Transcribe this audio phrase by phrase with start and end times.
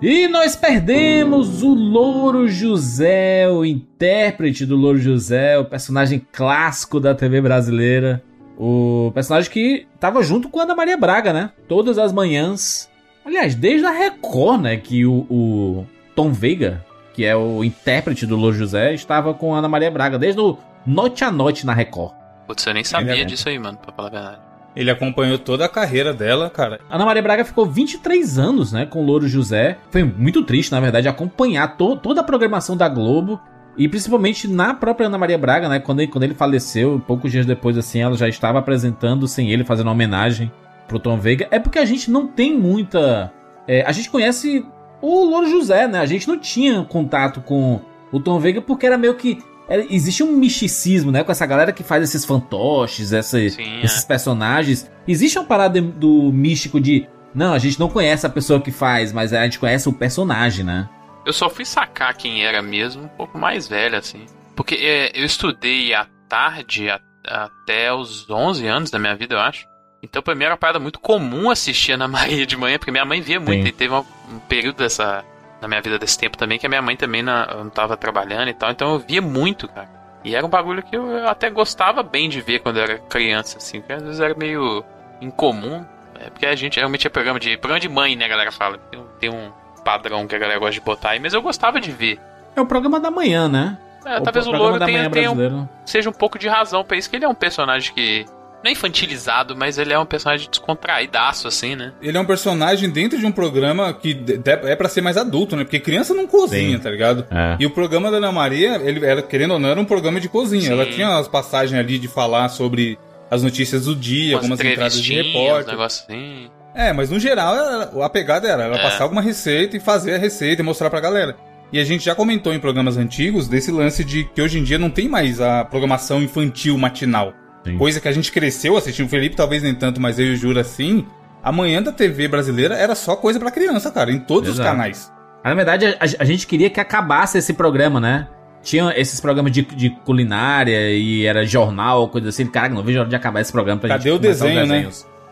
[0.00, 7.14] E nós perdemos o Louro José, o intérprete do Louro José, o personagem clássico da
[7.14, 8.22] TV brasileira.
[8.58, 11.50] O personagem que tava junto com a Ana Maria Braga, né?
[11.66, 12.90] Todas as manhãs.
[13.24, 14.76] Aliás, desde a Record, né?
[14.76, 16.84] Que o, o Tom Veiga,
[17.14, 20.58] que é o intérprete do Louro José, estava com a Ana Maria Braga, desde o
[20.86, 22.12] Noite a Noite na Record.
[22.46, 24.40] Putz, eu nem sabia disso aí, mano, pra falar a verdade.
[24.76, 26.80] Ele acompanhou toda a carreira dela, cara.
[26.90, 29.78] Ana Maria Braga ficou 23 anos, né, com o Louro José.
[29.90, 33.40] Foi muito triste, na verdade, acompanhar to toda a programação da Globo.
[33.78, 35.78] E principalmente na própria Ana Maria Braga, né?
[35.78, 39.64] Quando ele, quando ele faleceu, poucos dias depois, assim, ela já estava apresentando sem ele,
[39.64, 40.50] fazendo uma homenagem
[40.88, 41.46] pro Tom Veiga.
[41.50, 43.32] É porque a gente não tem muita.
[43.68, 44.64] É, a gente conhece
[45.02, 46.00] o Louro José, né?
[46.00, 49.38] A gente não tinha contato com o Tom Veiga porque era meio que
[49.68, 51.24] é, existe um misticismo, né?
[51.24, 54.06] Com essa galera que faz esses fantoches, essa, Sim, esses é.
[54.06, 54.90] personagens.
[55.06, 57.06] Existe uma parada do místico de.
[57.34, 60.64] Não, a gente não conhece a pessoa que faz, mas a gente conhece o personagem,
[60.64, 60.88] né?
[61.24, 64.24] Eu só fui sacar quem era mesmo um pouco mais velho, assim.
[64.54, 69.40] Porque é, eu estudei à tarde a, até os 11 anos da minha vida, eu
[69.40, 69.66] acho.
[70.02, 73.04] Então, pra mim era uma parada muito comum assistir Ana Maria de manhã, porque minha
[73.04, 73.62] mãe via muito.
[73.62, 73.68] Sim.
[73.68, 75.24] E teve um, um período dessa
[75.60, 78.54] na minha vida desse tempo também, que a minha mãe também não tava trabalhando e
[78.54, 79.88] tal, então eu via muito, cara.
[80.24, 83.58] E era um bagulho que eu até gostava bem de ver quando eu era criança,
[83.58, 84.84] assim, porque às vezes era meio
[85.20, 85.84] incomum.
[86.18, 87.56] É porque a gente realmente é programa de.
[87.56, 88.78] Programa de mãe, né, a galera fala.
[88.90, 89.52] Tem, tem um
[89.84, 92.18] padrão que a galera gosta de botar aí, mas eu gostava de ver.
[92.56, 93.78] É o programa da manhã, né?
[94.04, 97.10] É, talvez o, o Louro tenha, tenha um, seja um pouco de razão pra isso,
[97.10, 98.24] que ele é um personagem que
[98.62, 101.92] não é infantilizado, mas ele é um personagem descontraídaço, assim, né?
[102.00, 105.64] Ele é um personagem dentro de um programa que é para ser mais adulto, né?
[105.64, 106.82] Porque criança não cozinha, Sim.
[106.82, 107.26] tá ligado?
[107.30, 107.56] É.
[107.60, 110.28] E o programa da Ana Maria, ele era, querendo ou não, era um programa de
[110.28, 110.62] cozinha.
[110.62, 110.72] Sim.
[110.72, 112.98] Ela tinha as passagens ali de falar sobre
[113.30, 115.78] as notícias do dia, Umas algumas entradas de repórter.
[115.78, 116.50] Um assim.
[116.74, 118.82] É, mas no geral a pegada era ela é.
[118.82, 121.36] passar alguma receita e fazer a receita e mostrar pra galera.
[121.72, 124.78] E a gente já comentou em programas antigos desse lance de que hoje em dia
[124.78, 127.32] não tem mais a programação infantil matinal.
[127.66, 127.76] Sim.
[127.76, 129.06] Coisa que a gente cresceu assistindo.
[129.06, 131.04] O Felipe talvez nem tanto, mas eu e o Jura assim.
[131.42, 134.68] A manhã da TV brasileira era só coisa para criança, cara, em todos Exato.
[134.68, 135.12] os canais.
[135.44, 138.26] Na verdade, a, a, gente queria que acabasse esse programa, né?
[138.62, 142.46] Tinha esses programas de, de culinária e era jornal, coisa assim.
[142.46, 144.88] Cara, não vejo a hora de acabar esse programa pra Cadê gente o desenho, né?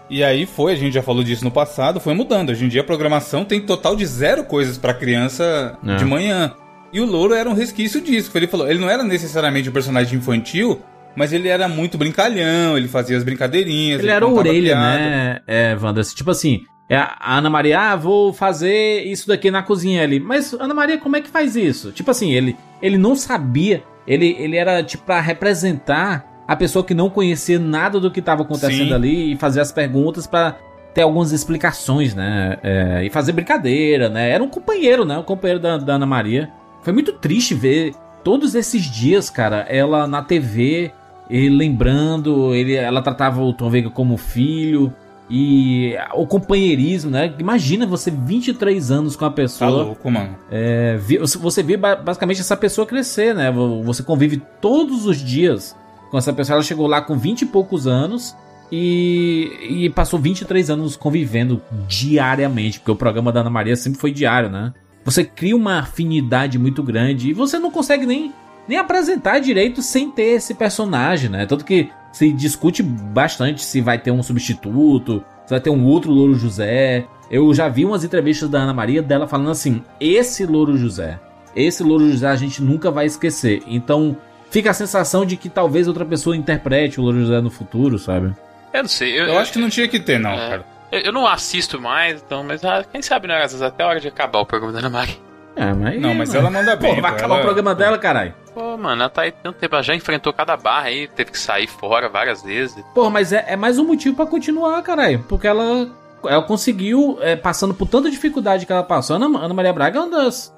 [0.09, 2.51] E aí foi, a gente já falou disso no passado, foi mudando.
[2.51, 5.97] Hoje em dia a programação tem total de zero coisas para criança é.
[5.97, 6.53] de manhã.
[6.93, 8.31] E o Louro era um resquício disso.
[8.35, 10.81] Ele falou, ele não era necessariamente um personagem infantil,
[11.17, 14.01] mas ele era muito brincalhão, ele fazia as brincadeirinhas.
[14.01, 14.99] Ele, ele era orelha, piada.
[14.99, 16.03] né, é, Wanda?
[16.03, 20.21] Tipo assim, é a Ana Maria, ah, vou fazer isso daqui na cozinha ali.
[20.21, 21.93] Mas, Ana Maria, como é que faz isso?
[21.93, 23.83] Tipo assim, ele, ele não sabia.
[24.07, 28.43] Ele, ele era, tipo, pra representar a pessoa que não conhecia nada do que estava
[28.43, 28.95] acontecendo Sim.
[28.95, 30.59] ali e fazer as perguntas para
[30.93, 32.59] ter algumas explicações, né?
[32.63, 34.31] É, e fazer brincadeira, né?
[34.31, 35.19] Era um companheiro, né?
[35.19, 36.51] Um companheiro da, da Ana Maria.
[36.83, 40.93] Foi muito triste ver todos esses dias, cara, ela na TV
[41.29, 44.93] ele lembrando, ele, ela tratava o Tom Veiga como filho.
[45.29, 47.33] E o companheirismo, né?
[47.39, 49.71] Imagina você 23 anos com a pessoa.
[49.71, 50.37] Tá louco, mano.
[50.51, 50.99] É,
[51.41, 53.51] você vê basicamente essa pessoa crescer, né?
[53.85, 55.75] Você convive todos os dias
[56.11, 56.57] com essa pessoa.
[56.57, 58.37] Ela chegou lá com 20 e poucos anos
[58.71, 64.13] e, e passou 23 anos convivendo diariamente, porque o programa da Ana Maria sempre foi
[64.13, 64.75] diário, né?
[65.05, 68.33] Você cria uma afinidade muito grande e você não consegue nem
[68.69, 71.47] nem apresentar direito sem ter esse personagem, né?
[71.47, 76.13] Tanto que se discute bastante se vai ter um substituto, se vai ter um outro
[76.13, 77.07] Louro José.
[77.31, 81.19] Eu já vi umas entrevistas da Ana Maria dela falando assim: esse Louro José,
[81.57, 83.63] esse Louro José a gente nunca vai esquecer.
[83.67, 84.17] Então
[84.51, 88.35] fica a sensação de que talvez outra pessoa interprete o Louro José no futuro, sabe?
[88.73, 89.19] Eu não sei.
[89.19, 90.67] Eu, eu acho que não tinha que ter, não, é, cara.
[90.91, 93.37] Eu, eu, não assisto mais, então, mas ah, quem sabe, né?
[93.37, 95.17] Às vezes até a hora de acabar o programa da Ana Maria.
[95.57, 96.01] É, mas.
[96.01, 96.97] Não, mas ela manda bem.
[96.97, 97.43] Pô, vai acabar ela...
[97.43, 98.35] o programa dela, caralho.
[98.53, 101.39] Pô, mano, ela tá aí tanto tempo, ela já enfrentou cada barra aí, teve que
[101.39, 102.85] sair fora várias vezes.
[102.95, 105.25] Pô, mas é, é mais um motivo para continuar, caralho.
[105.29, 105.89] Porque ela,
[106.25, 109.17] ela conseguiu, é, passando por tanta dificuldade que ela passou.
[109.17, 110.55] Ana, Ana Maria Braga é uma das,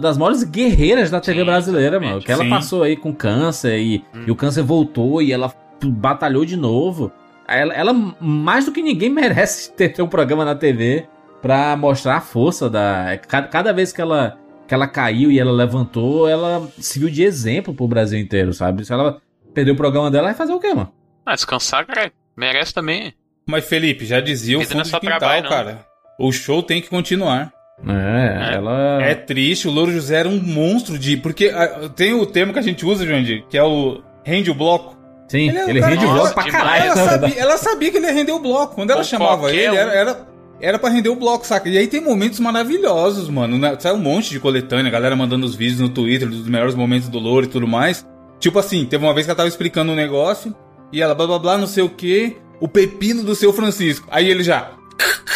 [0.00, 2.20] das maiores guerreiras da TV sim, brasileira, mano.
[2.20, 2.50] Que ela sim.
[2.50, 4.24] passou aí com câncer e, hum.
[4.26, 5.52] e o câncer voltou e ela
[5.84, 7.12] batalhou de novo.
[7.46, 11.06] Ela, ela, mais do que ninguém, merece ter, ter um programa na TV
[11.46, 13.18] pra mostrar a força da.
[13.28, 17.72] Cada, cada vez que ela que ela caiu e ela levantou, ela serviu de exemplo
[17.72, 18.84] pro Brasil inteiro, sabe?
[18.84, 19.22] Se ela
[19.54, 20.92] perder o programa dela, vai fazer o quê, mano?
[21.24, 23.14] Ah, descansar, cara, merece também.
[23.46, 25.86] Mas, Felipe, já dizia o fundo de quintal, trabalho, cara.
[26.18, 27.52] O show tem que continuar.
[27.86, 29.02] É, é, ela...
[29.04, 31.16] É triste, o Louro José era um monstro de...
[31.16, 34.54] Porque uh, tem o termo que a gente usa, Jandir, que é o rende o
[34.54, 34.96] bloco.
[35.28, 36.90] Sim, ele, ele rende o bloco pra caralho.
[36.90, 38.74] Ela sabia, ela sabia, que ele ia render o bloco.
[38.74, 40.26] Quando ela chamava ele, era, era
[40.60, 41.68] era para render o bloco, saca?
[41.68, 43.58] E aí tem momentos maravilhosos, mano.
[43.58, 43.76] Né?
[43.78, 47.08] Sai um monte de coletânea, a galera mandando os vídeos no Twitter dos melhores momentos
[47.08, 48.06] do Louro e tudo mais.
[48.38, 50.54] Tipo assim, teve uma vez que ela tava explicando um negócio
[50.92, 54.08] e ela blá blá blá, não sei o que, o pepino do seu Francisco.
[54.10, 54.72] Aí ele já.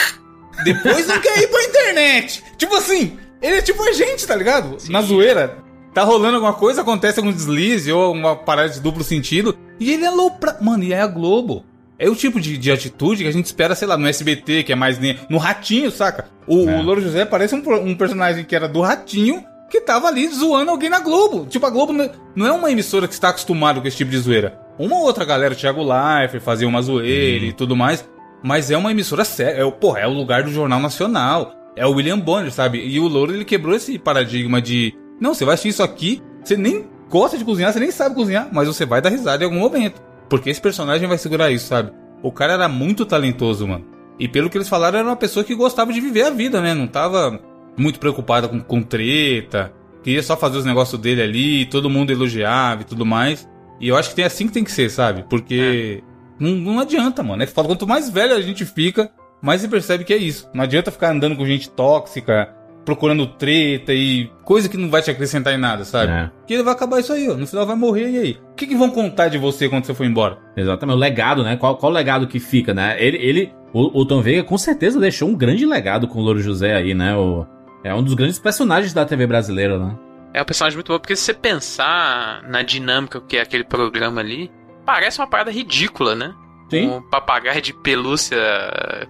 [0.64, 2.42] Depois não quer ir pra internet.
[2.56, 4.78] Tipo assim, ele é tipo a gente, tá ligado?
[4.78, 4.92] Sim.
[4.92, 5.58] Na zoeira.
[5.92, 9.56] Tá rolando alguma coisa, acontece algum deslize ou uma parada de duplo sentido.
[9.78, 11.64] E ele é louco Mano, e é a Globo.
[12.00, 14.72] É o tipo de, de atitude que a gente espera, sei lá, no SBT, que
[14.72, 14.98] é mais.
[15.28, 16.28] No Ratinho, saca?
[16.46, 16.78] O, é.
[16.78, 20.70] o Louro José parece um, um personagem que era do Ratinho, que tava ali zoando
[20.70, 21.44] alguém na Globo.
[21.44, 21.92] Tipo, a Globo
[22.34, 24.58] não é uma emissora que está acostumada com esse tipo de zoeira.
[24.78, 27.50] Uma outra galera, o Thiago Leifert, fazia uma zoeira uhum.
[27.50, 28.02] e tudo mais.
[28.42, 29.62] Mas é uma emissora séria.
[29.62, 31.54] É, porra, é o lugar do Jornal Nacional.
[31.76, 32.78] É o William Bonner, sabe?
[32.78, 34.94] E o Louro, ele quebrou esse paradigma de...
[35.20, 38.48] Não, você vai assistir isso aqui, você nem gosta de cozinhar, você nem sabe cozinhar,
[38.50, 40.00] mas você vai dar risada em algum momento.
[40.30, 41.92] Porque esse personagem vai segurar isso, sabe?
[42.22, 43.84] O cara era muito talentoso, mano.
[44.18, 46.72] E pelo que eles falaram, era uma pessoa que gostava de viver a vida, né?
[46.72, 47.40] Não tava
[47.76, 49.72] muito preocupada com, com treta.
[50.02, 53.48] Queria só fazer os negócios dele ali, todo mundo elogiava e tudo mais.
[53.80, 55.24] E eu acho que tem assim que tem que ser, sabe?
[55.28, 56.42] Porque é.
[56.42, 57.42] não, não adianta, mano.
[57.42, 57.68] É foda.
[57.68, 59.10] Quanto mais velho a gente fica,
[59.42, 60.48] mais se percebe que é isso.
[60.54, 62.54] Não adianta ficar andando com gente tóxica,
[62.84, 66.12] procurando treta e coisa que não vai te acrescentar em nada, sabe?
[66.12, 66.30] É.
[66.46, 67.34] Que ele vai acabar isso aí, ó.
[67.34, 68.38] No final vai morrer e aí?
[68.52, 70.38] O que, que vão contar de você quando você for embora?
[70.56, 71.56] Exatamente, o legado, né?
[71.56, 72.96] Qual, qual o legado que fica, né?
[72.98, 76.40] Ele, ele o, o, Tom Veiga com certeza deixou um grande legado com o Louro
[76.40, 77.16] José aí, né?
[77.16, 77.46] O,
[77.84, 79.96] é um dos grandes personagens da TV brasileira, né?
[80.32, 84.20] É um personagem muito bom, porque se você pensar na dinâmica que é aquele programa
[84.20, 84.50] ali,
[84.84, 86.34] parece uma parada ridícula, né?
[86.70, 86.88] Sim.
[86.88, 88.38] Um papagaio de pelúcia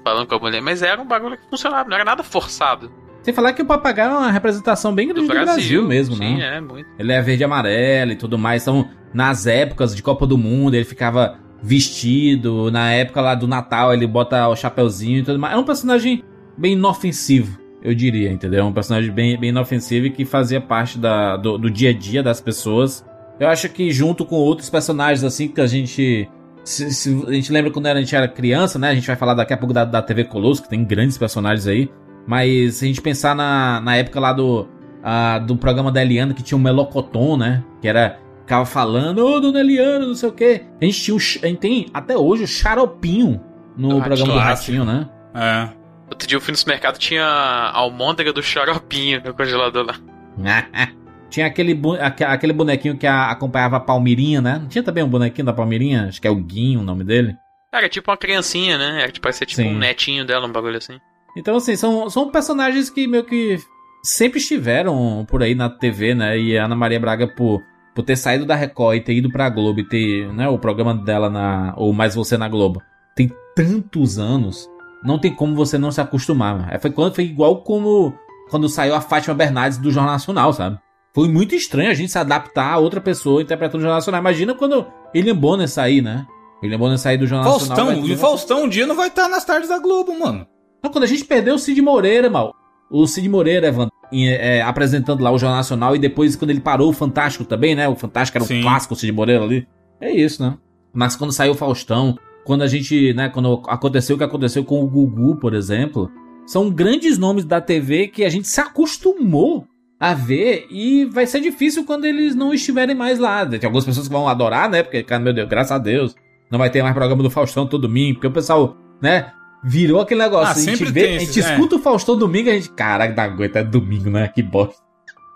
[0.02, 2.90] falando com a mulher, mas era um bagulho que funcionava, não era nada forçado.
[3.30, 6.16] Sem falar que o papagaio é uma representação bem grande do Brasil, do Brasil mesmo,
[6.16, 6.56] sim, né?
[6.56, 6.88] é, muito.
[6.98, 8.62] Ele é verde e amarelo e tudo mais.
[8.62, 12.72] Então, nas épocas de Copa do Mundo, ele ficava vestido.
[12.72, 15.54] Na época lá do Natal, ele bota o chapeuzinho e tudo mais.
[15.54, 16.24] É um personagem
[16.58, 18.66] bem inofensivo, eu diria, entendeu?
[18.66, 22.24] Um personagem bem, bem inofensivo e que fazia parte da, do, do dia a dia
[22.24, 23.06] das pessoas.
[23.38, 26.28] Eu acho que junto com outros personagens, assim, que a gente
[26.64, 28.90] se, se, a gente lembra quando a gente era criança, né?
[28.90, 31.66] A gente vai falar daqui a pouco da, da TV Colosso, que tem grandes personagens
[31.66, 31.90] aí.
[32.26, 36.34] Mas se a gente pensar na, na época lá do, uh, do programa da Eliana,
[36.34, 37.64] que tinha um Melocoton, né?
[37.80, 38.18] Que era.
[38.40, 40.64] Ficava falando, ô, oh, dona Eliana, não sei o quê.
[40.80, 43.40] A gente tinha o, A gente tem até hoje o Xaropinho
[43.76, 45.08] no do programa do Ratinho, né?
[45.32, 45.68] É.
[46.08, 49.94] Outro dia eu fui no supermercado tinha a almôndega do Xaropinho no congelador lá.
[51.30, 51.80] Tinha aquele,
[52.26, 54.58] aquele bonequinho que acompanhava a Palmirinha, né?
[54.58, 56.08] Não tinha também um bonequinho da Palmirinha?
[56.08, 57.36] Acho que é o Guinho o nome dele.
[57.72, 59.02] Era tipo uma criancinha, né?
[59.02, 59.68] Era tipo, parecia tipo Sim.
[59.68, 60.98] um netinho dela, um bagulho assim.
[61.36, 63.58] Então, assim, são, são personagens que meio que
[64.02, 66.38] sempre estiveram por aí na TV, né?
[66.38, 67.62] E a Ana Maria Braga, por,
[67.94, 70.94] por ter saído da Record e ter ido pra Globo e ter né, o programa
[70.94, 71.74] dela na.
[71.76, 72.82] Ou Mais Você na Globo,
[73.14, 74.68] tem tantos anos.
[75.02, 76.68] Não tem como você não se acostumar.
[76.72, 78.12] É, foi, quando, foi igual como
[78.50, 80.78] quando saiu a Fátima Bernardes do Jornal Nacional, sabe?
[81.14, 84.20] Foi muito estranho a gente se adaptar a outra pessoa interpretando o Jornal Nacional.
[84.20, 86.26] Imagina quando William Bonner sair, né?
[86.62, 88.08] William Bonner sair do Jornal Faustão, Nacional.
[88.08, 90.46] E Faustão um dia não vai estar nas tardes da Globo, mano.
[90.82, 92.54] Não, quando a gente perdeu o Cid Moreira, mal.
[92.90, 96.88] O Cid Moreira, Evan, é, apresentando lá o Jornal Nacional e depois quando ele parou
[96.88, 97.88] o Fantástico também, né?
[97.88, 99.66] O Fantástico era um clássico, o Cid Moreira ali.
[100.00, 100.56] É isso, né?
[100.92, 104.82] Mas quando saiu o Faustão, quando a gente, né, quando aconteceu o que aconteceu com
[104.82, 106.10] o Gugu, por exemplo,
[106.46, 109.66] são grandes nomes da TV que a gente se acostumou
[110.00, 113.46] a ver e vai ser difícil quando eles não estiverem mais lá.
[113.46, 114.82] Tem algumas pessoas que vão adorar, né?
[114.82, 116.14] Porque, cara, meu Deus, graças a Deus,
[116.50, 119.30] não vai ter mais programa do Faustão todo domingo, porque o pessoal, né?
[119.62, 120.48] Virou aquele negócio.
[120.48, 121.42] Ah, a gente vê, a gente é.
[121.42, 124.28] escuta o Faustão domingo e a gente, caraca, da aguenta, é domingo, né?
[124.28, 124.82] Que bosta.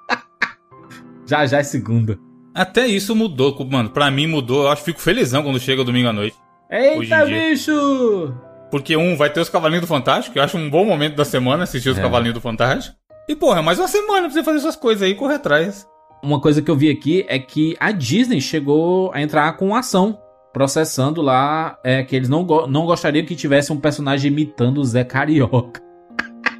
[1.26, 2.18] já já é segunda.
[2.54, 3.90] Até isso mudou, mano.
[3.90, 4.64] Pra mim mudou.
[4.64, 6.36] Eu acho que fico felizão quando chega domingo à noite.
[6.70, 8.34] Eita, bicho!
[8.70, 11.24] Porque um, vai ter os Cavalinhos do Fantástico, que eu acho um bom momento da
[11.24, 12.02] semana assistir os é.
[12.02, 12.96] Cavalinhos do Fantástico.
[13.28, 15.86] E, porra, mais uma semana pra você fazer suas coisas aí e correr atrás.
[16.22, 20.18] Uma coisa que eu vi aqui é que a Disney chegou a entrar com ação,
[20.54, 24.84] processando lá é, que eles não, go não gostariam que tivesse um personagem imitando o
[24.84, 25.82] Zé Carioca.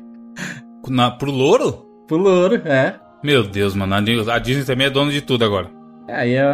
[0.89, 1.87] Na, pro louro?
[2.07, 2.97] Pro louro, é.
[3.23, 5.71] Meu Deus, mano, a Disney também é dona de tudo agora.
[6.09, 6.45] É, aí é,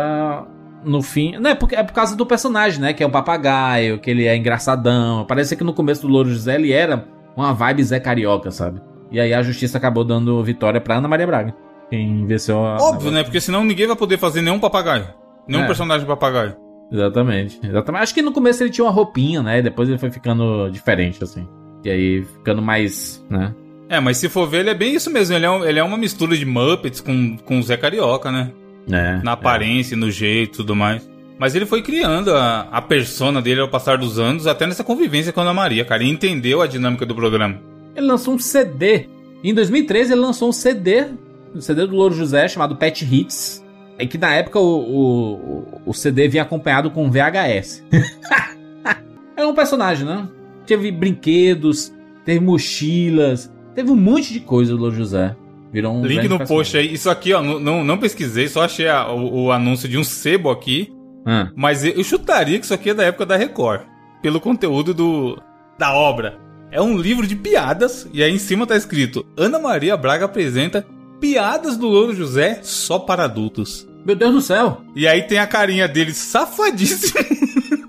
[0.84, 1.32] no fim.
[1.38, 2.92] Não, é, porque, é por causa do personagem, né?
[2.92, 5.24] Que é o papagaio, que ele é engraçadão.
[5.26, 8.80] Parece que no começo do Louro José ele era uma vibe Zé Carioca, sabe?
[9.10, 11.54] E aí a justiça acabou dando vitória pra Ana Maria Braga.
[11.88, 12.76] Quem venceu a.
[12.76, 13.24] Óbvio, né?
[13.24, 15.08] Porque senão ninguém vai poder fazer nenhum papagaio.
[15.48, 15.66] Nenhum é.
[15.66, 16.69] personagem papagaio.
[16.92, 18.02] Exatamente, exatamente.
[18.02, 19.62] Acho que no começo ele tinha uma roupinha, né?
[19.62, 21.46] Depois ele foi ficando diferente, assim.
[21.84, 23.54] E aí ficando mais, né?
[23.88, 25.34] É, mas se for ver, ele é bem isso mesmo.
[25.34, 28.52] Ele é, um, ele é uma mistura de Muppets com, com o Zé Carioca, né?
[28.90, 29.20] É.
[29.22, 29.98] Na aparência, é.
[29.98, 31.08] no jeito e tudo mais.
[31.38, 35.32] Mas ele foi criando a, a persona dele ao passar dos anos, até nessa convivência
[35.32, 37.58] com a Ana Maria, cara, e entendeu a dinâmica do programa.
[37.96, 39.08] Ele lançou um CD.
[39.42, 41.06] Em 2013 ele lançou um CD,
[41.54, 43.64] um CD do Louro José chamado Pet Hits.
[44.00, 47.84] É que na época o, o, o CD vinha acompanhado com VHS.
[49.36, 50.26] é um personagem, né?
[50.66, 51.92] Teve brinquedos,
[52.24, 55.36] teve mochilas, teve um monte de coisa do Louro José.
[55.70, 56.46] Virou um Link no personagem.
[56.46, 56.94] post aí.
[56.94, 60.48] Isso aqui, ó, não, não pesquisei, só achei a, o, o, anúncio de um sebo
[60.48, 60.90] aqui.
[61.26, 61.50] Hum.
[61.54, 63.82] Mas eu chutaria que isso aqui é da época da Record.
[64.22, 65.38] Pelo conteúdo do
[65.78, 66.38] da obra.
[66.72, 70.86] É um livro de piadas, e aí em cima tá escrito: Ana Maria Braga apresenta
[71.20, 73.86] Piadas do Louro José só para adultos.
[74.04, 74.82] Meu Deus do céu!
[74.94, 77.20] E aí tem a carinha dele safadíssimo.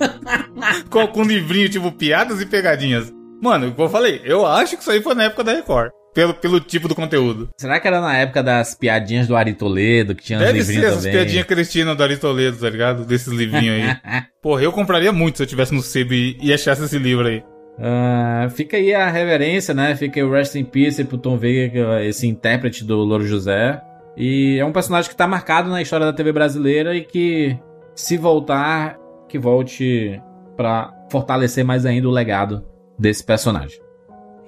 [0.89, 3.11] com, com um livrinho tipo Piadas e Pegadinhas.
[3.41, 5.91] Mano, como eu falei, eu acho que isso aí foi na época da Record.
[6.13, 7.49] Pelo, pelo tipo do conteúdo.
[7.57, 10.93] Será que era na época das piadinhas do Ari Toledo, que tinha Deve uns livrinhos
[10.93, 13.05] ser essas piadinhas cristina do Ari Toledo, tá ligado?
[13.05, 13.95] Desses livrinhos aí.
[14.43, 17.41] Porra, eu compraria muito se eu tivesse no sebo e, e achasse esse livro aí.
[17.77, 19.95] Uh, fica aí a reverência, né?
[19.95, 23.81] Fica aí o Rest in Peace pro Tom Veiga, esse intérprete do Louro José.
[24.15, 27.57] E é um personagem que tá marcado na história da TV brasileira e que,
[27.95, 30.21] se voltar, que volte
[30.57, 32.65] para fortalecer mais ainda o legado
[32.99, 33.79] desse personagem.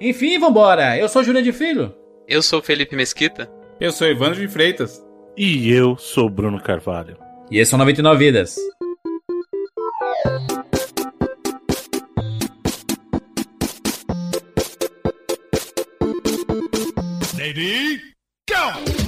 [0.00, 0.98] Enfim, vambora!
[0.98, 1.94] Eu sou Júlia de Filho.
[2.28, 3.50] Eu sou Felipe Mesquita.
[3.80, 5.02] Eu sou Evandro de Freitas.
[5.36, 7.16] E eu sou Bruno Carvalho.
[7.50, 8.56] E esse é o 99 Vidas.
[17.36, 18.00] Lady,
[18.48, 19.03] go!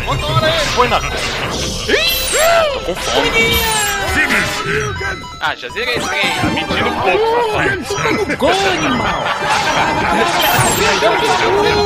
[0.76, 1.00] Põe na...
[2.86, 3.30] Com fome!
[5.42, 6.22] Ah, já zerei esse trem!
[6.42, 7.76] Tá mentindo um pouco, papai!
[8.28, 9.24] no gol, animal!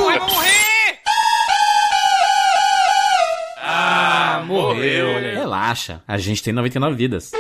[0.08, 1.00] Vai morrer!
[3.58, 5.20] Ah, morreu!
[5.34, 7.32] Relaxa, a gente tem 99 vidas.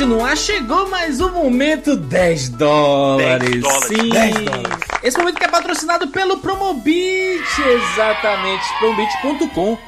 [0.00, 3.50] Continuar, chegou mais um momento 10 dólares.
[3.50, 3.84] 10 dólares.
[3.86, 4.08] Sim.
[4.08, 4.78] 10 dólares.
[5.02, 9.78] Esse momento que é patrocinado pelo Promobit, exatamente, promobit.com.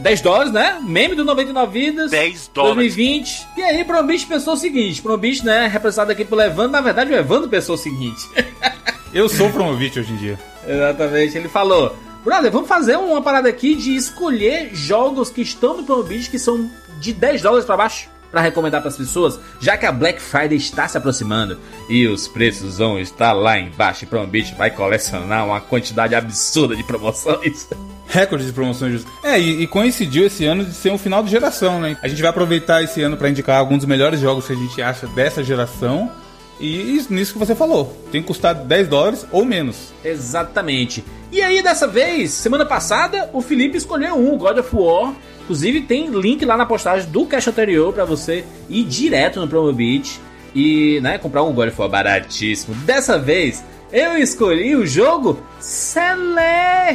[0.00, 0.78] 10 dólares, né?
[0.82, 2.10] Meme do 99 Vidas.
[2.10, 2.94] 10 dólares.
[2.94, 3.46] 2020.
[3.56, 5.66] E aí, Promobit pensou o seguinte: Promobit, né?
[5.68, 6.72] Representado aqui pelo Evandro.
[6.72, 8.20] Na verdade, o Evandro pensou o seguinte:
[9.14, 10.38] Eu sou o Promobit hoje em dia.
[10.68, 11.38] Exatamente.
[11.38, 16.28] Ele falou: Brother, vamos fazer uma parada aqui de escolher jogos que estão no Promobit
[16.28, 19.92] que são de 10 dólares para baixo para recomendar para as pessoas, já que a
[19.92, 24.04] Black Friday está se aproximando e os preços vão estar lá embaixo.
[24.04, 27.68] E Promobit vai colecionar uma quantidade absurda de promoções.
[28.06, 29.04] Recorde de promoções.
[29.22, 31.96] É, e, e, coincidiu esse ano de ser um final de geração, né?
[32.02, 34.82] A gente vai aproveitar esse ano para indicar alguns dos melhores jogos que a gente
[34.82, 36.10] acha dessa geração.
[36.58, 39.94] E nisso que você falou, tem que custar 10 dólares ou menos.
[40.04, 41.04] Exatamente.
[41.32, 45.14] E aí, dessa vez, semana passada, o Felipe escolheu um, God of War,
[45.50, 50.20] Inclusive tem link lá na postagem do cash anterior para você ir direto no Promobit
[50.54, 52.72] e né, comprar um War baratíssimo.
[52.84, 56.88] Dessa vez eu escolhi o jogo Celeste.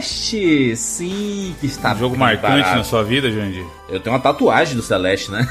[0.78, 2.78] Sim, que está um jogo marcante barato.
[2.78, 3.66] na sua vida, Jandir.
[3.90, 5.46] Eu tenho uma tatuagem do Celeste, né?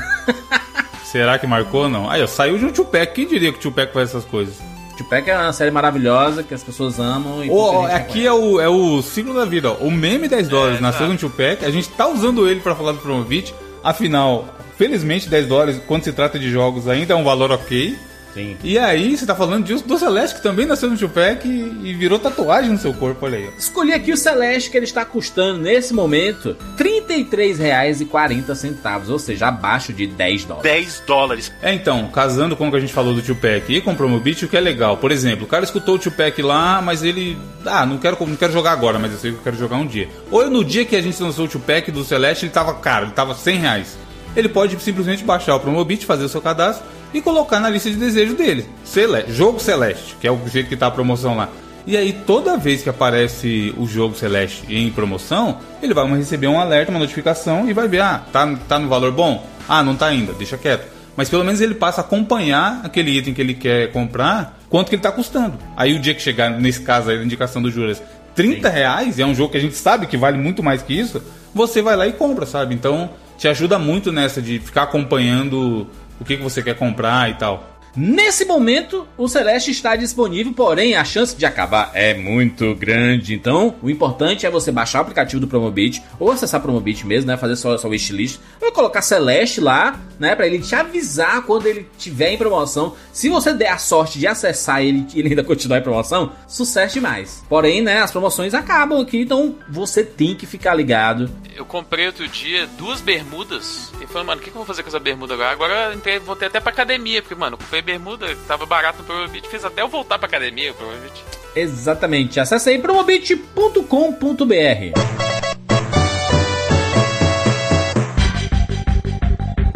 [1.04, 2.08] Será que marcou ou não?
[2.08, 3.12] Aí, ó, saiu de um Tupac.
[3.12, 4.54] Quem diria que o Tupac faz essas coisas?
[4.97, 7.45] Tupac é uma série maravilhosa que as pessoas amam.
[7.45, 9.71] E oh, aqui é o, é o ciclo da vida.
[9.71, 9.75] Ó.
[9.85, 11.65] O meme 10 dólares é, nasceu no Tupac.
[11.65, 13.55] A gente tá usando ele para falar do Promovit.
[13.83, 14.49] Afinal,
[14.79, 17.97] felizmente 10 dólares, quando se trata de jogos, ainda é um valor ok.
[18.35, 18.57] Sim.
[18.65, 21.95] E aí, você tá falando disso do Celeste, que também nasceu no Tupac e, e
[21.95, 23.49] virou tatuagem no seu corpo, olha aí.
[23.57, 29.92] Escolhi aqui o Celeste, que ele está custando, nesse momento, R$ 33,40, ou seja, abaixo
[29.92, 30.73] de 10 dólares.
[30.73, 31.52] 10 dólares.
[31.62, 34.44] É, então, casando com o que a gente falou do Tupac e com o Promobit,
[34.44, 34.97] o que é legal.
[34.97, 37.38] Por exemplo, o cara escutou o Tupac lá, mas ele...
[37.64, 39.87] Ah, não quero, não quero jogar agora, mas eu sei que eu quero jogar um
[39.87, 40.09] dia.
[40.30, 43.12] Ou no dia que a gente lançou o Tupac do Celeste, ele tava caro, ele
[43.12, 43.99] tava 100 reais.
[44.37, 47.97] Ele pode simplesmente baixar o Promobit, fazer o seu cadastro e colocar na lista de
[47.97, 48.66] desejo dele.
[48.85, 51.49] Celeste, jogo Celeste, que é o jeito que tá a promoção lá.
[51.87, 56.59] E aí, toda vez que aparece o jogo Celeste em promoção, ele vai receber um
[56.59, 59.47] alerta, uma notificação e vai ver: ah, tá, tá no valor bom?
[59.69, 60.87] Ah, não tá ainda, deixa quieto.
[61.17, 64.97] Mas pelo menos ele passa a acompanhar aquele item que ele quer comprar, quanto que
[64.97, 65.59] ele tá custando.
[65.76, 68.03] Aí o dia que chegar, nesse caso aí, a indicação do Juras,
[68.35, 68.75] 30 Sim.
[68.75, 71.23] reais, é um jogo que a gente sabe que vale muito mais que isso,
[71.55, 72.75] você vai lá e compra, sabe?
[72.75, 75.87] Então te ajuda muito nessa de ficar acompanhando
[76.21, 77.74] o que, que você quer comprar e tal.
[77.97, 83.35] Nesse momento, o Celeste está disponível, porém a chance de acabar é muito grande.
[83.35, 87.37] Então, o importante é você baixar o aplicativo do Promobit ou acessar Promobit mesmo, né?
[87.37, 88.41] Fazer só sua wishlist.
[88.61, 90.35] Vai colocar Celeste lá, né?
[90.35, 92.97] Para ele te avisar quando ele tiver em promoção.
[93.13, 96.95] Se você der a sorte de acessar ele e ele ainda continuar em promoção, sucesso
[96.95, 97.45] demais.
[97.49, 98.01] Porém, né?
[98.01, 101.31] As promoções acabam aqui, então você tem que ficar ligado.
[101.55, 104.83] Eu comprei outro dia duas bermudas e falei, mano, o que, que eu vou fazer
[104.83, 105.53] com essa bermuda agora?
[105.53, 109.64] Agora eu voltei até pra academia, porque, mano, comprei bermuda, tava barato no Promobit, fiz
[109.64, 111.23] até eu voltar pra academia, Promobit.
[111.55, 112.41] Exatamente.
[112.41, 113.85] Acesse aí promobit.com.br.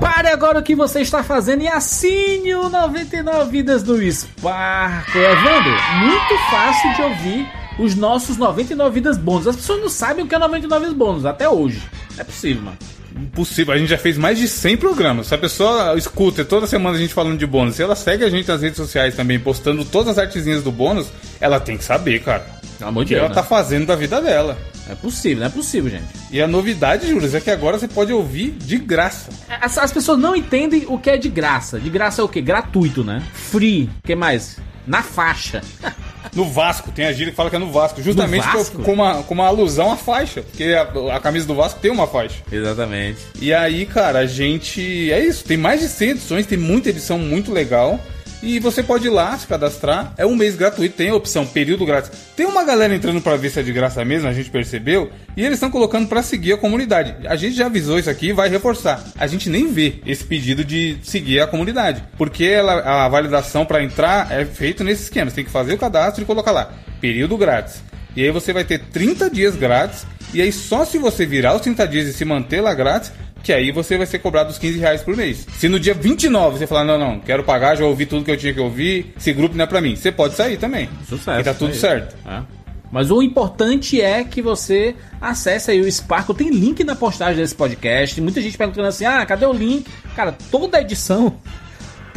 [0.00, 5.16] Pare agora o que você está fazendo e assine o 99 Vidas do Sparco.
[5.16, 7.46] Evandro, muito fácil de ouvir
[7.78, 9.46] os nossos 99 Vidas bônus.
[9.46, 11.82] As pessoas não sabem o que é 99 Vidas bônus até hoje.
[12.16, 13.74] É possível, mano possível.
[13.74, 15.26] A gente já fez mais de 100 programas.
[15.26, 18.30] Se a pessoa escuta toda semana a gente falando de bônus, se ela segue a
[18.30, 21.08] gente nas redes sociais também, postando todas as artezinhas do bônus,
[21.40, 22.46] ela tem que saber, cara.
[22.80, 23.34] Amor o que ela né?
[23.34, 24.56] tá fazendo da vida dela.
[24.88, 26.06] É possível, não é possível, gente.
[26.30, 29.30] E a novidade, Júlio, é que agora você pode ouvir de graça.
[29.60, 31.78] As, as, pessoas não entendem o que é de graça.
[31.78, 32.40] De graça é o quê?
[32.40, 33.22] Gratuito, né?
[33.34, 33.90] Free.
[34.02, 34.58] O que mais?
[34.86, 35.60] Na faixa.
[36.38, 38.00] No Vasco, tem a gíria que fala que é no Vasco.
[38.00, 38.82] Justamente no Vasco?
[38.84, 40.42] Com, uma, com uma alusão à faixa.
[40.42, 42.36] Porque a, a, camisa do Vasco tem uma faixa.
[42.52, 43.18] Exatamente.
[43.40, 45.10] E aí, cara, a gente.
[45.10, 45.44] É isso.
[45.44, 47.98] Tem mais de 100 edições, tem muita edição muito legal.
[48.42, 50.12] E você pode ir lá se cadastrar.
[50.16, 52.10] É um mês gratuito, tem a opção período grátis.
[52.36, 55.10] Tem uma galera entrando para ver se é de graça mesmo, a gente percebeu.
[55.36, 57.14] E eles estão colocando para seguir a comunidade.
[57.26, 59.04] A gente já avisou isso aqui e vai reforçar.
[59.18, 62.02] A gente nem vê esse pedido de seguir a comunidade.
[62.16, 65.30] Porque ela, a validação para entrar é feito nesse esquema.
[65.30, 66.72] Você tem que fazer o cadastro e colocar lá.
[67.00, 67.82] Período grátis.
[68.14, 70.06] E aí você vai ter 30 dias grátis.
[70.32, 73.52] E aí só se você virar os 30 dias e se manter lá grátis, que
[73.52, 75.46] aí você vai ser cobrado os 15 reais por mês.
[75.56, 78.36] Se no dia 29 você falar, não, não, quero pagar, já ouvi tudo que eu
[78.36, 80.88] tinha que ouvir, esse grupo não é pra mim, você pode sair também.
[81.08, 81.40] Sucesso.
[81.40, 82.16] E tá tudo certo.
[82.26, 82.42] É.
[82.90, 86.34] Mas o importante é que você acesse aí o Sparkle.
[86.34, 88.18] Tem link na postagem desse podcast.
[88.20, 89.86] Muita gente perguntando assim: ah, cadê o link?
[90.16, 91.36] Cara, toda edição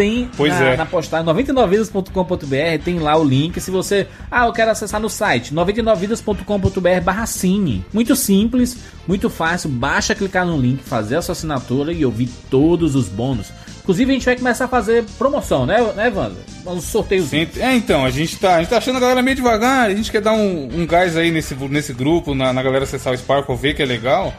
[0.02, 0.78] tem pois na, é.
[0.78, 3.62] na postagem 99vidas.com.br, tem lá o link.
[3.62, 7.86] Se você, ah, eu quero acessar no site 99vidas.com.br/barra cine.
[7.94, 9.70] Muito simples, muito fácil.
[9.70, 13.52] Basta clicar no link, fazer a sua assinatura e ouvir todos os bônus.
[13.82, 16.38] Inclusive, a gente vai começar a fazer promoção, né, né Evandro?
[16.66, 17.28] Um sorteio.
[17.60, 19.88] É, então, a gente, tá, a gente tá achando a galera meio devagar.
[19.88, 23.14] A gente quer dar um, um gás aí nesse, nesse grupo, na, na galera acessar
[23.14, 24.34] o Sparkle, ver que é legal.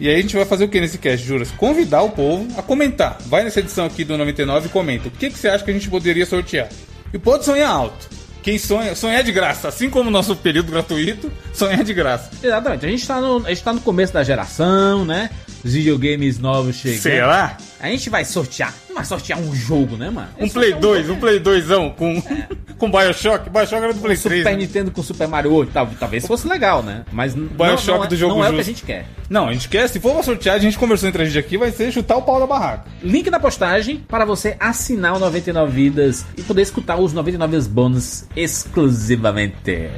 [0.00, 1.50] E aí a gente vai fazer o que nesse cast, Juras?
[1.52, 3.18] Convidar o povo a comentar.
[3.26, 5.08] Vai nessa edição aqui do 99 e comenta.
[5.08, 6.68] O que, que você acha que a gente poderia sortear?
[7.12, 8.08] E pode sonhar alto.
[8.42, 12.30] Quem sonha, sonhar de graça, assim como o nosso período gratuito, sonhar de graça.
[12.42, 15.30] Exatamente, a gente tá no, a gente tá no começo da geração, né?
[15.64, 17.00] Os videogames novos chegando.
[17.00, 17.56] Será?
[17.80, 18.74] A gente vai sortear.
[18.88, 20.28] Não vai sortear um jogo, né, mano?
[20.38, 22.48] Um Play 2, um, um Play 2ão com, é.
[22.76, 23.48] com Bioshock.
[23.48, 24.40] Bioshock era do Play um 3.
[24.40, 24.56] Super né?
[24.56, 25.72] Nintendo com Super Mario 8.
[25.98, 27.04] Talvez fosse legal, né?
[27.10, 29.06] Mas Bioshock não, não é, do jogo não é o que a gente quer.
[29.28, 29.88] Não, a gente quer.
[29.88, 32.22] Se for pra sortear, a gente conversou entre a gente aqui, vai ser chutar o
[32.22, 32.84] pau da barraca.
[33.02, 37.66] Link na postagem para você assinar o 99 Vidas e poder escutar os 99 Vidas
[37.66, 39.90] bônus exclusivamente.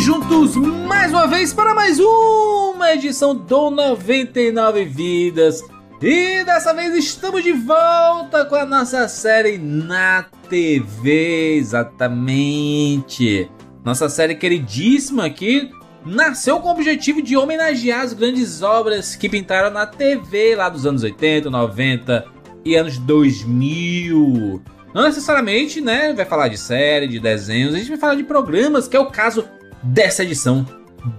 [0.00, 5.60] Juntos mais uma vez para mais uma edição do 99 Vidas.
[6.00, 13.50] E dessa vez estamos de volta com a nossa série na TV, exatamente.
[13.84, 15.68] Nossa série queridíssima aqui
[16.06, 20.86] nasceu com o objetivo de homenagear as grandes obras que pintaram na TV lá dos
[20.86, 22.24] anos 80, 90
[22.64, 24.62] e anos 2000.
[24.94, 28.86] Não necessariamente, né, vai falar de série, de desenhos, a gente vai falar de programas,
[28.86, 29.44] que é o caso
[29.82, 30.66] dessa edição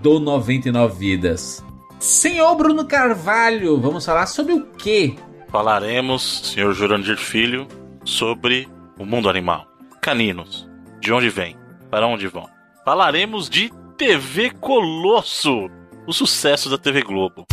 [0.02, 1.64] do 99 Vidas.
[2.00, 5.16] Senhor Bruno Carvalho, vamos falar sobre o quê?
[5.50, 7.68] Falaremos, senhor Jurandir Filho,
[8.06, 8.68] sobre
[8.98, 9.68] o mundo animal.
[10.02, 10.70] Caninos.
[11.02, 11.58] De onde vem?
[11.90, 12.48] Para onde vão?
[12.86, 15.70] Falaremos de TV Colosso,
[16.08, 17.46] o sucesso da TV Globo.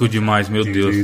[0.00, 0.96] Clássico demais, meu Deus.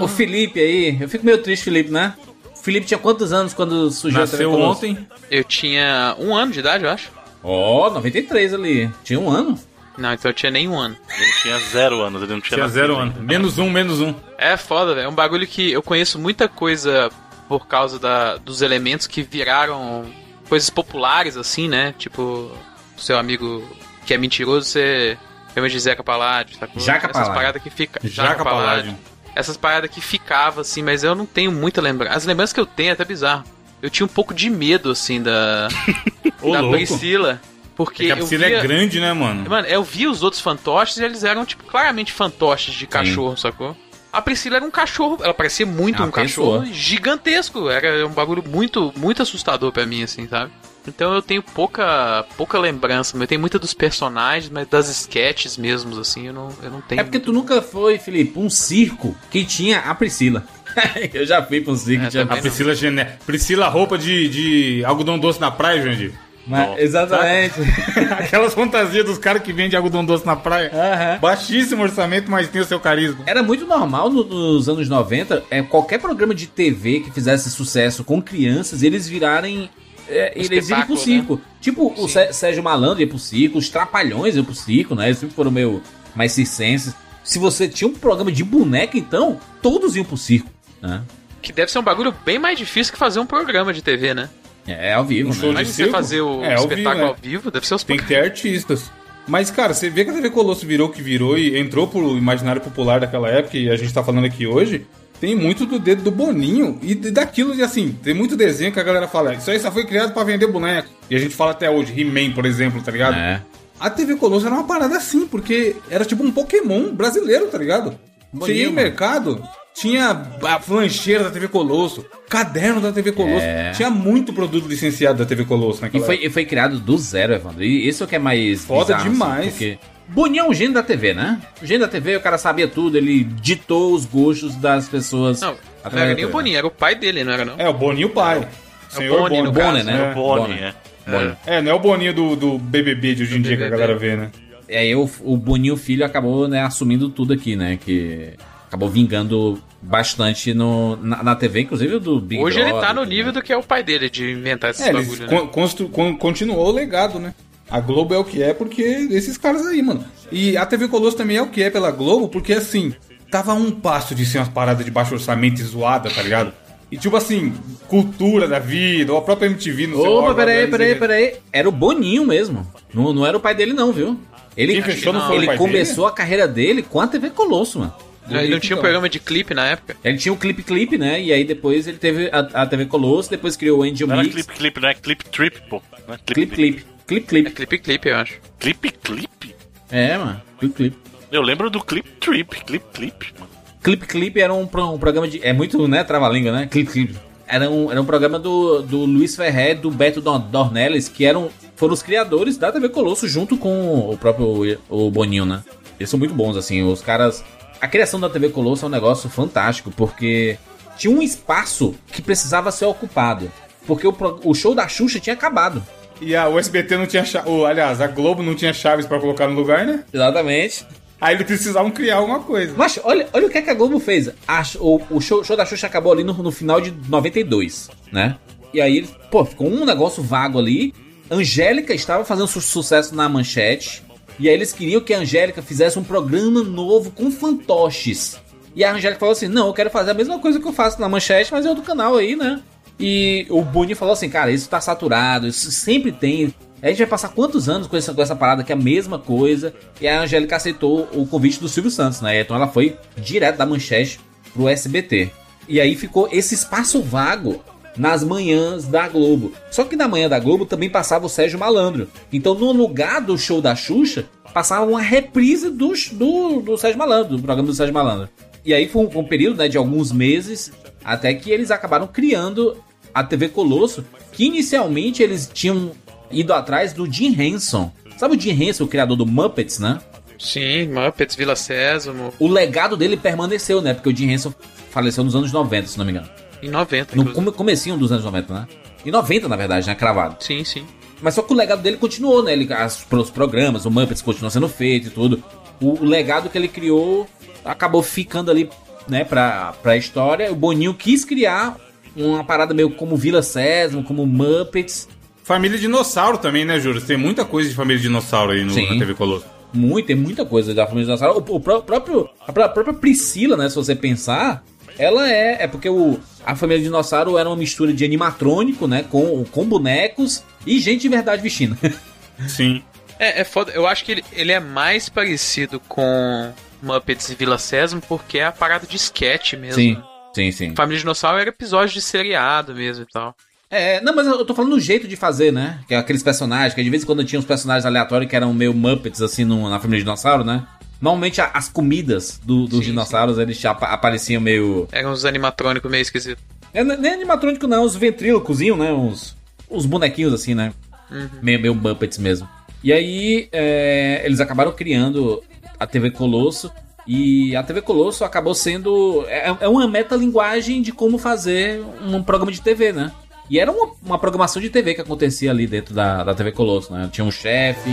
[0.00, 2.14] O Felipe aí, eu fico meio triste, Felipe, né?
[2.54, 5.06] O Felipe tinha quantos anos quando surgiu Nasceu ontem?
[5.30, 7.10] Eu tinha um ano de idade, eu acho.
[7.42, 8.90] Ó, oh, 93 ali.
[9.04, 9.58] Tinha um ano?
[9.96, 10.96] Não, então eu tinha nem um ano.
[11.18, 13.16] Ele tinha zero anos, ele não tinha, tinha zero anos.
[13.16, 14.14] Menos um, menos um.
[14.38, 15.06] É foda, velho.
[15.06, 17.10] É um bagulho que eu conheço muita coisa
[17.48, 20.04] por causa da, dos elementos que viraram
[20.48, 21.94] coisas populares, assim, né?
[21.98, 22.50] Tipo,
[22.96, 23.66] seu amigo
[24.06, 25.18] que é mentiroso, você
[25.54, 26.68] de Zeca Paládio, tá?
[26.76, 28.00] Jaca Essas paradas que fica.
[28.02, 28.96] Jaca, Jaca Paládio.
[29.34, 32.16] Essas paradas que ficava, assim, mas eu não tenho muita lembrança.
[32.16, 33.44] As lembranças que eu tenho é até bizarro.
[33.82, 35.68] Eu tinha um pouco de medo, assim, da.
[36.42, 36.76] da louco.
[36.76, 37.40] Priscila.
[37.74, 38.58] Porque é a Priscila via...
[38.58, 39.48] é grande, né, mano?
[39.48, 43.42] Mano, eu vi os outros fantoches e eles eram, tipo, claramente fantoches de cachorro, Sim.
[43.42, 43.76] sacou?
[44.12, 47.70] A Priscila era um cachorro, ela parecia muito ah, um cachorro gigantesco.
[47.70, 50.50] Era um bagulho muito, muito assustador para mim, assim, sabe?
[50.94, 55.98] Então eu tenho pouca, pouca lembrança, eu tenho muita dos personagens, mas das sketches mesmo,
[56.00, 57.00] assim, eu não, eu não tenho.
[57.00, 60.44] É porque tu nunca foi, Felipe, um circo que tinha a Priscila.
[61.14, 62.04] eu já fui pra um circo.
[62.16, 63.16] É, a Priscila Gené.
[63.24, 66.12] Priscila roupa de, de algodão doce na praia, Jandir.
[66.46, 67.54] Mas, exatamente.
[68.18, 70.70] Aquelas fantasias dos caras que vendem algodão doce na praia.
[70.72, 71.20] Uhum.
[71.20, 73.22] Baixíssimo orçamento, mas tem o seu carisma.
[73.26, 78.02] Era muito normal no, nos anos 90, é, qualquer programa de TV que fizesse sucesso
[78.02, 79.70] com crianças, eles virarem.
[80.10, 81.36] É, eles irem pro circo.
[81.36, 81.42] Né?
[81.60, 82.02] Tipo, Sim.
[82.02, 85.06] o Sérgio Malandro ia pro circo, os Trapalhões iam pro circo, né?
[85.06, 85.82] Eles sempre foram meio
[86.14, 86.94] mais circenses.
[87.22, 90.50] Se você tinha um programa de boneca, então, todos iam pro circo,
[90.82, 91.02] né?
[91.40, 94.28] Que deve ser um bagulho bem mais difícil que fazer um programa de TV, né?
[94.66, 95.52] É, ao vivo, um né?
[95.54, 97.08] Mas você fazer o é, espetáculo ao vivo, é.
[97.08, 98.90] ao vivo, deve ser os Tem que ter artistas.
[99.26, 102.16] Mas, cara, você vê que a TV Colosso virou o que virou e entrou pro
[102.16, 104.86] imaginário popular daquela época e a gente tá falando aqui hoje.
[105.20, 108.82] Tem muito do dedo do Boninho e daquilo de assim, tem muito desenho que a
[108.82, 110.88] galera fala, isso aí só foi criado para vender boneco.
[111.10, 113.16] E a gente fala até hoje, He-Man, por exemplo, tá ligado?
[113.16, 113.42] É.
[113.78, 117.98] A TV Colosso era uma parada assim, porque era tipo um Pokémon brasileiro, tá ligado?
[118.32, 119.42] Boninho, ia no mercado,
[119.74, 120.10] tinha
[120.42, 123.44] a flancheira da TV Colosso, caderno da TV Colosso.
[123.44, 123.72] É.
[123.72, 127.34] Tinha muito produto licenciado da TV Colosso naquela E foi, e foi criado do zero,
[127.34, 127.62] Evandro.
[127.62, 128.64] E isso é o que é mais.
[128.64, 129.48] Foda bizarro, assim, demais.
[129.48, 129.78] Assim, porque
[130.10, 131.40] Boninho é um gênio da TV, né?
[131.62, 135.40] O gênio da TV, o cara sabia tudo, ele ditou os gostos das pessoas.
[135.40, 137.54] Não, não era nem o Boninho, era o pai dele, não era não?
[137.56, 138.38] É, o Boninho o pai.
[138.40, 140.10] É, Senhor o Boninho, Boni, Boni, né?
[140.10, 140.14] É.
[140.14, 140.74] Boni, é.
[141.06, 141.56] É.
[141.56, 143.96] é, não é o Boninho do, do BBB de hoje em dia que a galera
[143.96, 144.30] vê, né?
[144.68, 147.78] É, aí o, o Boninho filho acabou né, assumindo tudo aqui, né?
[147.82, 148.34] Que
[148.66, 153.04] acabou vingando bastante no, na, na TV, inclusive do Big Hoje Brother, ele tá no
[153.04, 155.48] nível do que é o pai dele, de inventar esses é, bagulho, né?
[155.52, 157.34] Constru, con, continuou o legado, né?
[157.70, 160.04] A Globo é o que é porque esses caras aí, mano.
[160.32, 162.92] E a TV Colosso também é o que é pela Globo, porque assim,
[163.30, 166.52] tava um passo de ser umas paradas de baixo orçamento e zoada, tá ligado?
[166.90, 167.54] E tipo assim,
[167.86, 171.34] cultura da vida, ou a própria MTV no seu Opa, peraí, peraí, peraí.
[171.52, 172.66] Era o Boninho mesmo.
[172.92, 174.18] Não, não era o pai dele, não, viu?
[174.56, 176.12] Ele, ele começou dele?
[176.12, 177.94] a carreira dele com a TV Colosso, mano.
[178.28, 179.96] Ele não tinha um programa de clipe na época?
[180.04, 181.20] Ele tinha o um Clip Clip, né?
[181.20, 184.34] E aí depois ele teve a, a TV Colosso, depois criou o Angel não Mix.
[184.34, 185.82] Não é Clip Clip, não é Clip Trip, pô.
[186.08, 187.48] É clip, clip Clip Clip.
[187.48, 188.38] É Clip Clip, eu acho.
[188.58, 189.54] Clip Clip?
[189.90, 190.40] É, mano.
[190.58, 190.96] Clip Clip.
[191.32, 193.50] Eu lembro do Clip Trip, Clip Clip, mano.
[193.82, 195.44] Clip Clip era um, um programa de...
[195.44, 196.66] É muito, né, trava-língua, né?
[196.66, 197.16] Clip Clip.
[197.46, 201.94] Era um, era um programa do, do Luiz Ferrer, do Beto Dornelles, que eram, foram
[201.94, 205.64] os criadores da TV Colosso junto com o próprio o Boninho, né?
[205.98, 206.82] Eles são muito bons, assim.
[206.82, 207.44] Os caras
[207.80, 210.58] a criação da TV Colosso é um negócio fantástico, porque
[210.98, 213.50] tinha um espaço que precisava ser ocupado.
[213.86, 215.82] Porque o, o show da Xuxa tinha acabado.
[216.20, 217.48] E a USBT não tinha chave.
[217.64, 220.04] Aliás, a Globo não tinha chaves para colocar no lugar, né?
[220.12, 220.86] Exatamente.
[221.20, 222.74] Aí eles precisavam criar alguma coisa.
[222.76, 224.30] Mas olha, olha o que, é que a Globo fez.
[224.48, 228.36] A, o, o show, show, da Xuxa acabou ali no, no, final de 92, né?
[228.72, 230.94] E aí, pô, ficou um negócio vago ali.
[231.30, 234.02] Angélica estava fazendo su sucesso na manchete.
[234.38, 238.38] E aí eles queriam que a Angélica fizesse um programa novo com fantoches.
[238.74, 241.00] E a Angélica falou assim: Não, eu quero fazer a mesma coisa que eu faço
[241.00, 242.62] na manchete, mas é outro canal aí, né?
[243.00, 246.54] E o Boninho falou assim: Cara, isso tá saturado, isso sempre tem.
[246.82, 249.18] A gente vai passar quantos anos com essa, com essa parada que é a mesma
[249.18, 249.72] coisa?
[250.00, 252.40] E a Angélica aceitou o convite do Silvio Santos, né?
[252.40, 254.20] Então ela foi direto da manchete
[254.52, 255.30] pro SBT.
[255.68, 257.62] E aí ficou esse espaço vago
[257.96, 259.52] nas manhãs da Globo.
[259.70, 262.08] Só que na manhã da Globo também passava o Sérgio Malandro.
[262.32, 267.36] Então, no lugar do show da Xuxa, passava uma reprise do, do, do Sérgio Malandro,
[267.36, 268.28] do programa do Sérgio Malandro.
[268.64, 270.72] E aí foi um, um período né, de alguns meses,
[271.04, 272.76] até que eles acabaram criando
[273.14, 275.92] a TV Colosso, que inicialmente eles tinham
[276.30, 277.92] ido atrás do Jim Henson.
[278.16, 280.00] Sabe o Jim Henson, o criador do Muppets, né?
[280.38, 282.32] Sim, Muppets, Vila Sésamo.
[282.38, 283.92] O legado dele permaneceu, né?
[283.92, 284.54] Porque o Jim Henson
[284.90, 286.28] faleceu nos anos 90, se não me engano.
[286.62, 288.68] Em 90, No come, comecinho dos anos 90, né?
[289.04, 289.94] Em 90, na verdade, né?
[289.94, 290.36] Cravado.
[290.40, 290.84] Sim, sim.
[291.22, 292.52] Mas só que o legado dele continuou, né?
[292.52, 295.42] Ele, as, os programas, o Muppets continuou sendo feito e tudo.
[295.80, 297.26] O, o, legado que ele criou
[297.64, 298.68] acabou ficando ali,
[299.08, 300.50] né, pra, pra história.
[300.50, 301.76] O Boninho quis criar
[302.16, 305.08] uma parada meio como Vila Sésamo, como Muppets.
[305.44, 307.00] Família Dinossauro também, né, Júlio?
[307.00, 309.46] Tem muita coisa de Família Dinossauro aí no, na TV Colosso.
[309.72, 311.44] Muito, tem muita coisa da Família Dinossauro.
[311.48, 314.62] O, o próprio, a própria Priscila, né, se você pensar,
[314.98, 315.64] ela é.
[315.64, 319.04] É porque o, a família dinossauro era uma mistura de animatrônico, né?
[319.08, 321.76] Com, com bonecos e gente de verdade vestindo.
[322.48, 322.82] Sim.
[323.18, 323.72] É, é foda.
[323.72, 328.46] Eu acho que ele, ele é mais parecido com Muppets e Vila Sésamo porque é
[328.46, 329.74] a parada de sketch mesmo.
[329.74, 330.02] Sim,
[330.34, 330.74] sim, sim.
[330.74, 333.34] Família Dinossauro era episódio de seriado mesmo e tal.
[333.70, 335.78] É, não, mas eu tô falando do jeito de fazer, né?
[335.86, 338.52] Que é aqueles personagens, que de vez em quando tinha uns personagens aleatórios que eram
[338.52, 340.66] meio Muppets, assim, no, na família dinossauro, né?
[341.00, 343.42] Normalmente as comidas do, dos sim, dinossauros sim.
[343.42, 344.88] eles já apareciam meio.
[344.90, 346.42] Eram uns animatrônicos meio esquisitos.
[346.74, 348.92] É, nem animatrônico não, os ventrílocozinhos, né?
[348.92, 349.36] Uns,
[349.70, 350.72] uns bonequinhos assim, né?
[351.10, 351.28] Uhum.
[351.40, 352.48] Meio, meio Muppets mesmo.
[352.82, 355.42] E aí é, eles acabaram criando
[355.78, 356.72] a TV Colosso.
[357.12, 359.24] E a TV Colosso acabou sendo.
[359.26, 363.10] É, é uma metalinguagem de como fazer um programa de TV, né?
[363.50, 366.92] E era uma, uma programação de TV que acontecia ali dentro da, da TV Colosso,
[366.92, 367.10] né?
[367.10, 367.90] Tinha um chefe.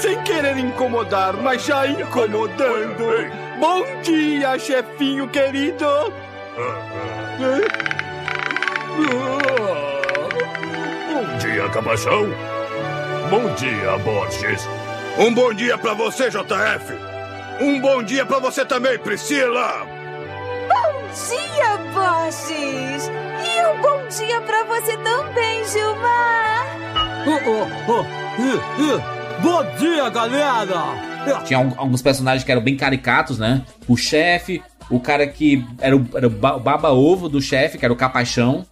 [0.00, 3.04] sem querer incomodar, mas já incomodando.
[3.60, 5.84] Bom dia, chefinho querido.
[11.12, 12.55] Bom dia, Cabação.
[13.30, 14.68] Bom dia, Borges.
[15.18, 16.94] Um bom dia para você, JF.
[17.60, 19.84] Um bom dia para você também, Priscila.
[20.68, 23.10] Bom dia, Borges.
[23.42, 26.66] E um bom dia para você também, Gilmar.
[27.26, 28.42] Oh, oh, oh.
[28.42, 29.42] Uh, uh.
[29.42, 31.42] Bom dia, galera!
[31.44, 33.62] Tinha alguns personagens que eram bem caricatos, né?
[33.88, 37.96] O chefe, o cara que era o, era o baba-ovo do chefe, que era o
[37.96, 38.64] Capachão.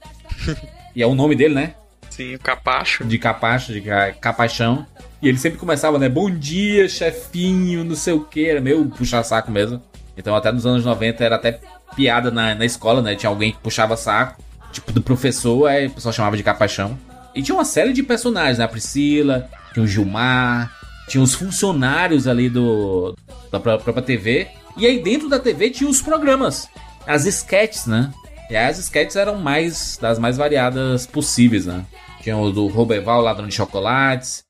[0.95, 1.75] e é o nome dele, né?
[2.15, 3.05] Sim, Capacho.
[3.05, 3.83] De Capacho, de
[4.21, 4.87] Capachão.
[5.21, 6.09] E ele sempre começava, né?
[6.09, 8.47] Bom dia, chefinho, não sei o que.
[8.47, 9.83] Era meio puxa-saco mesmo.
[10.17, 11.59] Então, até nos anos 90 era até
[11.97, 13.17] piada na, na escola, né?
[13.17, 16.97] Tinha alguém que puxava saco, tipo do professor, aí o pessoal chamava de Capachão.
[17.35, 18.65] E tinha uma série de personagens, né?
[18.65, 20.73] A Priscila, tinha o Gilmar,
[21.09, 23.17] tinha os funcionários ali do
[23.51, 24.47] da própria TV.
[24.77, 26.69] E aí dentro da TV tinha os programas,
[27.09, 28.13] as sketches, né?
[28.49, 31.85] E as sketches eram mais das mais variadas possíveis, né?
[32.25, 34.45] Tinha o do Roberval, ladrão de chocolates.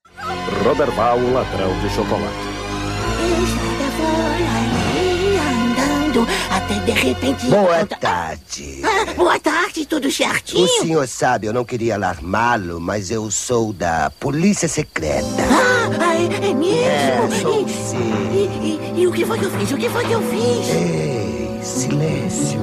[0.65, 2.55] Roberval, ladrão de chocolate.
[6.51, 7.47] até de repente.
[7.47, 8.81] Boa tarde.
[8.85, 10.65] Ah, boa tarde, tudo certinho?
[10.65, 15.27] O senhor sabe, eu não queria alarmá-lo, mas eu sou da Polícia Secreta.
[15.51, 17.35] Ah, é, é mesmo?
[17.35, 17.99] É, sou e, sim.
[18.33, 19.73] E, e, e, o que foi que eu fiz?
[19.73, 20.69] O que foi que eu fiz?
[20.69, 22.61] Ei, silêncio.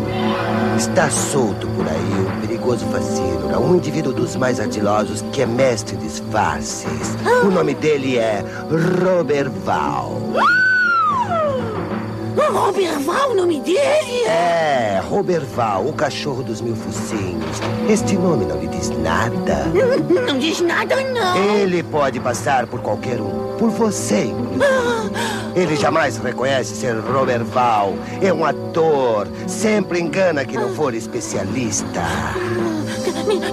[0.78, 5.98] Está solto por aí um perigoso fascínora, um indivíduo dos mais ardilosos que é mestre
[5.98, 7.16] de disfarces.
[7.26, 7.46] Ah.
[7.46, 8.44] O nome dele é
[9.04, 10.22] Robert Val.
[12.38, 12.52] Ah!
[12.72, 14.24] Roberval, o nome dele?
[14.26, 17.60] É, Roberval, o cachorro dos mil focinhos.
[17.90, 19.66] Este nome não lhe diz nada.
[19.66, 21.36] Não, não diz nada, não.
[21.56, 23.58] Ele pode passar por qualquer um.
[23.58, 24.64] Por você, inclusive.
[24.64, 25.52] Ah.
[25.54, 27.94] Ele jamais reconhece ser Roberval.
[28.22, 29.28] É um ator.
[29.48, 32.02] Sempre engana quem não for especialista.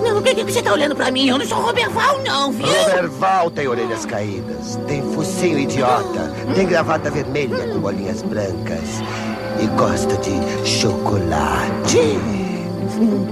[0.05, 1.29] Não, o que, que você tá olhando pra mim?
[1.29, 2.67] Eu não sou Roberval, não, viu?
[2.67, 8.68] Roberval tem orelhas caídas, tem focinho idiota, tem gravata vermelha com bolinhas brancas
[9.61, 12.19] e gosta de chocolate.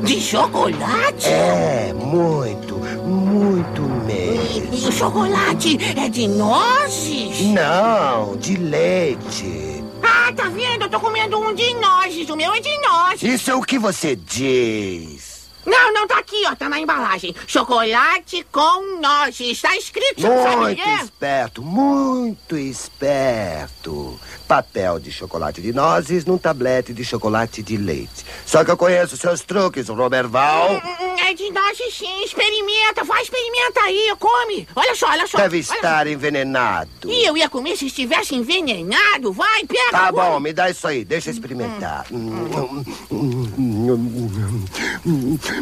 [0.03, 1.29] De chocolate?
[1.29, 4.75] É, muito, muito mesmo.
[4.75, 7.41] E o chocolate é de nozes?
[7.43, 9.85] Não, de leite.
[10.03, 10.85] Ah, tá vendo?
[10.85, 12.29] Eu tô comendo um de nozes.
[12.31, 13.23] O meu é de nozes.
[13.23, 15.37] Isso é o que você diz.
[15.67, 17.35] Não, não, tá aqui, ó, tá na embalagem.
[17.47, 19.61] Chocolate com nozes.
[19.61, 24.19] Tá escrito, muito sabe Muito esperto, muito esperto.
[24.47, 28.25] Papel de chocolate de nozes num tablete de chocolate de leite.
[28.45, 30.75] Só que eu conheço seus truques, Robert Val.
[30.75, 34.69] Hum, hum, hum, é de nozes sim, experimenta, vai, experimenta aí, come.
[34.77, 35.39] Olha só, olha só.
[35.39, 36.13] Deve olha estar só.
[36.13, 36.91] envenenado.
[37.07, 39.91] E eu ia comer se estivesse envenenado, vai, pega.
[39.91, 40.23] Tá come.
[40.23, 42.07] bom, me dá isso aí, deixa eu experimentar.
[42.13, 42.85] Hum.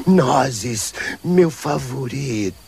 [0.07, 0.93] Nozes,
[1.25, 2.64] meu favorito.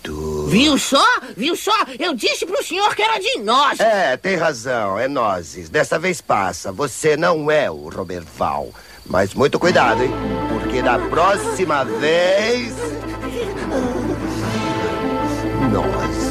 [0.49, 1.05] Viu só?
[1.37, 1.75] Viu só?
[1.99, 3.81] Eu disse pro senhor que era de nozes.
[3.81, 5.69] É, tem razão, é nozes.
[5.69, 6.73] Dessa vez passa.
[6.73, 8.71] Você não é o Roberval.
[9.05, 10.11] Mas muito cuidado, hein?
[10.49, 12.75] Porque da próxima vez.
[15.73, 16.27] Nozes.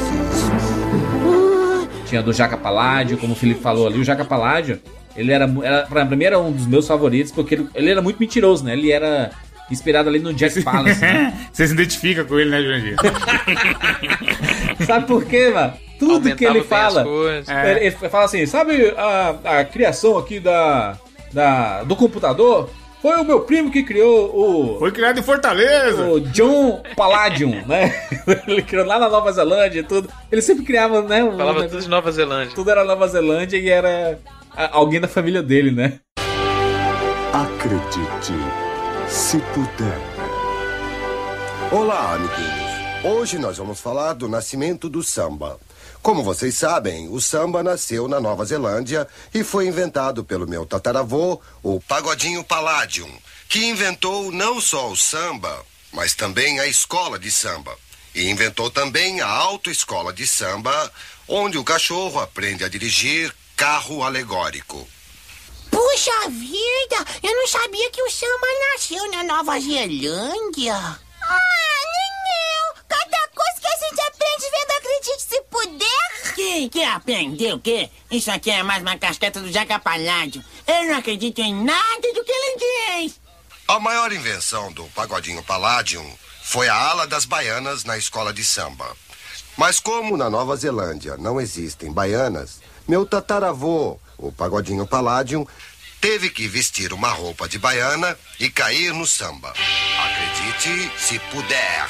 [2.06, 3.98] Tinha do Jaca Paládio, como o Felipe falou ali.
[3.98, 4.80] O Jaca Paládio,
[5.16, 8.18] ele era, era pra mim, era um dos meus favoritos, porque ele, ele era muito
[8.18, 8.74] mentiroso, né?
[8.74, 9.32] Ele era
[9.70, 11.00] inspirado ali no Jack Palance.
[11.00, 11.48] Né?
[11.52, 12.96] Você se identifica com ele, né, Jurandir?
[14.86, 15.74] Sabe por quê, mano?
[15.98, 17.04] Tudo Aumentava que ele fala.
[17.48, 17.70] É.
[17.70, 20.98] Ele, ele, fala assim: sabe a, a criação aqui da,
[21.32, 22.70] da, do computador?
[23.00, 24.78] Foi o meu primo que criou o.
[24.78, 26.02] Foi criado em Fortaleza!
[26.06, 27.94] O John Palladium, né?
[28.48, 30.08] Ele criou lá na Nova Zelândia e tudo.
[30.30, 31.20] Ele sempre criava, né?
[31.36, 32.54] Falava um, tudo de Nova Zelândia.
[32.54, 34.18] Tudo era Nova Zelândia e era
[34.72, 36.00] alguém da família dele, né?
[37.32, 38.32] Acredite,
[39.16, 39.98] se puder.
[41.72, 43.02] Olá, amiguinhos.
[43.02, 45.58] Hoje nós vamos falar do nascimento do samba.
[46.02, 51.40] Como vocês sabem, o samba nasceu na Nova Zelândia e foi inventado pelo meu tataravô,
[51.62, 53.10] o Pagodinho Palladium,
[53.48, 57.74] que inventou não só o samba, mas também a escola de samba.
[58.14, 60.92] E inventou também a autoescola de samba,
[61.26, 64.86] onde o cachorro aprende a dirigir carro alegórico.
[65.70, 70.74] Puxa vida, eu não sabia que o samba nasceu na Nova Zelândia.
[70.74, 76.34] Ah, Nenel, cada coisa que a gente aprende vendo Acredite Se Puder.
[76.34, 77.90] Que, que aprender o quê?
[78.10, 80.44] Isso aqui é mais uma casqueta do Jaca Paládio.
[80.66, 83.20] Eu não acredito em nada do que ele diz.
[83.68, 86.06] A maior invenção do Pagodinho Palladium
[86.44, 88.96] foi a ala das baianas na escola de samba.
[89.56, 95.46] Mas como na Nova Zelândia não existem baianas, meu tataravô, o Pagodinho Palladium,
[96.00, 99.52] teve que vestir uma roupa de baiana e cair no samba.
[100.04, 101.86] Acredite se puder.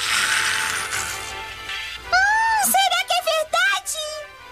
[2.11, 3.97] Ah, será que é verdade?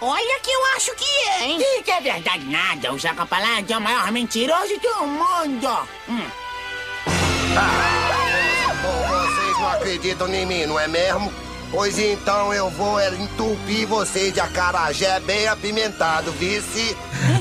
[0.01, 1.59] Olha que eu acho que é, hein?
[1.61, 2.93] E que é verdade nada.
[2.93, 5.87] O Jaca Paládio é o maior mentiroso do mundo.
[6.09, 6.27] Hum.
[7.57, 8.25] Ah,
[8.81, 11.33] vocês não acreditam em mim, não é mesmo?
[11.75, 16.95] Pois então eu vou entupir vocês de acarajé bem apimentado, vice?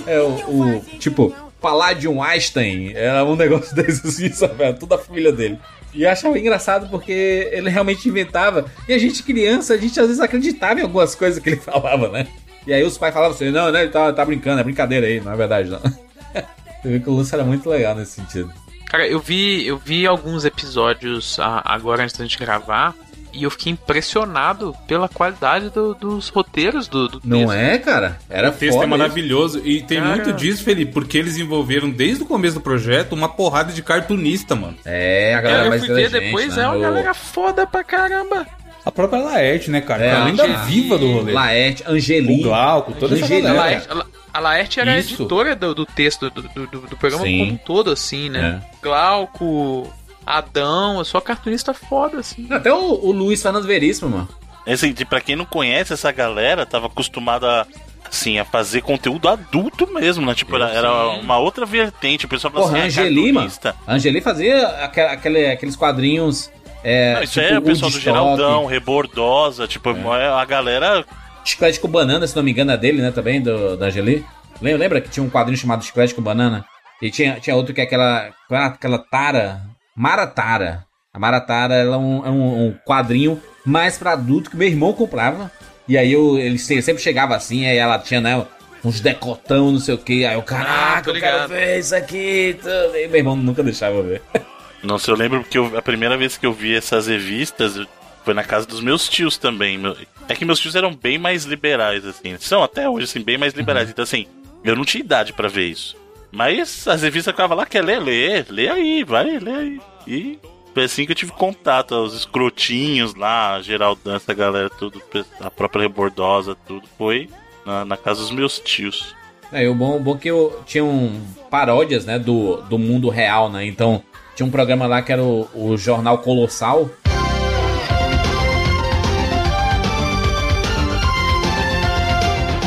[0.08, 0.32] É o,
[0.76, 4.72] o tipo, Palladium Einstein, era um negócio desse assim, sabe?
[4.74, 5.56] Toda a família dele.
[5.94, 8.64] E eu achava engraçado porque ele realmente inventava.
[8.88, 12.08] E a gente, criança, a gente às vezes acreditava em algumas coisas que ele falava,
[12.08, 12.26] né?
[12.66, 13.82] E aí os pais falavam assim: não, né?
[13.82, 15.78] Ele tá, tá brincando, é brincadeira aí, não é verdade, não.
[16.82, 18.52] Você vê que o Lúcio era muito legal nesse sentido.
[18.86, 22.96] Cara, eu vi, eu vi alguns episódios agora antes da gente gravar
[23.34, 28.18] e eu fiquei impressionado pela qualidade do, dos roteiros do, do Não é, cara?
[28.30, 30.14] Era O texto é maravilhoso e tem cara...
[30.14, 34.54] muito disso, Felipe, porque eles envolveram desde o começo do projeto uma porrada de cartunista,
[34.54, 34.76] mano.
[34.84, 36.62] É, a galera é, mais eu fui ver depois, né?
[36.62, 38.46] é uma galera foda pra caramba.
[38.84, 40.04] A própria Laerte, né, cara?
[40.04, 41.32] É, a lenda viva do rolê.
[41.32, 42.40] Laerte, Angeli.
[42.40, 43.88] O Glauco, toda Angeli, essa Laerte,
[44.34, 45.10] a Laerte era Isso.
[45.10, 47.38] a editora do, do texto do, do, do programa Sim.
[47.38, 48.60] como um todo, assim, né?
[48.60, 48.76] É.
[48.82, 49.90] Glauco,
[50.26, 52.46] Adão, eu sou cartunista foda, assim.
[52.50, 54.28] Até o, o Luiz Fernando Veríssimo, mano.
[54.66, 57.66] Esse, de, pra quem não conhece, essa galera tava acostumada
[58.08, 60.34] assim, a fazer conteúdo adulto mesmo, né?
[60.34, 62.26] Tipo, era, era uma outra vertente.
[62.26, 63.50] O pessoal falava Porra, assim, Angeli, mano.
[63.86, 66.50] Angeli fazia aquele, aqueles quadrinhos.
[66.82, 70.28] É, não, isso tipo, é o pessoal do Geraldão, Rebordosa, tipo, é.
[70.28, 71.04] a galera.
[71.44, 73.10] Chiclete com banana, se não me engano, é dele, né?
[73.10, 74.24] Também, do, da Angeli.
[74.62, 76.64] Lembra que tinha um quadrinho chamado Chiclete com banana?
[77.02, 78.30] E tinha, tinha outro que é aquela.
[78.50, 79.60] Aquela tara
[79.96, 80.84] Maratara.
[81.12, 85.50] A Maratara é um, é um, um quadrinho mais para adulto que meu irmão comprava.
[85.86, 88.46] E aí eu, ele sempre chegava assim, aí ela tinha, né,
[88.84, 90.24] uns decotão, não sei o que.
[90.24, 92.56] Aí eu, caraca, ah, eu quero ver isso aqui.
[92.60, 92.96] Tudo.
[92.96, 94.22] E meu irmão nunca deixava ver.
[94.82, 97.86] Nossa, eu lembro porque eu, a primeira vez que eu vi essas revistas
[98.24, 99.80] foi na casa dos meus tios também.
[100.28, 102.36] É que meus tios eram bem mais liberais, assim.
[102.38, 103.86] São até hoje, assim, bem mais liberais.
[103.86, 103.92] Uhum.
[103.92, 104.26] Então, assim,
[104.62, 105.96] eu não tinha idade para ver isso.
[106.34, 109.80] Mas as revistas ficavam lá, quer ler, lê, lê aí, vai, lê aí.
[110.04, 110.38] E
[110.74, 115.00] foi assim que eu tive contato, os escrotinhos lá, Geraldão, essa galera, tudo,
[115.40, 117.28] a própria Rebordosa, tudo, foi
[117.64, 119.14] na, na casa dos meus tios.
[119.52, 123.08] É, o bom, o bom é que eu tinha um paródias, né, do, do mundo
[123.08, 124.02] real, né, então
[124.34, 126.90] tinha um programa lá que era o, o Jornal Colossal,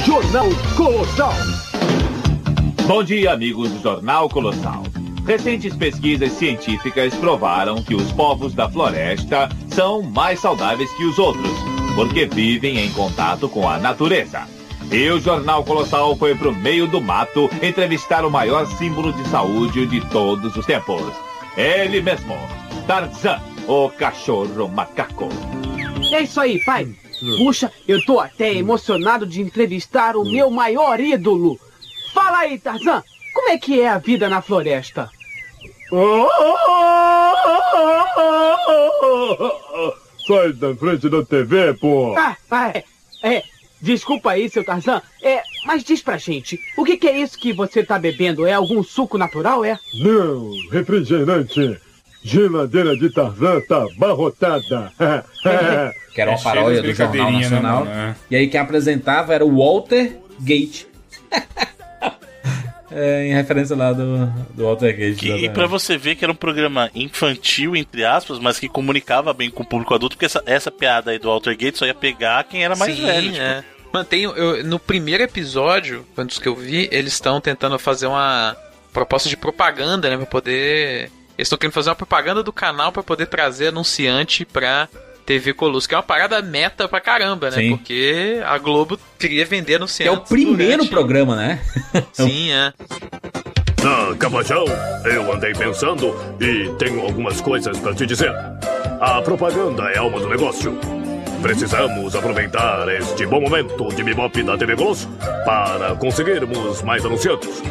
[0.05, 0.47] Jornal
[0.78, 1.34] Colossal.
[2.88, 4.82] Bom dia, amigos do Jornal Colossal.
[5.26, 11.52] Recentes pesquisas científicas provaram que os povos da floresta são mais saudáveis que os outros,
[11.96, 14.48] porque vivem em contato com a natureza.
[14.90, 19.28] E o Jornal Colossal foi para o meio do mato entrevistar o maior símbolo de
[19.28, 21.12] saúde de todos os tempos.
[21.58, 22.38] Ele mesmo,
[22.88, 25.28] Tarzan, o cachorro macaco.
[26.14, 26.88] É isso aí, pai.
[27.38, 31.60] Puxa, eu tô até emocionado de entrevistar o meu maior ídolo.
[32.18, 35.07] Fala aí, Tarzan, como é que é a vida na floresta?
[40.28, 42.15] Sai da frente da TV, pô!
[42.18, 42.84] Ah, ah, é,
[43.22, 43.43] é,
[43.80, 44.99] desculpa aí, seu Tarzan.
[45.22, 48.47] É, mas diz pra gente, o que, que é isso que você tá bebendo?
[48.47, 49.78] É algum suco natural, é?
[50.03, 51.80] Não, refrigerante.
[52.24, 54.91] Geladeira de Tarzan tá abarrotada.
[56.15, 57.86] que era uma é paródia do Jornal né, Nacional.
[57.86, 60.88] Né, e aí quem apresentava era o Walter Gate.
[62.92, 65.20] é, em referência lá do, do Walter Gate.
[65.20, 69.34] Que, e pra você ver que era um programa infantil, entre aspas, mas que comunicava
[69.34, 71.94] bem com o público adulto, porque essa, essa piada aí do Walter Gate só ia
[71.94, 73.32] pegar quem era mais Sim, velho.
[73.32, 73.44] Tipo.
[73.44, 73.64] É.
[73.94, 78.56] Mantém, eu, no primeiro episódio, quando que eu vi, eles estão tentando fazer uma
[78.94, 81.12] proposta de propaganda, né, pra poder.
[81.38, 84.90] Eles estão querendo fazer uma propaganda do canal para poder trazer anunciante pra
[85.28, 87.58] TV Colosso, que é uma parada meta pra caramba, né?
[87.58, 87.76] Sim.
[87.76, 90.14] Porque a Globo queria vender anunciantes.
[90.14, 90.90] Que é o primeiro durante...
[90.90, 91.60] programa, né?
[92.14, 92.74] Sim, é.
[93.84, 94.64] Ah, Capajão,
[95.04, 98.34] eu andei pensando e tenho algumas coisas para te dizer.
[99.02, 100.80] A propaganda é alma do negócio.
[101.42, 105.10] Precisamos aproveitar este bom momento de bebop da TV Colosso
[105.44, 107.62] para conseguirmos mais anunciantes.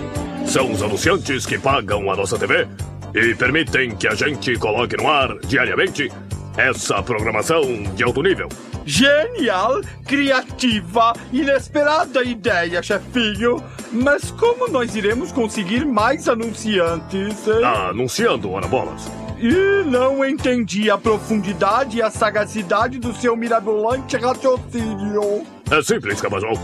[0.45, 2.69] São os anunciantes que pagam a nossa TV
[3.15, 6.13] e permitem que a gente coloque no ar diariamente
[6.57, 8.49] essa programação de alto nível.
[8.85, 13.63] Genial, criativa, inesperada ideia, chefinho.
[13.93, 17.47] Mas como nós iremos conseguir mais anunciantes?
[17.47, 17.65] Hein?
[17.65, 19.11] Ah, anunciando, ora bolas.
[19.39, 25.45] E não entendi a profundidade e a sagacidade do seu mirabolante raciocínio.
[25.71, 26.59] É simples, Cabazol.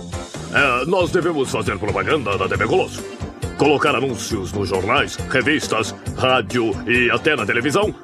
[0.55, 3.03] É, nós devemos fazer propaganda da TV Colosso.
[3.59, 7.95] Colocar anúncios nos jornais, revistas, rádio e até na televisão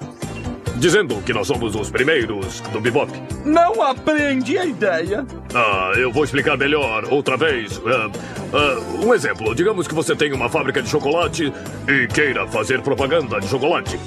[0.78, 3.12] dizendo que nós somos os primeiros do bebop.
[3.44, 5.26] Não apreendi a ideia.
[5.54, 7.78] Ah, eu vou explicar melhor outra vez.
[7.78, 11.52] Uh, uh, um exemplo: digamos que você tem uma fábrica de chocolate
[11.88, 13.98] e queira fazer propaganda de chocolate.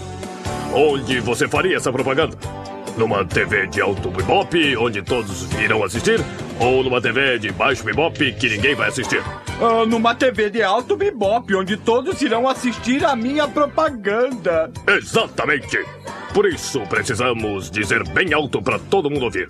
[0.73, 2.37] Onde você faria essa propaganda?
[2.97, 6.19] Numa TV de alto bebop, onde todos irão assistir?
[6.59, 9.23] Ou numa TV de baixo bebop que ninguém vai assistir?
[9.59, 14.71] Uh, numa TV de alto bebop, onde todos irão assistir a minha propaganda.
[14.87, 15.79] Exatamente!
[16.33, 19.49] Por isso, precisamos dizer bem alto para todo mundo ouvir.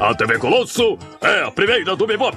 [0.00, 2.36] A TV Colosso é a primeira do Bebop.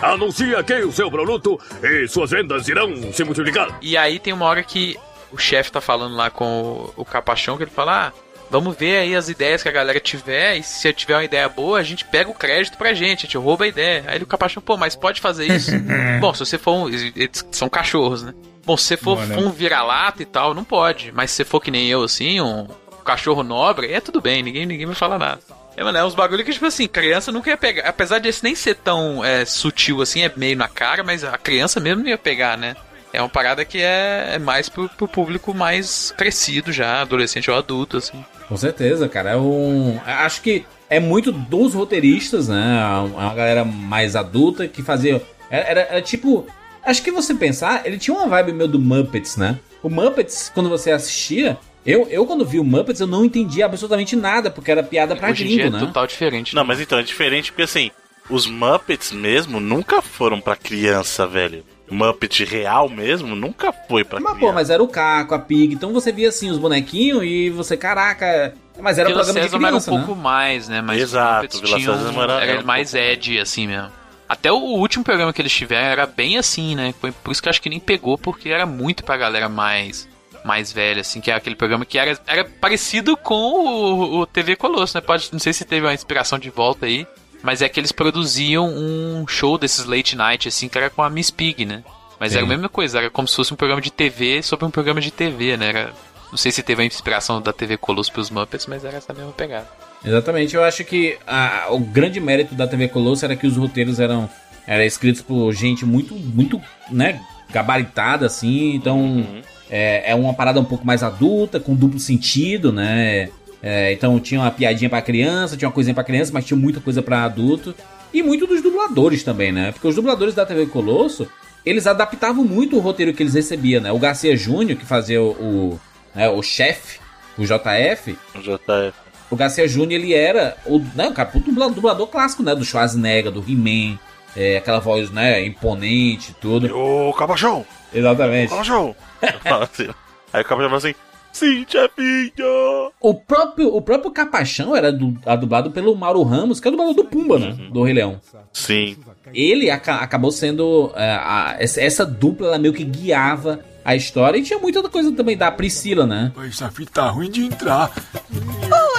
[0.00, 3.78] Anuncia que o seu produto e suas vendas irão se multiplicar.
[3.80, 4.96] E aí tem uma hora que
[5.32, 8.12] o chefe tá falando lá com o, Capachão, que ele fala, ah,
[8.54, 11.80] vamos ver aí as ideias que a galera tiver, e se tiver uma ideia boa,
[11.80, 14.04] a gente pega o crédito pra gente, a gente rouba a ideia.
[14.06, 15.72] Aí o Capachão, pô, mas pode fazer isso?
[16.20, 16.88] Bom, se você for um...
[16.88, 18.32] Eles são cachorros, né?
[18.64, 21.10] Bom, se você for, for um vira-lata e tal, não pode.
[21.10, 22.68] Mas se você for que nem eu, assim, um
[23.04, 25.40] cachorro nobre, é tudo bem, ninguém, ninguém vai falar nada.
[25.76, 27.88] É, mano, é uns bagulho que, tipo assim, criança nunca ia pegar.
[27.88, 31.36] Apesar de esse nem ser tão é, sutil assim, é meio na cara, mas a
[31.36, 32.76] criança mesmo não ia pegar, né?
[33.12, 37.56] É uma parada que é, é mais pro, pro público mais crescido já, adolescente ou
[37.56, 38.24] adulto, assim.
[38.48, 39.30] Com certeza, cara.
[39.30, 39.98] É um.
[40.04, 42.80] Acho que é muito dos roteiristas, né?
[42.80, 45.22] É uma galera mais adulta que fazia.
[45.50, 46.46] Era, era, era, tipo.
[46.84, 49.58] Acho que você pensar, ele tinha uma vibe meio do Muppets, né?
[49.82, 54.14] O Muppets, quando você assistia, eu, eu, quando vi o Muppets, eu não entendi absolutamente
[54.14, 55.78] nada, porque era piada pra Hoje gringo, dia é né?
[55.78, 56.54] total diferente.
[56.54, 56.68] Não, né?
[56.68, 57.90] mas então, é diferente porque assim,
[58.28, 61.64] os Muppets mesmo nunca foram pra criança, velho.
[61.90, 64.46] Muppet real mesmo nunca foi pra mas, criança.
[64.46, 67.76] Pô, mas era o Caco, a Pig, então você via assim os bonequinhos e você,
[67.76, 68.54] caraca.
[68.80, 70.06] Mas era Vila programa César de criança, era um né?
[70.06, 70.80] pouco mais, né?
[70.80, 73.06] Mas Exato, Vila César era, era, era mais pouco.
[73.06, 73.92] Ed, assim mesmo.
[74.28, 76.94] Até o último programa que eles tiveram era bem assim, né?
[76.98, 80.08] Foi por isso que eu acho que nem pegou, porque era muito pra galera mais
[80.44, 84.56] mais velha, assim, que é aquele programa que era, era parecido com o, o TV
[84.56, 85.00] Colosso, né?
[85.00, 87.06] Pode, não sei se teve uma inspiração de volta aí,
[87.44, 91.10] mas é que eles produziam um show desses late night, assim, que era com a
[91.10, 91.84] Miss Pig, né?
[92.18, 92.38] Mas Sim.
[92.38, 94.98] era a mesma coisa, era como se fosse um programa de TV sobre um programa
[94.98, 95.68] de TV, né?
[95.68, 95.92] Era,
[96.30, 99.32] não sei se teve a inspiração da TV Colosso pros Muppets, mas era essa mesma
[99.32, 99.68] pegada.
[100.02, 104.00] Exatamente, eu acho que a, o grande mérito da TV Colosso era que os roteiros
[104.00, 104.28] eram,
[104.66, 106.58] eram escritos por gente muito, muito,
[106.90, 107.20] né,
[107.50, 108.98] gabaritada, assim, então...
[108.98, 113.28] Uhum é, é uma parada um pouco mais adulta, com duplo sentido, né?
[113.66, 116.80] É, então tinha uma piadinha para criança, tinha uma coisinha para criança, mas tinha muita
[116.80, 117.74] coisa para adulto.
[118.12, 119.72] E muito dos dubladores também, né?
[119.72, 121.26] Porque os dubladores da TV Colosso,
[121.64, 123.90] eles adaptavam muito o roteiro que eles recebiam, né?
[123.90, 125.80] O Garcia Júnior, que fazia o, o,
[126.14, 127.00] né, o chefe,
[127.38, 128.18] o JF.
[128.34, 128.92] O JF.
[129.30, 132.54] O Garcia Júnior, ele era o, né, o, cara, o dublador, dublador clássico, né?
[132.54, 133.98] Do Schwarzenegger, do He-Man.
[134.36, 136.76] É, aquela voz, né, imponente e tudo.
[136.76, 137.64] Ô, Cabachão!
[137.94, 138.50] Exatamente.
[138.50, 138.94] Cabachão!
[139.62, 139.88] assim.
[140.32, 140.94] Aí o Capachão fala assim:
[141.34, 142.92] Sim, chefinho!
[143.00, 146.94] O próprio, o próprio Capachão era du, dublado pelo Mauro Ramos, que é o dublador
[146.94, 147.56] do Pumba, né?
[147.58, 147.70] Uhum.
[147.70, 148.20] Do Rei Leão.
[148.52, 148.96] Sim.
[149.34, 150.92] Ele aca acabou sendo.
[150.94, 155.36] É, a, essa, dupla ela meio que guiava a história e tinha muita coisa também
[155.36, 156.32] da Priscila, né?
[156.48, 157.90] Essa fita tá ruim de entrar.
[158.32, 158.93] Ué,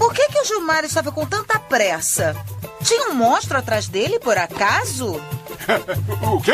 [0.00, 2.34] por que, que o Gilmar estava com tanta pressa?
[2.82, 5.20] Tinha um monstro atrás dele, por acaso?
[6.32, 6.52] o quê?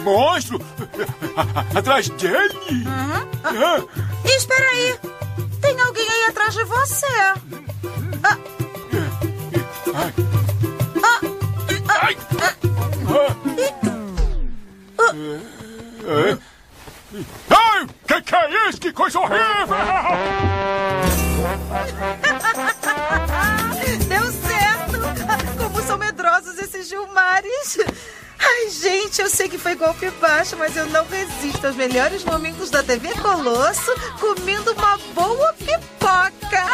[0.00, 0.60] Monstro?
[1.74, 2.86] Atrás dele?
[2.86, 3.28] Uhum.
[3.42, 3.82] Ah.
[4.24, 4.96] Espera aí.
[6.64, 7.06] você.
[8.22, 8.38] Ah.
[9.92, 10.10] Ah.
[17.50, 17.63] Ah.
[17.74, 18.80] Ai, que que é isso?
[18.80, 19.66] Que coisa horrível!
[24.08, 25.00] Deu certo!
[25.58, 27.78] Como são medrosos esses Gilmares!
[28.38, 32.70] Ai, gente, eu sei que foi golpe baixo, mas eu não resisto aos melhores momentos
[32.70, 36.64] da TV Colosso comendo uma boa pipoca!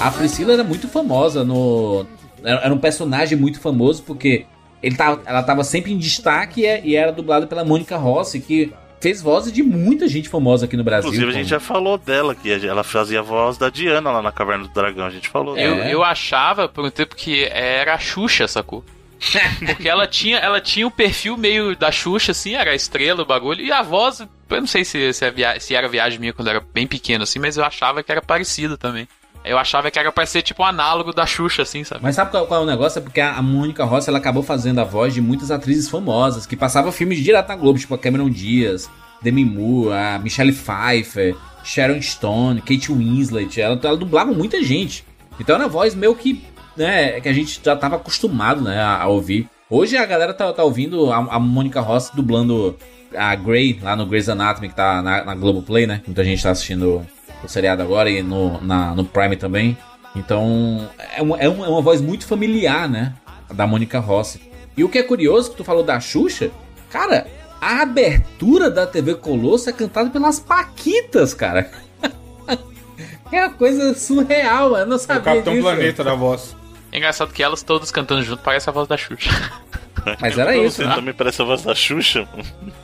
[0.00, 2.04] A Priscila era muito famosa no.
[2.42, 4.44] Era um personagem muito famoso porque
[4.84, 8.70] ele tava, ela tava sempre em destaque e era dublada pela Mônica Rossi, que
[9.00, 11.08] fez vozes de muita gente famosa aqui no Brasil.
[11.08, 11.38] Inclusive, como...
[11.38, 14.64] a gente já falou dela, que ela fazia a voz da Diana lá na Caverna
[14.64, 15.06] do Dragão.
[15.06, 15.90] A gente falou eu, dela.
[15.90, 18.84] Eu achava por um tempo que era a Xuxa, sacou?
[19.64, 23.26] Porque ela tinha, ela tinha um perfil meio da Xuxa, assim, era a estrela, o
[23.26, 26.48] bagulho, e a voz, eu não sei se, se, é se era viagem minha quando
[26.48, 29.08] eu era bem pequeno, assim, mas eu achava que era parecida também.
[29.44, 32.02] Eu achava que era pra ser tipo um análogo da Xuxa, assim, sabe?
[32.02, 32.98] Mas sabe qual, qual é o negócio?
[32.98, 36.46] É porque a, a Mônica Rossi ela acabou fazendo a voz de muitas atrizes famosas
[36.46, 38.88] que passavam filmes direto na Globo, tipo a Cameron Diaz,
[39.20, 43.60] Demi Moore, a Michelle Pfeiffer, Sharon Stone, Kate Winslet.
[43.60, 45.04] Ela, ela dublava muita gente.
[45.38, 46.42] Então era voz meio que,
[46.74, 49.48] né, que a gente já tava acostumado, né, a, a ouvir.
[49.68, 52.76] Hoje a galera tá, tá ouvindo a, a Mônica Rossi dublando
[53.14, 56.02] a Grey lá no Grey's Anatomy, que tá na, na Globoplay, né?
[56.06, 57.04] Muita gente tá assistindo
[57.42, 59.76] o seriado agora e no, na, no Prime também.
[60.14, 63.14] Então, é uma, é uma voz muito familiar, né?
[63.52, 64.40] Da Mônica Rossi.
[64.76, 66.50] E o que é curioso, que tu falou da Xuxa,
[66.90, 67.26] cara,
[67.60, 71.70] a abertura da TV Colosso é cantada pelas Paquitas, cara.
[73.32, 75.64] é uma coisa surreal, eu não sabia O Capitão disso.
[75.64, 76.56] Planeta da voz.
[76.92, 79.30] É engraçado que elas todas cantando junto parece a voz da Xuxa.
[80.20, 80.94] Mas era isso, né?
[80.94, 82.28] também parece a voz da Xuxa.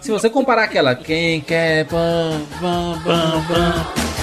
[0.01, 4.20] Se você comparar aquela Quem quer pam, pam, pam, pam.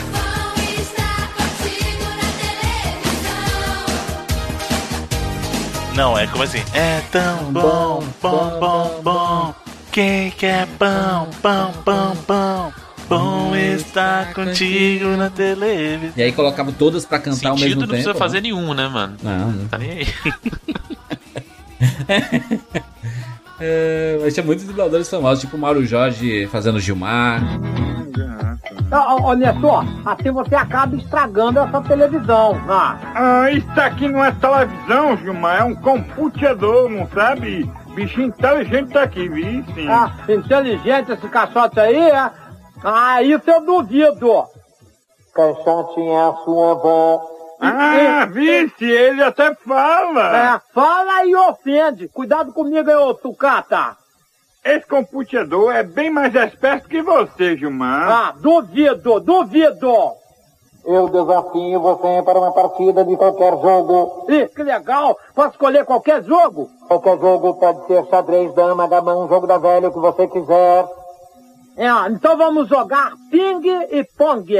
[5.97, 6.63] Não, é como assim.
[6.75, 9.55] É tão bom, bom, bom, bom.
[9.91, 12.73] Quem quer pão, pão, pão, pão.
[13.09, 16.13] Bom estar contigo na televisão.
[16.15, 17.81] E aí colocava todas pra cantar Sentido ao mesmo tempo.
[17.81, 19.17] não precisa fazer nenhum, né, mano?
[19.23, 19.67] Não, não.
[19.67, 20.07] Tá nem aí.
[23.59, 27.41] é, mas tinha muitos dubladores famosos, tipo o Mauro Jorge fazendo Gilmar.
[28.91, 32.57] Olha só, assim você acaba estragando essa televisão.
[32.69, 32.97] Ah.
[33.15, 37.69] ah, isso aqui não é televisão, Gilmar, é um computador, não sabe?
[37.93, 39.63] Bichinho inteligente tá aqui, viu?
[39.73, 39.87] Sim.
[39.89, 42.31] Ah, inteligente esse caixote aí, é?
[42.83, 44.43] Ah, isso eu duvido.
[45.33, 47.36] Caixote é a sua avó.
[47.59, 50.55] Ah, vice, ele até fala.
[50.55, 52.07] É, fala e ofende.
[52.07, 53.97] Cuidado comigo ô sucata.
[54.63, 58.09] Esse computador é bem mais esperto que você, Gilmar.
[58.09, 59.93] Ah, duvido, duvido!
[60.85, 64.25] Eu desafio você para uma partida de qualquer jogo.
[64.29, 65.17] Ih, que legal!
[65.33, 66.69] Posso escolher qualquer jogo?
[66.87, 70.85] Qualquer jogo pode ser xadrez, dama, gamão, jogo da velha, o que você quiser.
[71.77, 74.59] É, então vamos jogar ping e pong.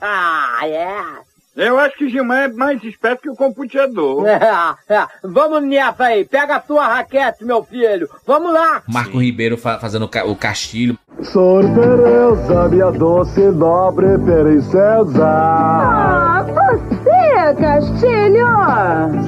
[0.00, 1.33] Ah, é.
[1.56, 4.24] Eu acho que Gilmar é mais esperto que o computador.
[4.34, 5.06] É, é.
[5.22, 6.24] Vamos nessa aí.
[6.24, 8.08] Pega a sua raquete, meu filho.
[8.26, 8.82] Vamos lá.
[8.86, 9.24] Marco Sim.
[9.24, 10.98] Ribeiro fa fazendo o castilho.
[11.22, 15.24] Sorpresa, minha doce nobre princesa.
[15.24, 18.46] Ah, você, Castilho?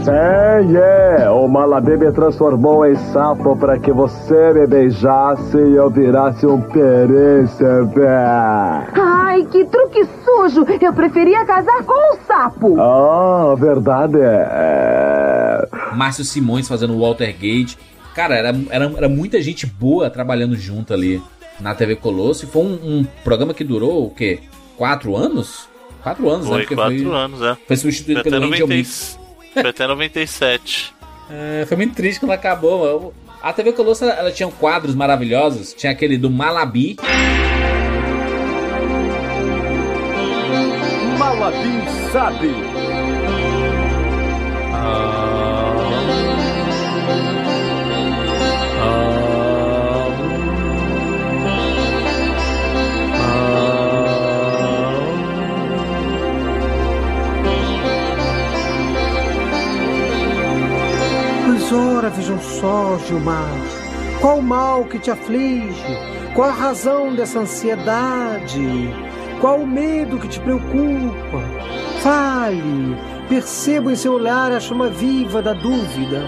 [0.05, 1.31] Sim, é.
[1.31, 6.61] O Malabê me transformou em sapo para que você me beijasse e eu virasse um
[6.61, 8.01] príncipe.
[9.37, 10.65] Ai, que truque sujo.
[10.81, 12.81] Eu preferia casar com um sapo.
[12.81, 15.69] Ah, verdade é.
[15.95, 17.75] Márcio Simões fazendo o Walter Gate.
[18.15, 21.23] Cara, era, era, era muita gente boa trabalhando junto ali
[21.61, 22.47] na TV Colosso.
[22.47, 24.41] E foi um, um programa que durou o quê?
[24.75, 25.69] Quatro anos?
[26.03, 26.63] Quatro anos, foi, né?
[26.63, 27.57] Porque quatro foi, anos, é.
[27.67, 29.19] Foi substituído foi pelo 90, Angel Mix.
[29.53, 30.95] Foi até 97.
[31.31, 33.13] é, foi muito triste quando acabou.
[33.43, 35.75] A TV Colosso, ela, ela tinha quadros maravilhosos.
[35.75, 36.97] Tinha aquele do Malabi.
[41.39, 41.83] Malabi
[42.13, 42.51] sabe.
[61.47, 63.37] Mas ora, vejam só, Gilmar.
[64.21, 65.75] Qual o mal que te aflige?
[66.35, 68.91] Qual a razão dessa ansiedade?
[69.47, 71.41] Qual o medo que te preocupa?
[72.03, 72.97] Fale,
[73.29, 76.27] percebo em seu olhar a chama viva da dúvida.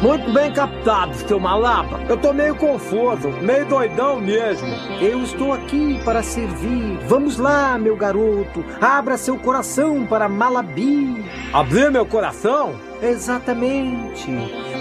[0.00, 2.00] Muito bem captado, seu malapa.
[2.08, 4.66] Eu tô meio confuso, meio doidão mesmo.
[4.98, 6.98] Eu estou aqui para servir.
[7.06, 8.64] Vamos lá, meu garoto.
[8.80, 11.22] Abra seu coração para Malabi.
[11.52, 12.76] Abrir meu coração?
[13.02, 14.30] Exatamente.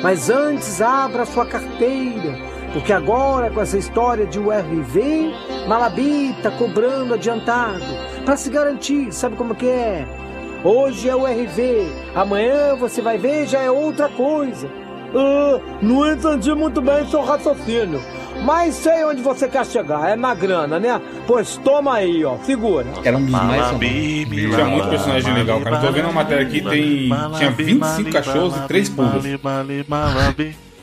[0.02, 2.59] Mas antes, abra sua carteira.
[2.74, 5.34] Porque agora, com essa história de URV,
[5.68, 7.84] Malabi tá cobrando adiantado.
[8.26, 10.08] Para se garantir, sabe como que é?
[10.64, 14.68] Hoje é o RV, amanhã você vai ver já é outra coisa.
[14.68, 18.02] Uh, não entendi muito bem seu raciocínio.
[18.44, 21.02] Mas sei onde você quer chegar, é na grana, né?
[21.26, 22.86] Pois toma aí, ó, segura.
[23.04, 23.72] Era um dos mais
[24.56, 25.78] Tinha muito personagem legal, cara.
[25.80, 27.10] Tô vendo uma matéria aqui, tem.
[27.38, 29.24] Tinha 25 cachorros e 3 pulgas.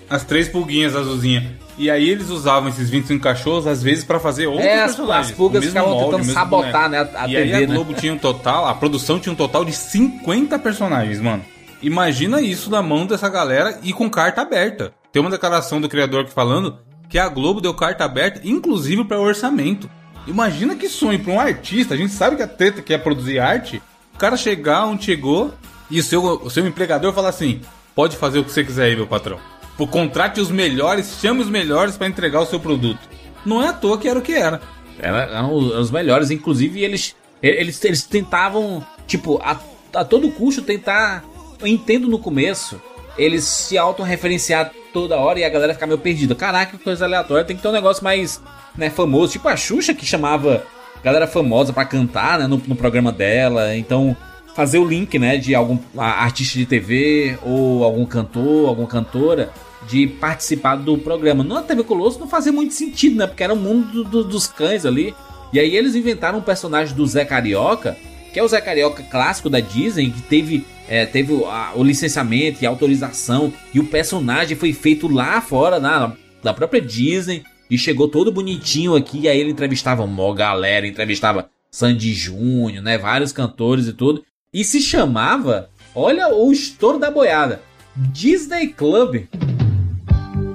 [0.09, 1.66] As três pulguinhas azulzinhas.
[1.79, 5.31] E aí eles usavam esses 25 cachorros, às vezes, para fazer outros é, personagens.
[5.31, 7.13] As pulgas ficavam tentando sabotar, boneco.
[7.13, 7.19] né?
[7.19, 7.75] A, a e TV, aí a né?
[7.75, 11.45] Globo tinha um total, a produção tinha um total de 50 personagens, mano.
[11.83, 14.93] Imagina isso na mão dessa galera e com carta aberta.
[15.13, 19.21] Tem uma declaração do criador aqui falando que a Globo deu carta aberta, inclusive para
[19.21, 19.89] orçamento.
[20.27, 21.95] Imagina que sonho para um artista.
[21.95, 23.81] A gente sabe que a treta que é produzir arte.
[24.15, 25.53] O cara chegar onde chegou
[25.91, 27.61] e o seu, o seu empregador falar assim:
[27.95, 29.39] pode fazer o que você quiser aí, meu patrão.
[29.77, 33.01] Por contrate os melhores, chame os melhores para entregar o seu produto.
[33.45, 34.61] Não é à toa que era o que era.
[34.99, 39.61] Era, eram os melhores, inclusive eles, eles, eles tentavam, tipo, a,
[39.95, 41.23] a todo custo tentar
[41.61, 42.81] eu entendo no começo
[43.19, 46.35] eles se autorreferenciar toda hora e a galera ficar meio perdida.
[46.35, 47.45] Caraca, que coisa aleatória.
[47.45, 48.43] Tem que ter um negócio mais
[48.77, 49.33] né, famoso.
[49.33, 50.63] Tipo a Xuxa que chamava
[51.03, 53.75] galera famosa para cantar né, no, no, programa dela.
[53.75, 54.17] Então,
[54.57, 59.53] fazer o link né, de algum artista de TV ou algum cantor, alguma cantora
[59.87, 61.45] de participar do programa.
[61.45, 63.27] Na TV Colosso não fazia muito sentido, né?
[63.27, 65.15] Porque era o mundo do, do, dos cães ali.
[65.53, 67.99] E aí eles inventaram um personagem do Zé Carioca,
[68.33, 71.85] que é o Zé Carioca clássico da Disney, que teve é, teve o, a, o,
[71.85, 77.77] licenciamento e autorização, e o personagem foi feito lá fora, na, da própria Disney, e
[77.77, 83.33] chegou todo bonitinho aqui, e aí ele entrevistava uma galera, entrevistava Sandy Júnior, né, vários
[83.33, 84.25] cantores e tudo,
[84.57, 87.61] e se chamava, olha o estouro da boiada,
[87.95, 89.27] Disney Club.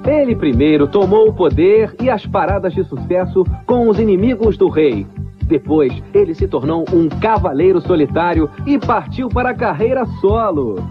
[0.04, 5.06] Ele primeiro tomou o poder e as paradas de sucesso com os inimigos do rei,
[5.44, 10.82] depois, ele se tornou um cavaleiro solitário e partiu para a carreira solo.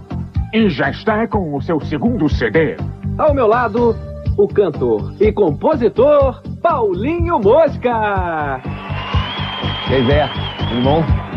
[0.53, 2.77] E já está com o seu segundo CD.
[3.17, 3.93] Ao meu lado,
[4.37, 8.61] o cantor e compositor Paulinho Mosca.
[9.89, 10.29] E aí, Zé,
[10.69, 11.30] tudo bom?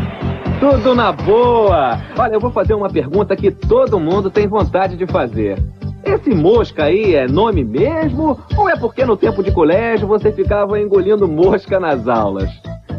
[0.67, 1.99] Tudo na boa!
[2.17, 5.63] Olha, eu vou fazer uma pergunta que todo mundo tem vontade de fazer.
[6.03, 8.39] Esse mosca aí é nome mesmo?
[8.57, 12.49] Ou é porque no tempo de colégio você ficava engolindo mosca nas aulas?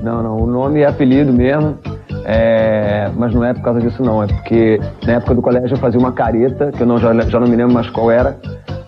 [0.00, 1.76] Não, não, o nome é apelido mesmo.
[2.24, 5.78] É, mas não é por causa disso não, é porque na época do colégio eu
[5.78, 8.36] fazia uma careta, que eu não, já, já não me lembro mais qual era,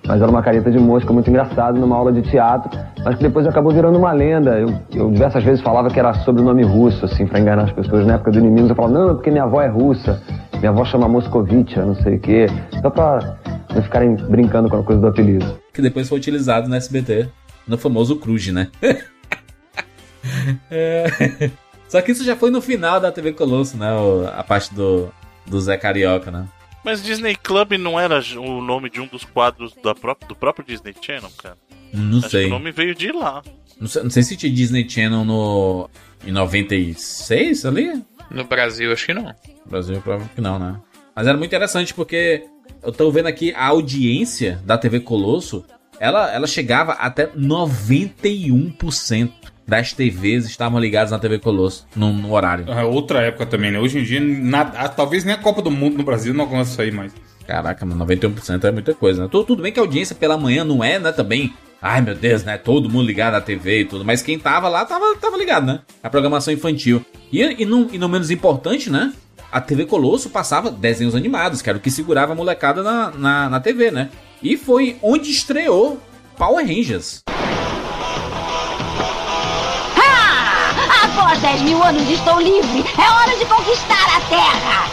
[0.09, 2.71] mas era uma careta de mosca muito engraçada numa aula de teatro,
[3.05, 4.59] mas que depois acabou virando uma lenda.
[4.59, 8.07] Eu, eu diversas vezes falava que era sobrenome russo, assim, para enganar as pessoas.
[8.07, 10.23] Na época do inimigo eu falava, não, é porque minha avó é russa,
[10.55, 12.47] minha avó chama Moscovitcha, não sei o quê.
[12.81, 13.37] Só pra
[13.75, 15.61] não ficarem brincando com a coisa do apelido.
[15.75, 17.29] Que depois foi utilizado no SBT,
[17.67, 18.69] no famoso Cruz, né?
[20.71, 21.07] É...
[21.89, 23.89] Só que isso já foi no final da TV Colosso, né?
[24.37, 25.09] A parte do,
[25.47, 26.45] do Zé Carioca, né?
[26.89, 30.65] Mas Disney Club não era o nome de um dos quadros da própria, do próprio
[30.65, 31.59] Disney Channel, cara?
[31.93, 32.47] Não Acho sei.
[32.47, 33.43] o nome veio de lá.
[33.79, 35.91] Não sei, não sei se tinha Disney Channel no,
[36.27, 38.03] em 96 ali?
[38.31, 39.25] No Brasil, acho que não.
[39.25, 39.35] No
[39.67, 40.81] Brasil, provavelmente que não, né?
[41.15, 42.47] Mas era muito interessante porque
[42.83, 45.67] eu tô vendo aqui a audiência da TV Colosso,
[46.01, 49.31] ela, ela chegava até 91%
[49.69, 52.65] das TVs estavam ligadas na TV Colosso no, no horário.
[52.73, 53.79] É outra época também, né?
[53.79, 56.81] Hoje em dia, nada, talvez nem a Copa do Mundo no Brasil não alcança isso
[56.81, 57.13] aí mais.
[57.47, 59.29] Caraca, mano, 91% é muita coisa, né?
[59.31, 61.53] Tudo, tudo bem que a audiência pela manhã não é, né, também.
[61.83, 62.57] Ai meu Deus, né?
[62.57, 64.05] Todo mundo ligado à TV e tudo.
[64.05, 65.81] Mas quem tava lá tava, tava ligado, né?
[66.03, 67.05] A programação infantil.
[67.31, 69.13] E, e, não, e não menos importante, né?
[69.53, 73.49] A TV Colosso passava desenhos animados, que era o que segurava a molecada na, na,
[73.51, 74.11] na TV, né?
[74.43, 76.01] E foi onde estreou
[76.37, 77.23] Power Rangers.
[81.39, 82.85] Após 10 mil anos estou livre.
[82.99, 84.89] É hora de conquistar a Terra.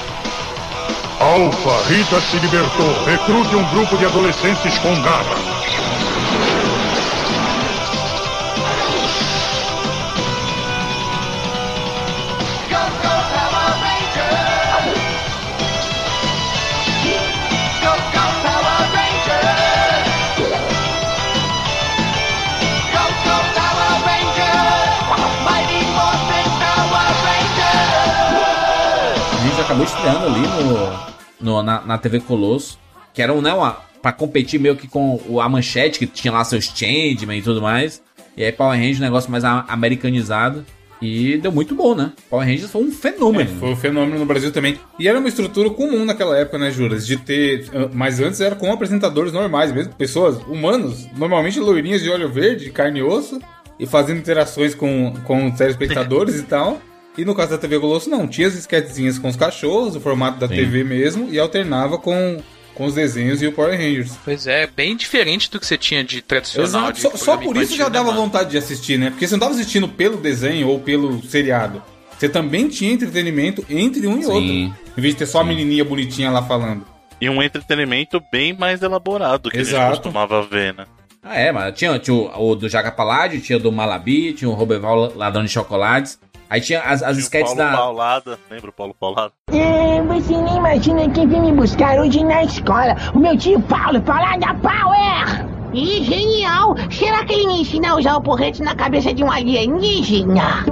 [1.19, 3.03] Alfa, Rita se libertou.
[3.05, 5.54] Recrute um grupo de adolescentes com garra.
[29.75, 30.41] Acabou estreando ali
[31.41, 32.79] no, no na, na, TV Colosso,
[33.13, 36.65] que era né, uma, pra competir meio que com a manchete, que tinha lá seus
[36.65, 38.01] Changeman e tudo mais.
[38.37, 40.65] E aí Power Rangers, um negócio mais americanizado.
[41.01, 42.13] E deu muito bom, né?
[42.29, 43.51] Power Rangers foi um fenômeno.
[43.51, 44.79] É, foi um fenômeno no Brasil também.
[44.97, 47.05] E era uma estrutura comum naquela época, né, Juras?
[47.05, 47.69] De ter.
[47.93, 52.99] Mas antes era com apresentadores normais mesmo, pessoas, humanos, normalmente loirinhas de olho verde, carne
[52.99, 53.41] e osso,
[53.77, 56.81] e fazendo interações com, com telespectadores e tal.
[57.17, 58.27] E no caso da TV Colosso, não.
[58.27, 60.55] Tinha as esquetezinhas com os cachorros, o formato da Sim.
[60.55, 62.41] TV mesmo, e alternava com
[62.75, 64.17] com os desenhos e o Power Rangers.
[64.23, 66.91] Pois é, bem diferente do que você tinha de tradicional.
[66.91, 69.09] De só, só, por isso já dava né, vontade de assistir, né?
[69.09, 71.81] Porque você não estava assistindo pelo desenho ou pelo seriado.
[72.17, 74.29] Você também tinha entretenimento entre um e Sim.
[74.29, 74.49] outro.
[74.97, 75.45] Em vez de ter só Sim.
[75.45, 76.85] a menininha bonitinha lá falando.
[77.19, 79.77] E um entretenimento bem mais elaborado que Exato.
[79.77, 80.85] a gente costumava ver, né?
[81.23, 84.49] Ah, é, mas tinha, tinha o, o do Jaca Paládio, tinha o do Malabi, tinha
[84.49, 86.19] o Roberval Ladrão de Chocolates.
[86.49, 87.77] Aí tinha as, as sketches Paulo da.
[87.77, 89.31] Paulada, lembra o Paulo Paulada?
[89.51, 92.95] É, você nem imagina quem vem me buscar hoje na escola.
[93.13, 95.45] O meu tio Paulo, Paulada Power!
[95.73, 96.75] Ih, genial!
[96.91, 100.65] Será que ele me ensina a usar o porrete na cabeça de um alienígena?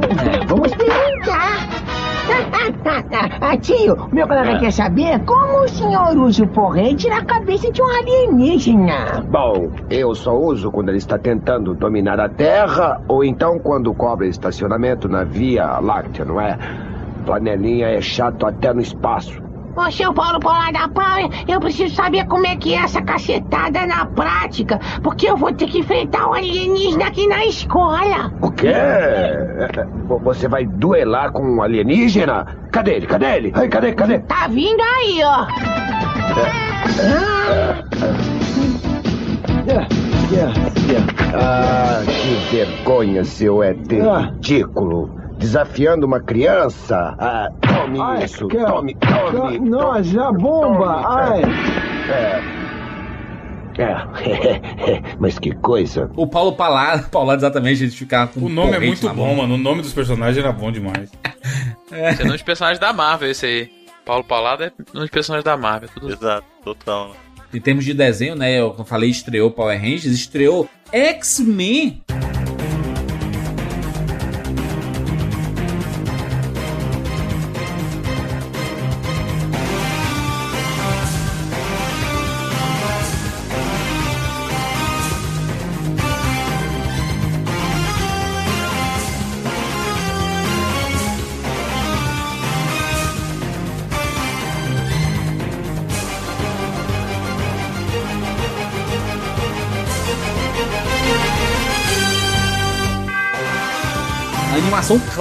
[0.47, 2.12] Vamos perguntar.
[3.41, 4.59] ah, tio, meu colega é.
[4.59, 9.23] quer saber como o senhor usa o porrete na cabeça de um alienígena.
[9.29, 14.27] Bom, eu só uso quando ele está tentando dominar a Terra ou então quando cobra
[14.27, 16.57] estacionamento na Via Láctea, não é?
[17.25, 19.41] Panelinha é chato até no espaço.
[19.75, 23.87] Ô, seu Paulo Polar da Power, eu preciso saber como é que é essa cacetada
[23.87, 28.31] na prática, porque eu vou ter que enfrentar um alienígena aqui na escola.
[28.39, 28.71] O quê?
[30.23, 32.45] Você vai duelar com um alienígena?
[32.71, 33.07] Cadê ele?
[33.07, 33.51] Cadê ele?
[33.55, 33.93] Ai, cadê?
[33.93, 34.19] Cadê?
[34.19, 35.47] Tá vindo aí, ó.
[41.35, 47.15] Ah, que vergonha, seu ET ridículo desafiando uma criança.
[47.17, 48.57] Ah, tome ai, isso, que...
[48.57, 49.59] tome, tome.
[49.59, 51.41] Nossa, a bomba, ai.
[52.09, 52.63] É.
[53.75, 56.09] É, mas que coisa.
[56.15, 59.35] O Paulo Palado, Paulado exatamente, ele ficava com O nome é muito bom, mão.
[59.35, 59.55] mano.
[59.55, 61.11] O nome dos personagens era bom demais.
[61.91, 62.11] é.
[62.11, 63.71] Esse é um dos personagens da Marvel, esse aí.
[64.05, 65.89] Paulo Palado é um dos personagens da Marvel.
[65.93, 66.13] Tudo...
[66.13, 67.15] Exato, total.
[67.53, 68.59] Em termos de desenho, né?
[68.59, 72.03] Eu falei, estreou Power Rangers, estreou X-Men.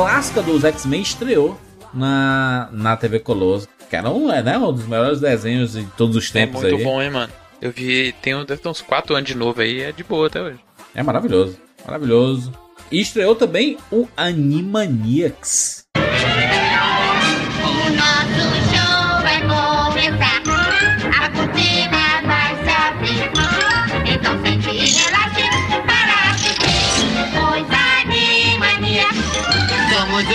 [0.02, 1.56] Clássica dos X-Men estreou
[1.94, 3.68] na, na TV Colosso.
[3.88, 6.78] Que era um, é, né, um dos melhores desenhos de todos os tempos é muito
[6.78, 6.84] aí.
[6.84, 7.32] bom, hein, mano.
[7.60, 10.42] Eu vi, tem deve ter uns 4 anos de novo aí, é de boa até
[10.42, 10.58] hoje.
[10.92, 12.52] É maravilhoso, maravilhoso.
[12.90, 15.81] E estreou também o Animaniacs.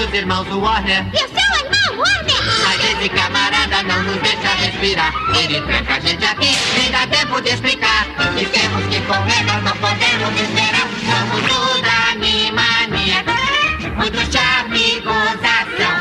[0.08, 1.06] Os irmãos Warner.
[1.14, 2.42] E o seu irmão Warner?
[2.64, 5.14] Mas esse camarada não nos deixa respirar.
[5.36, 8.08] Ele tranca a gente aqui, nem dá tempo de explicar.
[8.38, 10.88] E temos que correr, nós não podemos esperar.
[11.08, 13.34] Somos os Animaniacs.
[13.96, 15.98] Muito charme e gozação.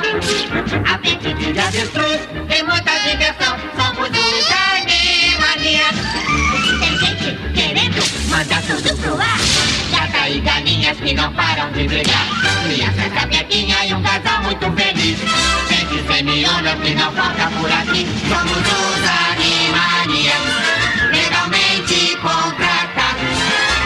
[0.92, 2.20] Apetite de avestruz
[2.56, 3.56] e muita diversão.
[3.76, 6.06] Somos os Animaniacs.
[6.78, 9.65] Tem gente querendo mandar tudo pro ar
[10.28, 12.26] e galinhas que não param de brigar.
[12.64, 15.18] Crianças capetinha e um casal muito feliz.
[15.68, 18.06] Gente semiona que não falta por aqui.
[18.28, 20.42] Somos os animanias,
[21.12, 23.38] legalmente contratados.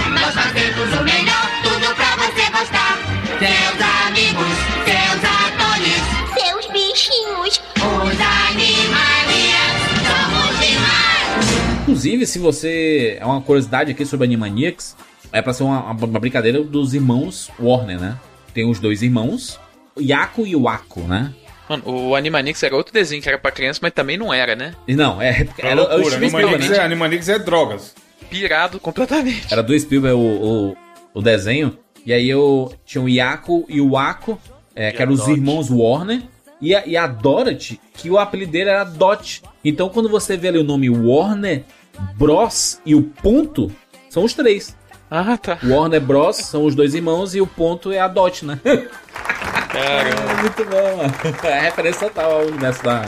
[0.09, 2.99] Nós fazemos o melhor, tudo pra você gostar.
[3.39, 6.03] Seus amigos, seus atores,
[6.35, 9.73] seus bichinhos, os animanias,
[10.07, 11.81] somos demais.
[11.83, 13.19] Inclusive, se você.
[13.21, 14.97] É uma curiosidade aqui sobre Animaniacs
[15.33, 18.19] é pra ser uma, uma brincadeira dos irmãos Warner, né?
[18.53, 19.61] Tem os dois irmãos,
[19.95, 21.33] o Yaku e o Ako, né?
[21.69, 24.75] Mano, o Animanix era outro desenho que era pra criança, mas também não era, né?
[24.89, 25.47] Não, é.
[25.57, 26.77] Era, era o Animanix, né?
[26.79, 27.95] é, Animanix é drogas.
[28.29, 29.47] Pirado completamente.
[29.53, 30.77] Era do Spielberg o, o,
[31.15, 31.79] o desenho.
[32.05, 34.41] E aí eu tinha o Yaku e o Ako,
[34.75, 36.23] é, que eram os irmãos Warner.
[36.61, 39.43] E a, e a Dorothy, que o apelido dele era Dot.
[39.65, 41.63] Então quando você vê ali o nome Warner,
[42.17, 43.71] Bros e o ponto,
[44.09, 44.77] são os três.
[45.11, 45.59] Ah, tá.
[45.65, 46.37] Warner Bros.
[46.37, 48.59] são os dois irmãos e o ponto é a Dot, né?
[48.65, 50.33] Caramba.
[50.33, 51.47] É, muito bom.
[51.49, 53.03] É referência total ao universo da,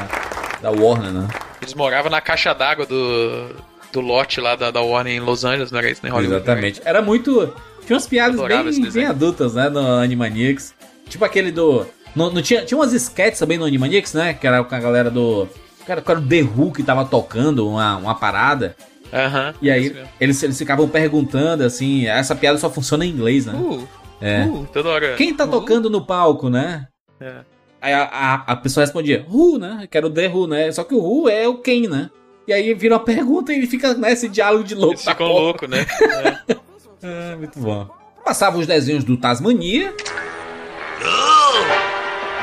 [0.60, 1.28] da Warner, né?
[1.60, 3.50] Eles moravam na caixa d'água do,
[3.92, 6.10] do lote lá da, da Warner em Los Angeles, não era isso, né?
[6.10, 6.36] Hollywood.
[6.42, 6.82] Exatamente.
[6.84, 7.54] Era muito.
[7.86, 9.68] Tinha umas piadas bem, bem adultas, né?
[9.68, 10.74] No Animaniacs.
[11.08, 11.86] Tipo aquele do.
[12.14, 14.34] No, no- tinha, tinha umas sketches também no Animaniacs, né?
[14.34, 15.48] Que era com a galera do.
[15.86, 18.76] Cara, era o The Who que tava tocando uma, uma parada.
[19.12, 19.54] Aham.
[19.60, 23.52] E aí eles, eles ficavam perguntando assim, essa piada só funciona em inglês, né?
[23.54, 23.88] Uh,
[24.20, 24.44] é.
[24.46, 25.14] uh, toda hora.
[25.16, 26.88] Quem tá tocando no palco, né?
[27.20, 27.40] É.
[27.80, 29.86] Aí a, a, a pessoa respondia, Who, né?
[29.90, 30.72] Que era o The Who, né?
[30.72, 32.10] Só que o Who é o quem, né?
[32.46, 34.94] E aí vira uma pergunta e ele fica nesse diálogo de louco.
[34.94, 35.86] Eles ficam loucos, né?
[37.04, 37.90] É, muito bom.
[38.24, 39.92] Passava os desenhos do Tasmania.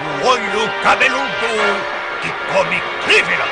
[0.02, 1.24] Um olho cabeludo
[2.22, 3.46] que come crívera.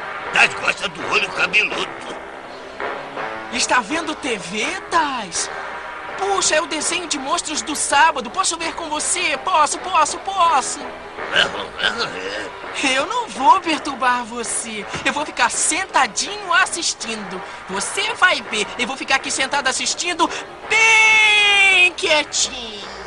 [0.32, 1.88] Taz gosta do olho cabeludo.
[3.52, 5.50] Está vendo TV, Taz?
[6.18, 8.30] Puxa, é o desenho de monstros do sábado.
[8.30, 9.38] Posso ver com você?
[9.38, 10.80] Posso, posso, posso.
[12.92, 14.84] Eu não vou perturbar você.
[15.04, 17.40] Eu vou ficar sentadinho assistindo.
[17.68, 18.66] Você vai ver.
[18.78, 20.28] Eu vou ficar aqui sentado assistindo
[20.68, 22.97] bem quietinho.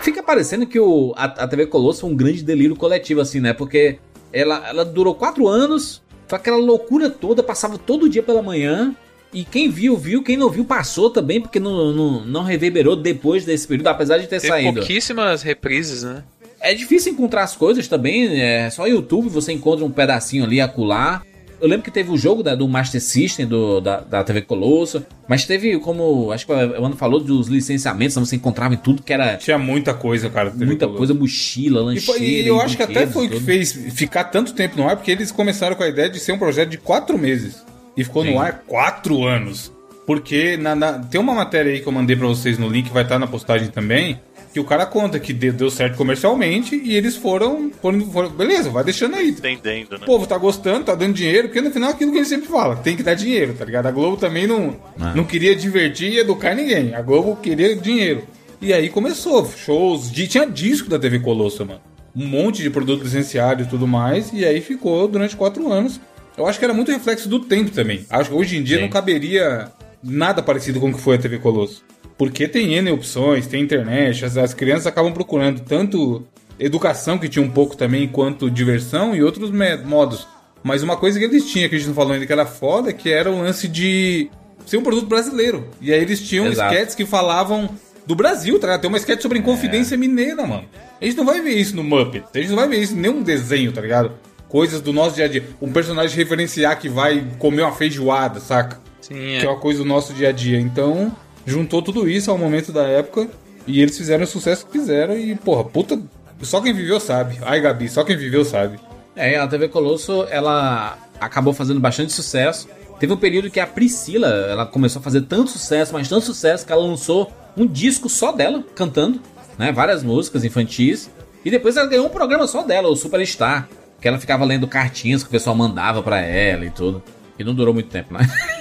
[0.00, 3.52] Fica parecendo que o, a, a TV Colosso foi um grande delírio coletivo, assim, né?
[3.52, 3.98] Porque
[4.32, 8.94] ela, ela durou quatro anos, foi aquela loucura toda, passava todo dia pela manhã.
[9.32, 10.22] E quem viu, viu.
[10.24, 14.24] Quem não viu, passou também, porque não, não, não reverberou depois desse período, apesar de
[14.24, 14.74] ter Teve saído.
[14.74, 16.24] pouquíssimas reprises, né?
[16.60, 21.22] É difícil encontrar as coisas também, é só YouTube você encontra um pedacinho ali, acolá.
[21.60, 25.04] Eu lembro que teve o jogo da- do Master System do, da, da TV Colosso,
[25.28, 29.12] mas teve como, acho que o Ano falou dos licenciamentos, você encontrava em tudo que
[29.12, 29.36] era...
[29.36, 30.50] Tinha muita coisa, cara.
[30.56, 30.96] Muita Colosso.
[30.98, 32.18] coisa, mochila, E, lancheira...
[32.18, 34.96] foi- e eu acho que até foi o que fez ficar tanto tempo no ar,
[34.96, 37.62] porque eles começaram com a ideia de ser um projeto de quatro meses.
[37.96, 38.32] E ficou Sim.
[38.34, 39.70] no ar quatro anos.
[40.06, 43.02] Porque na, na- tem uma matéria aí que eu mandei pra vocês no link, vai
[43.04, 44.18] estar na postagem também,
[44.52, 48.82] que o cara conta que deu, certo comercialmente e eles foram, foram, foram- Beleza, vai
[48.82, 49.28] deixando aí.
[49.30, 49.98] Entendendo, né?
[50.02, 52.48] O povo tá gostando, tá dando dinheiro, porque no final é aquilo que ele sempre
[52.48, 53.86] fala, tem que dar dinheiro, tá ligado?
[53.86, 55.14] A Globo também não, Ah.
[55.14, 56.94] não queria divertir e educar ninguém.
[56.94, 58.24] A Globo queria dinheiro.
[58.60, 61.80] E aí começou, shows, de, tinha disco da TV Colosso, mano.
[62.14, 66.00] Um monte de produto licenciado e tudo mais, e aí ficou durante quatro anos.
[66.36, 68.04] Eu acho que era muito reflexo do tempo também.
[68.10, 68.82] Acho que hoje em dia Sim.
[68.82, 69.70] não caberia
[70.02, 71.82] nada parecido com o que foi a TV Colosso.
[72.20, 76.22] Porque tem N opções, tem internet, as, as crianças acabam procurando tanto
[76.58, 79.50] educação, que tinha um pouco também, quanto diversão e outros
[79.86, 80.28] modos.
[80.62, 82.92] Mas uma coisa que eles tinham, que a gente não falou ainda, que era foda,
[82.92, 84.28] que era o lance de
[84.66, 85.66] ser um produto brasileiro.
[85.80, 86.74] E aí eles tinham Exato.
[86.74, 87.70] sketches que falavam
[88.04, 88.82] do Brasil, tá ligado?
[88.82, 90.66] Tem uma sketch sobre Inconfidência Mineira, mano.
[91.00, 92.26] A gente não vai ver isso no Muppet.
[92.34, 94.12] A gente não vai ver isso em nenhum desenho, tá ligado?
[94.46, 95.42] Coisas do nosso dia a dia.
[95.58, 98.78] Um personagem referenciar que vai comer uma feijoada, saca?
[99.00, 100.60] Sim, Que é uma coisa do nosso dia a dia.
[100.60, 101.16] Então,
[101.46, 103.28] juntou tudo isso ao momento da época.
[103.66, 105.16] E eles fizeram o sucesso que fizeram.
[105.16, 106.00] E, porra, puta.
[106.42, 107.38] Só quem viveu sabe.
[107.42, 108.78] Ai, Gabi, só quem viveu sabe.
[109.14, 112.68] É, a TV Colosso, ela acabou fazendo bastante sucesso.
[112.98, 116.66] Teve um período que a Priscila, ela começou a fazer tanto sucesso, mas tanto sucesso,
[116.66, 119.20] que ela lançou um disco só dela, cantando,
[119.58, 119.72] né?
[119.72, 121.10] Várias músicas infantis.
[121.44, 123.68] E depois ela ganhou um programa só dela, o Superstar.
[124.00, 127.02] Que ela ficava lendo cartinhas que o pessoal mandava pra ela e tudo.
[127.38, 128.20] E não durou muito tempo, né?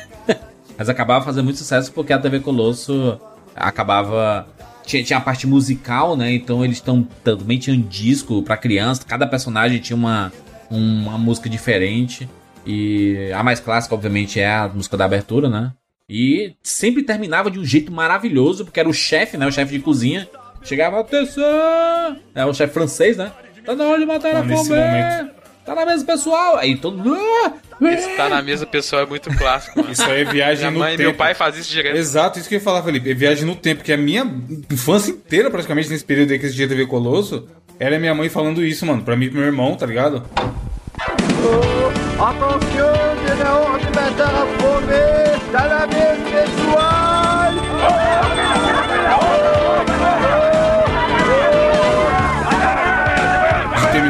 [0.80, 3.20] Mas acabava fazendo muito sucesso porque a TV Colosso
[3.54, 4.48] acabava.
[4.86, 6.32] Tinha, tinha a parte musical, né?
[6.34, 9.04] Então eles tão, também tinham disco pra criança.
[9.06, 10.32] Cada personagem tinha uma,
[10.72, 12.30] uma música diferente.
[12.66, 15.74] E a mais clássica, obviamente, é a música da abertura, né?
[16.10, 19.46] E sempre terminava de um jeito maravilhoso, porque era o chefe, né?
[19.46, 20.30] O chefe de cozinha.
[20.64, 21.44] Chegava, atenção!
[22.34, 23.32] É o chefe francês, né?
[23.66, 24.80] Tá na hora de matar a nesse fome!
[24.80, 25.32] momento.
[25.66, 26.58] Tá na mesa, pessoal!
[26.58, 27.16] Aí todo mundo.
[27.46, 29.92] "Ah, Esse tá na mesa pessoal é muito clássico, mano.
[29.92, 31.10] Isso aí é viagem Minha no mãe e tempo.
[31.10, 31.96] meu pai fazem isso direto.
[31.96, 33.10] Exato, isso que eu ia falar, Felipe.
[33.10, 34.26] É viagem no tempo, que a minha
[34.70, 37.48] infância inteira, praticamente, nesse período aí que existia TV Colosso,
[37.80, 40.24] era minha mãe falando isso, mano, pra mim e pro meu irmão, tá ligado?
[42.20, 46.99] Il est hors de matar a fome, tá na mesa De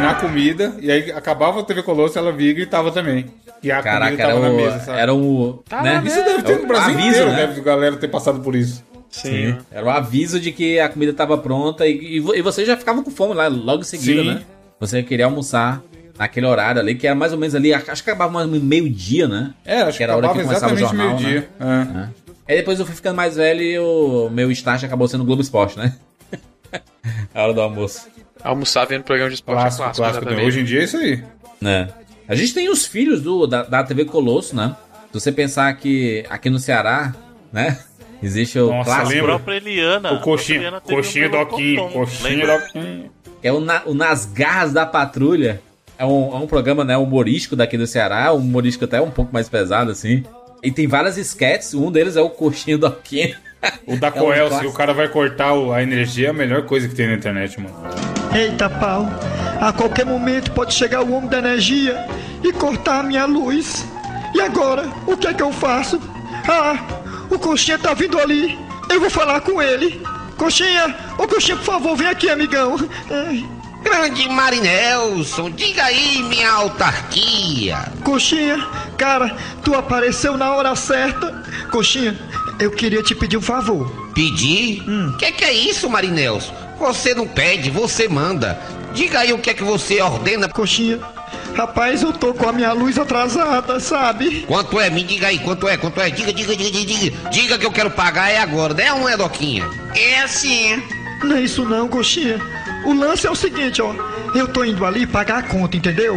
[0.09, 3.25] terminar a comida, e aí acabava a TV Colosso, ela via e gritava também.
[3.61, 4.55] E a Caraca, comida era tava na o.
[4.57, 4.99] mesa, sabe?
[4.99, 5.63] Era o.
[5.67, 6.01] Tá né?
[6.05, 7.35] Isso deve ter É o no Brasil aviso, inteiro, né?
[7.47, 8.83] deve a galera ter passado por isso.
[9.09, 9.57] Sim.
[9.71, 12.77] Era o aviso de que a comida tava pronta e, e vo- e você já
[12.77, 14.27] ficava com fome lá logo em seguida, Sim.
[14.35, 14.41] né?
[14.79, 15.81] Você queria almoçar
[16.17, 18.65] naquele horário ali, que era mais ou menos ali, acho que acabava mais ou menos
[18.67, 19.53] meio-dia, né?
[19.65, 21.49] É, acho que era a hora acabava começava o exatamente jornal, meio-dia.
[21.59, 22.11] Né?
[22.47, 22.53] É.
[22.53, 25.41] Aí depois eu fui ficando mais velho e o meu estágio acabou sendo o Globo
[25.41, 25.95] Esporte, né?
[27.33, 28.07] a hora do almoço.
[28.43, 30.03] Almoçar vendo programa de esporte Clássico, é clássico.
[30.03, 30.23] clássico.
[30.25, 30.47] exatamente.
[30.47, 31.23] Hoje em dia é isso aí.
[31.59, 31.89] né?
[32.27, 34.75] A gente tem os filhos do, da, da TV Colosso, né?
[35.11, 37.13] Se você pensar que aqui no Ceará,
[37.51, 37.79] né?
[38.21, 39.09] Existe o Nossa, clássico.
[39.09, 39.27] lembra?
[39.39, 40.13] própria Eliana.
[40.13, 42.45] O coxinha, Eliana coxinha um Doquinho, coxinha?
[42.45, 43.11] Doquinho.
[43.41, 45.61] É o, na- o Nas Garras da Patrulha.
[45.97, 49.33] é um, é um programa né, humorístico daqui do Ceará, um humorístico até um pouco
[49.33, 50.23] mais pesado, assim.
[50.61, 53.35] E tem várias sketches, um deles é o Coxinha do Aquino.
[53.87, 54.71] O da É um Coel, se clássico.
[54.71, 57.57] o cara vai cortar o- a energia, é a melhor coisa que tem na internet,
[57.59, 57.73] mano.
[58.33, 59.07] Eita pau,
[59.59, 62.07] a qualquer momento pode chegar o homem da energia
[62.43, 63.85] e cortar a minha luz.
[64.33, 65.99] E agora, o que é que eu faço?
[66.47, 66.77] Ah,
[67.29, 68.57] o Coxinha tá vindo ali.
[68.89, 70.01] Eu vou falar com ele.
[70.37, 72.77] Coxinha, ô Coxinha, por favor, vem aqui, amigão.
[73.09, 73.45] Ai.
[73.83, 77.77] Grande Marinelson, diga aí, minha autarquia.
[78.03, 78.57] Coxinha,
[78.97, 81.43] cara, tu apareceu na hora certa.
[81.71, 82.17] Coxinha,
[82.59, 83.89] eu queria te pedir um favor.
[84.13, 84.83] Pedir?
[84.87, 86.53] O que, que é isso, Marinelson?
[86.79, 88.59] Você não pede, você manda.
[88.93, 90.47] Diga aí o que é que você ordena.
[90.47, 90.99] Coxinha,
[91.53, 94.43] rapaz, eu tô com a minha luz atrasada, sabe?
[94.47, 94.89] Quanto é?
[94.89, 95.77] Me diga aí, quanto é?
[95.77, 96.09] Quanto é?
[96.09, 97.29] Diga, diga, diga, diga, diga.
[97.29, 99.69] Diga que eu quero pagar é agora, né ou não é, Doquinha?
[99.93, 100.81] É assim.
[101.21, 102.39] Não é isso não, coxinha.
[102.85, 103.93] O lance é o seguinte, ó.
[104.33, 106.15] Eu tô indo ali pagar a conta, entendeu?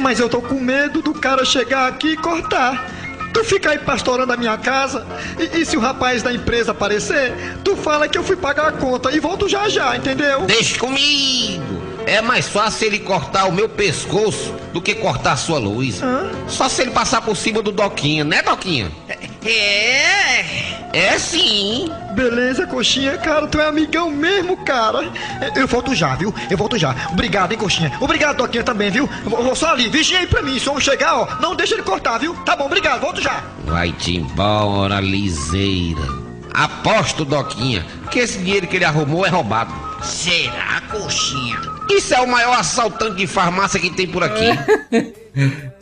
[0.00, 2.93] Mas eu tô com medo do cara chegar aqui e cortar.
[3.34, 5.04] Tu fica aí pastorando a minha casa
[5.38, 8.72] e, e se o rapaz da empresa aparecer, tu fala que eu fui pagar a
[8.72, 10.42] conta e volto já já, entendeu?
[10.42, 11.82] Deixa comigo.
[12.06, 16.00] É mais fácil ele cortar o meu pescoço do que cortar a sua luz.
[16.46, 18.90] Só se ele passar por cima do Doquinha, né, Doquinha?
[19.44, 20.74] É.
[20.94, 21.90] É sim.
[22.14, 25.10] Beleza, coxinha, cara, tu é amigão mesmo, cara.
[25.56, 26.32] Eu volto já, viu?
[26.48, 26.94] Eu volto já.
[27.10, 27.92] Obrigado, hein, coxinha.
[28.00, 29.08] Obrigado, Doquinha, também, viu?
[29.24, 30.56] Vou, vou só ali, vigia aí pra mim.
[30.58, 32.32] Se eu chegar, ó, não deixa ele cortar, viu?
[32.44, 33.42] Tá bom, obrigado, volto já.
[33.64, 36.00] Vai-te embora, liseira.
[36.52, 39.74] Aposto, Doquinha, que esse dinheiro que ele arrumou é roubado.
[40.04, 41.58] Será, coxinha?
[41.90, 44.46] Isso é o maior assaltante de farmácia que tem por aqui.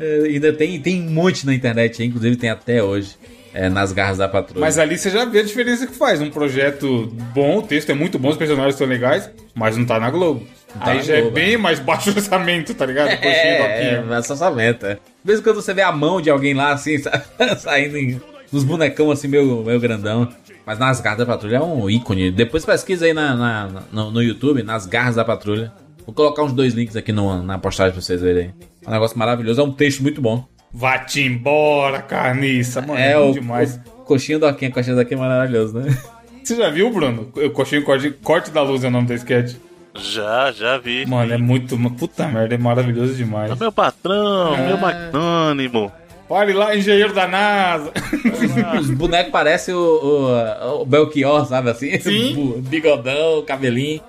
[0.01, 2.09] É, ainda tem, tem um monte na internet, hein?
[2.09, 3.19] inclusive tem até hoje.
[3.55, 4.61] É, nas garras da patrulha.
[4.61, 6.21] Mas ali você já vê a diferença que faz.
[6.21, 9.99] Um projeto bom, o texto é muito bom, os personagens são legais, mas não tá
[10.01, 10.47] na Globo.
[10.79, 13.09] tá Aí na já é Globo, bem mais baixo orçamento, tá ligado?
[13.09, 14.95] É, é, é orçamento, é.
[14.95, 17.23] De vez em quando você vê a mão de alguém lá, assim, sa-
[17.59, 18.21] saindo em,
[18.53, 20.29] nos bonecão assim, meio, meio grandão.
[20.65, 22.31] Mas nas garras da patrulha é um ícone.
[22.31, 23.71] Depois pesquisa aí na, na-
[24.11, 25.73] no YouTube, nas garras da patrulha.
[26.07, 28.55] Vou colocar uns dois links aqui no- na postagem pra vocês verem.
[28.85, 30.45] É um negócio maravilhoso, é um texto muito bom.
[30.73, 32.99] Vá-te embora, carniça, mano.
[32.99, 33.77] é É bom o, demais.
[33.87, 35.97] o coxinho do Aquinha, coxinha do Aquinha é maravilhoso, né?
[36.43, 37.31] Você já viu, Bruno?
[37.37, 39.55] O coxinho corte, corte da luz é o nome da sketch.
[39.95, 41.05] Já, já vi.
[41.07, 41.77] Mano, é muito.
[41.93, 43.57] Puta merda, é maravilhoso demais.
[43.59, 44.67] Meu patrão, É.
[44.69, 45.93] meu magnânimo.
[46.31, 47.93] Olha lá, engenheiro da NASA.
[48.81, 51.99] Os bonecos parecem o, o, o Belchior, sabe assim?
[52.01, 52.55] Sim.
[52.57, 54.01] O bigodão, cabelinho.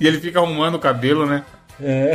[0.00, 1.42] E ele fica arrumando o cabelo, né?
[1.82, 2.14] É.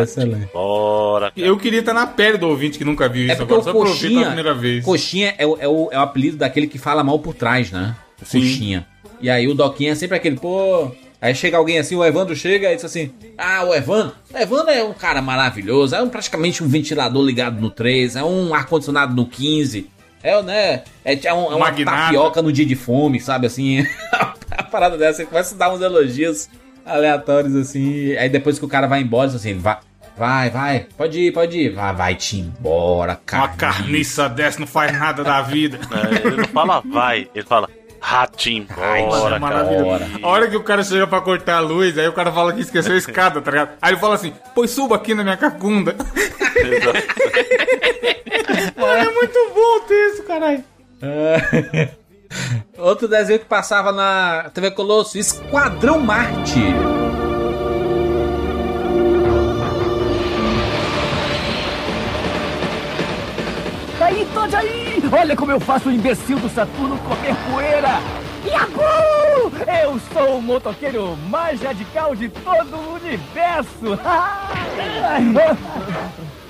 [0.00, 0.48] Excelente.
[0.52, 1.32] Bora.
[1.36, 3.70] Eu queria estar na pele do ouvinte que nunca viu É isso agora, o só
[3.70, 4.84] pra ouvir pela coxinha, primeira vez.
[4.84, 7.94] coxinha é o, é, o, é o apelido daquele que fala mal por trás, né?
[8.20, 8.40] O Sim.
[8.40, 8.86] Coxinha.
[9.20, 10.90] E aí o Doquinha é sempre aquele, pô.
[11.20, 14.70] Aí chega alguém assim, o Evandro chega e diz assim: Ah, o Evandro, o Evandro
[14.70, 19.14] é um cara maravilhoso, é um, praticamente um ventilador ligado no 3, é um ar-condicionado
[19.14, 19.88] no 15.
[20.24, 20.82] É, né?
[21.04, 21.96] É, é, um, é uma Magnata.
[21.96, 23.86] tapioca no dia de fome, sabe assim?
[24.50, 26.48] a parada dessa, você começa a dar uns elogios
[26.84, 28.16] aleatórios assim.
[28.16, 29.78] Aí depois que o cara vai embora, assim, vai,
[30.16, 31.70] vai, vai, pode ir, pode ir.
[31.74, 33.44] Vai, vai te embora, cara.
[33.44, 35.78] Uma carniça dessa não faz nada da vida.
[35.92, 37.68] É, ele não fala vai, ele fala
[38.02, 39.66] ratinho embora, é cara.
[40.20, 42.60] A hora que o cara chega pra cortar a luz, aí o cara fala que
[42.60, 43.70] esqueceu a escada, tá ligado?
[43.80, 45.94] Aí ele fala assim, pois suba aqui na minha cacunda.
[48.76, 50.64] Mano, é muito bom o texto, caralho.
[52.76, 52.80] É.
[52.80, 56.60] Outro desenho que passava na TV Colosso, Esquadrão Marte.
[64.00, 65.02] Aí, Todd, aí!
[65.12, 68.00] Olha como eu faço o imbecil do Saturno comer poeira!
[68.44, 69.52] Yahoo!
[69.82, 73.98] Eu sou o motoqueiro mais radical de todo o universo!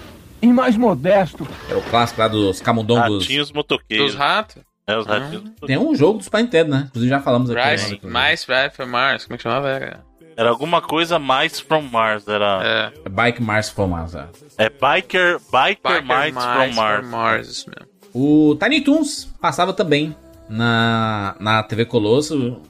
[0.42, 1.46] e mais modesto.
[1.68, 3.24] Era o clássico lá dos camundongos.
[3.24, 4.06] Ratinhos motoqueiros.
[4.06, 4.62] Dos ratos?
[4.86, 5.44] É, os ratinhos.
[5.66, 6.84] Tem um jogo do Super Nintendo, né?
[6.88, 7.70] Inclusive já falamos aqui.
[7.70, 8.10] Rise, né?
[8.10, 9.68] mais Rise from Mars, como é que chamava?
[9.68, 10.00] Era?
[10.36, 12.90] Era alguma coisa mais from Mars, era...
[13.04, 14.14] É Bike Mars from Mars.
[14.14, 14.26] é.
[14.58, 17.00] É Biker, Biker, Biker Mites from Mice Mars.
[17.00, 17.92] from Mars, isso mesmo.
[18.14, 20.14] O Tiny Toons passava também
[20.48, 22.60] na, na TV Colosso.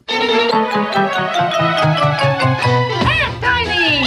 [3.41, 4.03] Tiny!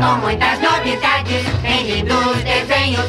[0.00, 3.06] Com muitas novidades, tem lindos desenhos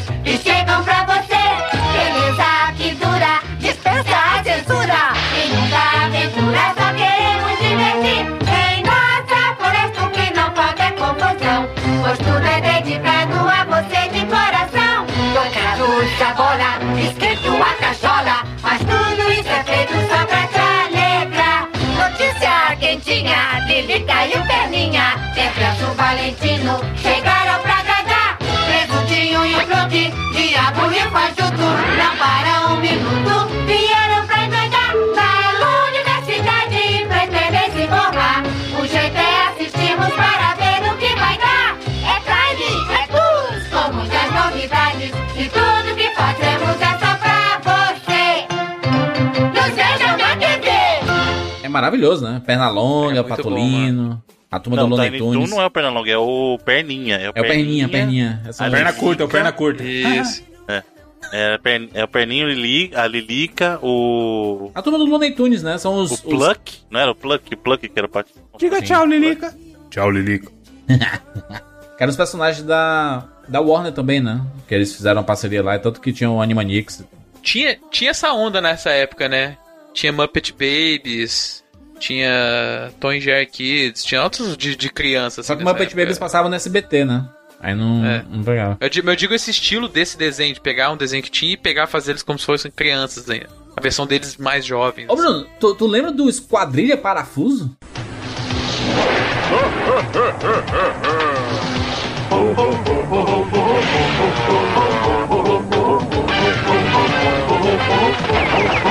[16.58, 21.68] bola, a cachola, mas tudo isso é feito só pra te alegrar.
[21.96, 28.38] Notícia quentinha, Lilica e o Perninha, sempre o Valentino, chegaram pra cagar.
[28.38, 31.62] Presuntinho e o Pronti, diabo e o Fajuto,
[31.96, 32.80] não param
[51.78, 52.42] maravilhoso, né?
[52.44, 55.50] Pernalonga, É Patolino, a turma Não, do o Looney Tunes.
[55.50, 57.16] não é o Pernalonga, é o Perninha.
[57.16, 58.42] É o É o Perninha, Perninha.
[58.46, 59.82] Essa a Perna curta, é o perna curta.
[59.84, 60.42] Isso.
[60.68, 60.82] É.
[61.32, 62.46] É, a per- é o Perninho,
[62.94, 64.70] a Lilica, o.
[64.74, 65.76] A turma do Looney Tunes, né?
[65.78, 66.10] São os.
[66.10, 66.78] O os- Pluck.
[66.90, 67.52] Não era o Pluck?
[67.54, 68.32] O Pluck que era o parte.
[68.58, 69.54] Diga tchau, Lilica.
[69.90, 70.50] Tchau, Lilica.
[71.98, 74.40] Que eram os personagens da, da Warner também, né?
[74.68, 77.02] Que eles fizeram uma parceria lá, tanto que tinham o Animaniacs.
[77.42, 79.58] Tinha, tinha essa onda nessa época, né?
[79.92, 81.64] Tinha Muppet Babies,
[81.98, 85.42] tinha Tom and Jerry Kids, tinha outros de, de criança.
[85.42, 86.02] Só assim, que o nessa Muppet época.
[86.02, 87.24] Babies passava no SBT, né?
[87.60, 88.24] Aí não, É.
[88.30, 88.76] não pegava.
[88.80, 91.56] Eu digo, eu digo esse estilo desse desenho, de pegar um desenho que tinha e
[91.56, 93.40] pegar fazer eles como se fossem crianças, né?
[93.76, 95.06] A versão deles mais jovens.
[95.08, 97.76] Ô, Bruno, tu, tu lembra do Esquadrilha Parafuso?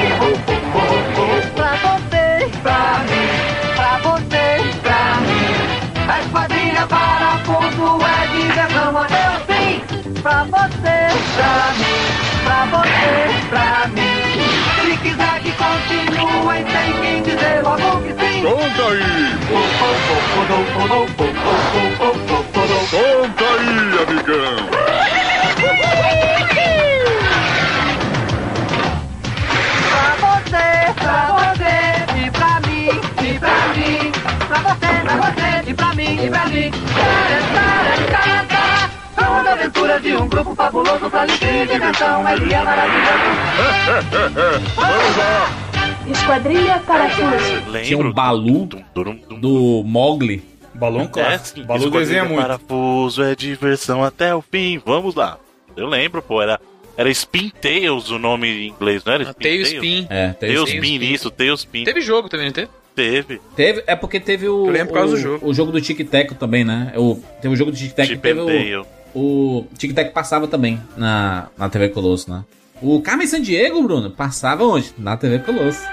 [13.50, 14.18] pra mim.
[14.82, 18.42] Se quiser que continue, tem quem dizer logo que sim.
[18.44, 19.38] Conta aí!
[22.90, 24.58] Conta aí, amigão!
[29.90, 31.76] Pra você, pra você,
[32.18, 32.90] e pra mim,
[33.22, 34.12] e pra mim.
[34.48, 36.72] Pra você, pra você, e pra mim, e pra mim.
[39.36, 42.28] As aventuras de um grupo fabuloso pra alegria e diversão.
[42.30, 43.08] Ele é maravilhoso.
[44.76, 45.50] Vamos lá!
[46.10, 47.84] Esquadrilha Parafuso.
[47.84, 48.66] Tinha um Balu
[49.40, 50.44] do Mogli.
[50.74, 51.60] Balão É, clássico.
[51.60, 52.42] sim, Balu Esquadrilha desenha muito.
[52.42, 54.82] Parafuso é diversão até o fim.
[54.86, 55.38] Vamos lá.
[55.76, 56.60] Eu lembro, pô, era.
[56.96, 59.24] Era Spin Tails o nome em inglês, não era?
[59.24, 60.08] Spin Tailspin.
[60.10, 61.14] É, Tailspin, Tailspin.
[61.14, 61.84] isso, Tailspin.
[61.84, 62.70] Teve jogo também, não teve?
[62.98, 63.40] Teve.
[63.56, 64.66] Teve, é porque teve o.
[64.66, 65.48] Eu lembro por causa o, do jogo.
[65.50, 66.94] O jogo do Tic Tac também, né?
[66.98, 68.88] O, teve o jogo do Tic Tac e Chip teve o.
[69.14, 72.44] O Tic Tac passava também na, na TV Colosso, né?
[72.82, 74.96] O Carmen Sandiego, Bruno, passava onde?
[74.98, 75.88] Na TV Colosso.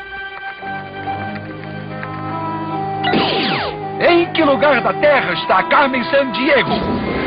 [4.01, 6.71] Em que lugar da Terra está Carmen Sandiego?
[6.71, 7.24] Onde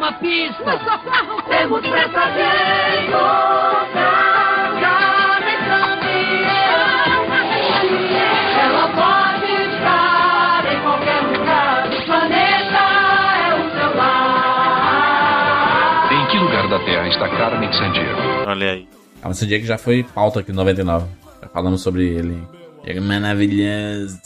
[0.00, 0.64] uma pista.
[0.64, 1.42] Nos socorro.
[1.42, 2.40] Temos pressa de
[3.04, 6.48] encontrar Carmen Sandiego.
[8.62, 12.82] Ela pode estar em qualquer lugar do planeta.
[13.36, 15.28] É o seu lar.
[16.12, 18.20] Em que lugar da Terra está Carmen Sandiego?
[18.46, 18.88] Olha aí.
[19.20, 21.06] Carmen Sandiego já foi pauta aqui no 99.
[21.42, 22.42] Já falamos sobre ele.
[22.84, 24.18] Ele é maravilhoso.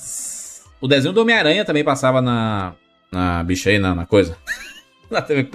[0.80, 2.74] O desenho do Homem-Aranha também passava na.
[3.10, 4.36] Na bicha aí, na, na coisa.
[5.16, 5.46] na TV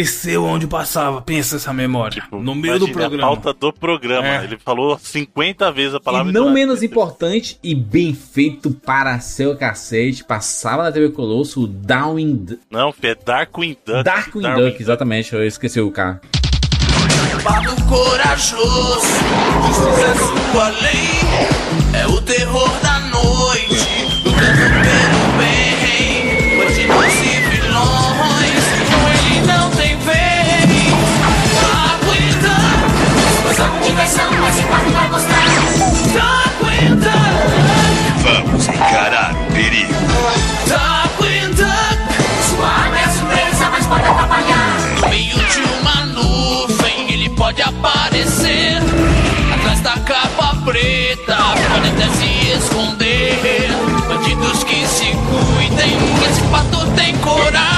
[0.00, 1.20] esqueceu onde passava.
[1.22, 2.24] Pensa essa memória.
[2.32, 3.22] no meio do Tipo, programa.
[3.24, 4.26] A pauta do programa.
[4.26, 4.44] É.
[4.44, 6.32] Ele falou 50 vezes a E palavra.
[6.32, 11.66] não e menos importante e bem feito para seu cacete, passava na TV Colosso o
[11.66, 12.46] Darwin.
[12.70, 14.02] Não, é Darkwing Duck.
[14.02, 16.20] Darkwing Duck, exatamente, eu esqueci o cara.
[17.42, 19.00] Pato corajoso,
[19.66, 22.00] justiça é sua lei.
[22.00, 23.86] É o terror da noite,
[24.24, 24.91] lutando pelo
[33.92, 35.44] diversão, esse quarto vai mostrar.
[36.14, 37.12] Tá aguentando.
[38.22, 39.92] Vamos encarar o perigo.
[40.66, 41.68] Tá aguentando.
[42.48, 44.78] Sua arma é surpresa, mas pode atrapalhar.
[44.98, 48.78] No meio de uma nuvem, ele pode aparecer.
[49.54, 51.36] Atrás da capa preta,
[51.68, 53.68] pode até se esconder.
[54.08, 55.98] Bandidos que se cuidem,
[56.30, 57.71] esse pato tem coragem.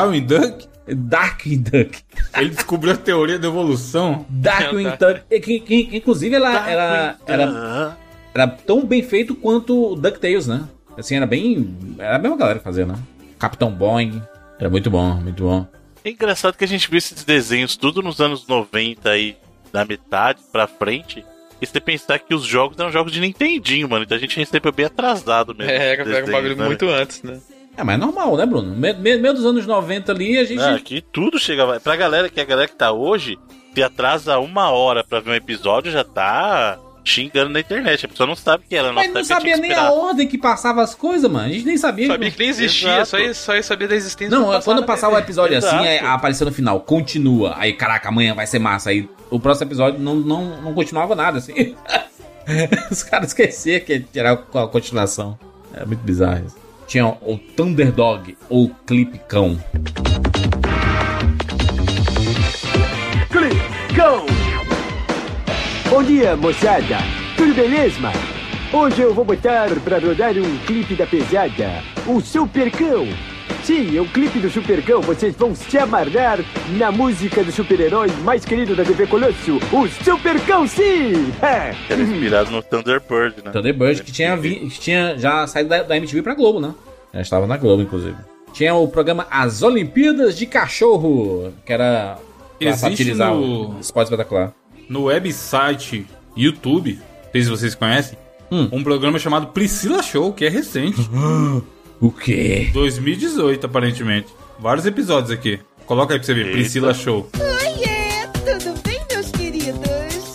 [0.00, 0.68] Darwin Duck?
[0.90, 1.98] Darkwing Duck.
[2.36, 4.24] Ele descobriu a teoria da evolução.
[4.28, 5.20] Darkwing Duck.
[5.30, 7.96] E que- que- inclusive, ela era, era,
[8.34, 10.64] era tão bem feito quanto o DuckTales, né?
[10.96, 11.76] Assim, era bem.
[11.98, 12.94] Era a mesma galera que fazia, né?
[13.38, 14.22] Capitão Boing.
[14.58, 15.66] Era muito bom, muito bom.
[16.04, 19.36] É engraçado que a gente viu esses desenhos tudo nos anos 90 aí,
[19.72, 21.24] da metade pra frente.
[21.60, 24.04] E você pensar que os jogos eram jogos de Nintendinho, mano.
[24.04, 25.70] Então a gente recebeu bem atrasado mesmo.
[25.70, 26.66] É, pega um bagulho desenhos, né?
[26.66, 27.38] muito antes, né?
[27.78, 28.74] É, mas é normal, né, Bruno?
[28.74, 30.58] Me- me- Meio dos anos 90 ali, a gente.
[30.58, 31.78] Não, aqui tudo chega.
[31.78, 33.38] Pra galera que a galera que tá hoje,
[33.72, 38.04] se atrasa uma hora pra ver um episódio, já tá xingando na internet.
[38.04, 38.92] A pessoa não sabe que era.
[38.92, 41.46] Mas não sabia nem a ordem que passava as coisas, mano.
[41.46, 42.08] A gente nem sabia.
[42.08, 44.36] Sabia que nem existia, só ia, só ia saber da existência.
[44.36, 45.26] Não, quando quando na passava o TV.
[45.26, 45.84] episódio assim, Exato.
[45.84, 47.54] aí apareceu no final, continua.
[47.56, 48.90] Aí, caraca, amanhã vai ser massa.
[48.90, 51.76] Aí o próximo episódio não, não, não continuava nada, assim.
[52.90, 55.38] Os caras esqueciam que era a continuação.
[55.74, 56.56] É muito bizarro isso.
[56.88, 59.62] Tinha o Thunderdog ou Clipcão.
[63.30, 64.24] Clicão!
[65.90, 66.96] Bom dia, moçada!
[67.36, 68.10] Tudo beleza?
[68.72, 73.06] Hoje eu vou botar pra rodar um clipe da pesada, o Supercão.
[73.62, 75.00] Sim, é o clipe do Supercão.
[75.02, 76.38] Vocês vão se amarrar
[76.70, 81.32] na música do super-herói mais querido da TV Colosso, o Supercão, sim!
[81.42, 81.74] É.
[81.90, 83.50] Era inspirado no Thunderbird, né?
[83.50, 86.74] Thunderbird, que tinha, vi- que tinha já saído da, da MTV pra Globo, né?
[87.12, 88.16] Já estava na Globo, inclusive.
[88.54, 92.16] Tinha o programa As Olimpíadas de Cachorro, que era
[92.58, 94.52] pra Existe satirizar no- o esporte espetacular.
[94.88, 96.94] No website YouTube,
[97.24, 98.16] não sei se vocês conhecem,
[98.50, 98.66] Hum.
[98.72, 100.98] um programa chamado Priscila Show, que é recente.
[102.00, 102.70] O quê?
[102.72, 104.32] 2018, aparentemente.
[104.58, 105.60] Vários episódios aqui.
[105.84, 106.58] Coloca aí pra você ver, Eita.
[106.58, 107.28] Priscila Show.
[107.36, 110.32] Oiê, tudo bem, meus queridos?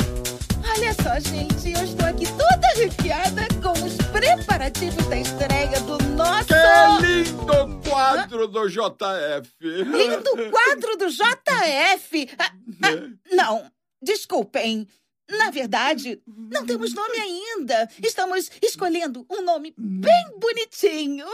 [0.67, 6.47] Olha só, gente, eu estou aqui toda arrepiada com os preparativos da estreia do nosso...
[6.47, 9.49] Que lindo quadro do JF.
[9.61, 12.29] Lindo quadro do JF!
[12.39, 12.51] Ah,
[12.83, 13.71] ah, não,
[14.01, 14.85] desculpem.
[15.29, 17.89] Na verdade, não temos nome ainda.
[18.03, 21.25] Estamos escolhendo um nome bem bonitinho.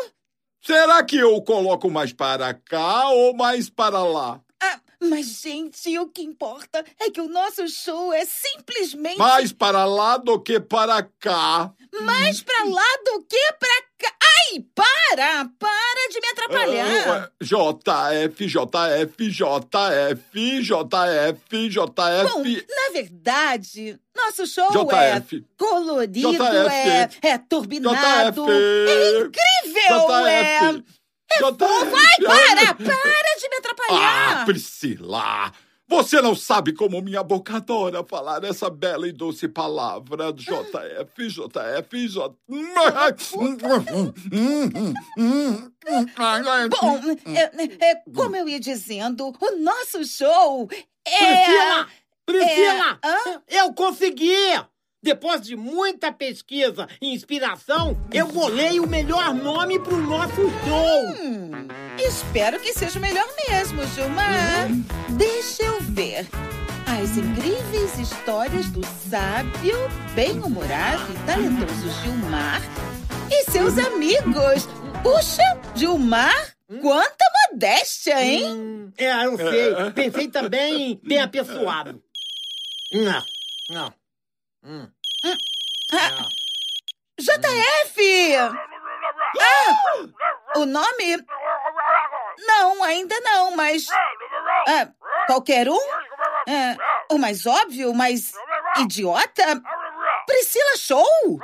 [0.62, 4.42] Será que eu coloco mais para cá ou mais para lá?
[4.62, 9.86] Ah, mas, gente, o que importa é que o nosso show é simplesmente Mais para
[9.86, 11.74] lá do que para cá.
[12.02, 14.16] Mais pra lá do que pra cá.
[14.22, 15.50] Ai, para!
[15.60, 17.10] Para de me atrapalhar!
[17.10, 21.80] Ah, JF, JF, JF, JF,
[22.34, 22.66] Bom, JF.
[22.70, 25.38] na verdade, nosso show JF.
[25.38, 26.70] é colorido, JF.
[26.72, 28.52] é, é turbinado, JF.
[28.52, 30.60] é incrível, é...
[30.60, 30.84] JF.
[31.60, 31.96] fofo.
[31.96, 32.74] Ai, para!
[32.76, 34.46] Para de me Ah, atrapalhar!
[34.46, 35.52] Priscila!
[35.90, 40.32] Você não sabe como minha boca adora falar essa bela e doce palavra.
[40.32, 42.36] JF, JF, J.
[46.70, 47.00] Bom,
[47.36, 50.70] é, é, como eu ia dizendo, o nosso show
[51.04, 51.18] é...
[51.18, 51.88] Priscila!
[52.26, 53.00] Priscila!
[53.48, 53.60] É...
[53.62, 54.30] Eu consegui!
[55.02, 61.24] Depois de muita pesquisa e inspiração, eu bolei o melhor nome pro nosso show!
[61.24, 61.52] Hum,
[61.98, 64.68] espero que seja o melhor mesmo, Gilmar.
[65.12, 66.28] Deixa eu ver.
[66.86, 69.78] As incríveis histórias do sábio,
[70.16, 72.62] bem-humorado e talentoso Gilmar
[73.32, 74.68] e seus amigos.
[75.02, 78.44] Puxa, Gilmar, quanta modéstia, hein?
[78.46, 79.92] Hum, é, eu sei.
[79.96, 82.04] Pensei também bem apessoado.
[82.92, 83.24] Não,
[83.70, 83.99] não.
[84.64, 84.88] Hum.
[85.94, 86.28] Ah,
[87.20, 88.38] JF!
[88.38, 91.18] Ah, o nome?
[92.46, 93.86] Não, ainda não, mas.
[94.68, 94.90] Ah,
[95.28, 95.80] qualquer um?
[96.48, 96.78] É,
[97.12, 98.34] o mais óbvio, o mais
[98.78, 99.62] idiota?
[100.28, 101.40] Priscila Show?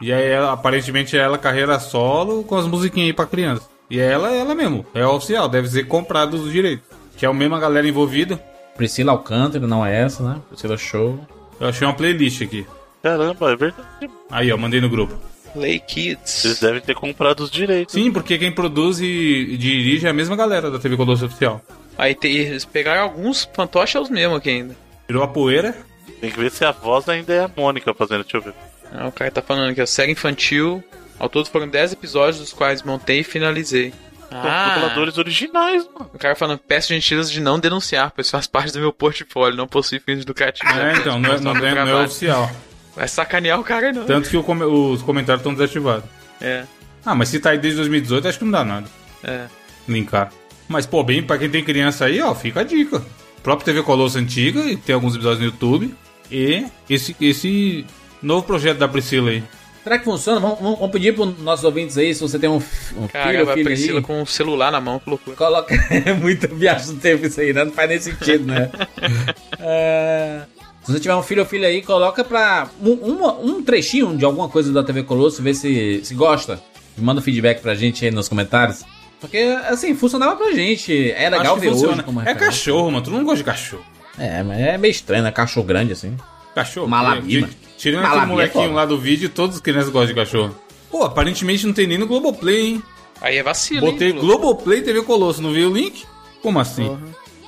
[0.00, 3.68] E aí, ela, aparentemente, ela carreira solo com as musiquinhas aí pra criança.
[3.90, 4.86] E ela é ela mesmo.
[4.94, 6.86] É oficial, deve ser comprado os direitos.
[7.16, 8.36] Que é a mesma galera envolvida.
[8.76, 10.40] Priscila Alcântara, não é essa, né?
[10.48, 11.18] Priscila Show.
[11.60, 12.66] Eu achei uma playlist aqui.
[13.02, 13.88] Caramba, é verdade.
[14.30, 15.18] Aí, ó, mandei no grupo.
[15.52, 16.44] Play Kids.
[16.44, 17.94] Eles devem ter comprado os direitos.
[17.94, 21.60] Sim, porque quem produz e dirige é a mesma galera da TV Colosso Oficial.
[21.96, 24.76] Aí tem, eles pegaram alguns fantoches mesmo aqui ainda.
[25.06, 25.74] Tirou a poeira.
[26.20, 28.54] Tem que ver se a voz ainda é a Mônica fazendo, deixa eu ver.
[28.92, 30.82] Ah, o cara tá falando que a série infantil,
[31.18, 33.92] ao todo foram 10 episódios, dos quais montei e finalizei.
[34.30, 34.74] Ah.
[34.74, 36.10] dubladores originais, mano.
[36.12, 39.66] O cara falando, peço gentileza de não denunciar, pois faz parte do meu portfólio, não
[39.66, 40.74] possui fins lucrativos.
[40.76, 42.50] É, então, não é, não é- não é oficial.
[42.94, 44.04] Vai sacanear o cara, não.
[44.04, 46.04] Tanto que o come- os comentários estão desativados.
[46.40, 46.64] É,
[47.06, 48.86] Ah, mas se tá aí desde 2018, acho que não dá nada.
[49.24, 49.46] é.
[49.88, 50.30] Linkar.
[50.68, 52.98] Mas, pô, bem, pra quem tem criança aí, ó, fica a dica.
[52.98, 55.94] O próprio TV Colosso antiga, e tem alguns episódios no YouTube.
[56.30, 57.86] E esse, esse
[58.20, 59.42] novo projeto da Priscila aí.
[59.88, 60.38] Será que funciona?
[60.38, 62.62] Vamos, vamos- vamos pedir pros nossos ouvintes aí, se você tem um,
[62.96, 64.04] um Cara, filho ou vai filha Priscila aí.
[64.04, 65.34] com o celular na mão, que loucura.
[65.34, 65.74] Coloca.
[65.90, 67.64] É muita viagem do tempo isso aí, né?
[67.64, 68.70] Não faz nem sentido, né?
[69.60, 70.42] É,
[70.84, 72.68] Se você tiver um filho ou filha aí, coloca pra.
[72.82, 76.60] Um, uma- um trechinho de alguma coisa da TV Colosso, ver se, se gosta.
[76.96, 78.84] Manda um feedback pra gente aí nos comentários.
[79.20, 79.38] Porque,
[79.68, 81.10] assim, funcionava pra gente.
[81.12, 81.94] É legal ver funciona.
[81.94, 83.02] hoje como É cachorro, mano.
[83.02, 83.84] Todo mundo gosta de cachorro.
[84.18, 85.30] É, mas é meio estranho, né?
[85.32, 86.14] Cachorro grande assim.
[86.54, 86.88] Cachorro.
[86.88, 87.46] Malabima.
[87.48, 88.74] De- Tirando aquele é molequinho foda.
[88.74, 90.54] lá do vídeo, todas as crianças gostam de cachorro.
[90.90, 92.82] Pô, aparentemente não tem nem no Globoplay, hein?
[93.20, 94.38] Aí é vacilo, Botei hein, Globo?
[94.38, 96.04] Globoplay TV Colosso, não viu o link?
[96.42, 96.98] Como assim?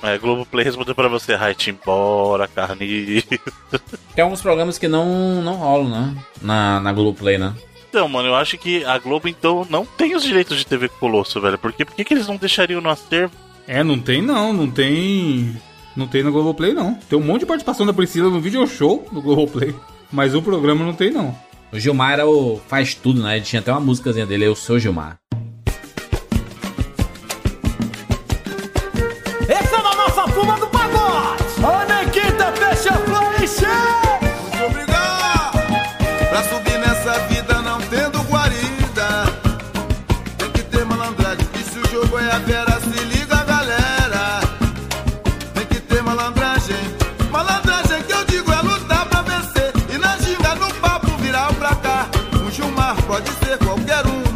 [0.01, 3.23] É, Globoplay respondeu pra você, Right embora, carne.
[4.15, 6.15] Tem alguns programas que não, não rolam, né?
[6.41, 7.53] Na, na Globoplay, né?
[7.89, 11.41] Então, mano, eu acho que a Globo, então, não tem os direitos de TV Colosso,
[11.41, 11.57] velho.
[11.57, 11.83] Por quê?
[11.83, 13.33] Por que, que eles não deixariam no acervo?
[13.67, 15.55] É, não tem não, não tem.
[15.95, 16.95] Não tem no Globoplay não.
[16.95, 19.75] Tem um monte de participação da Priscila no video show do Globoplay.
[20.11, 21.35] Mas o programa não tem não.
[21.71, 23.37] O Gilmar era o faz tudo, né?
[23.37, 25.20] Ele tinha até uma músicazinha dele, Eu Sou Gilmar.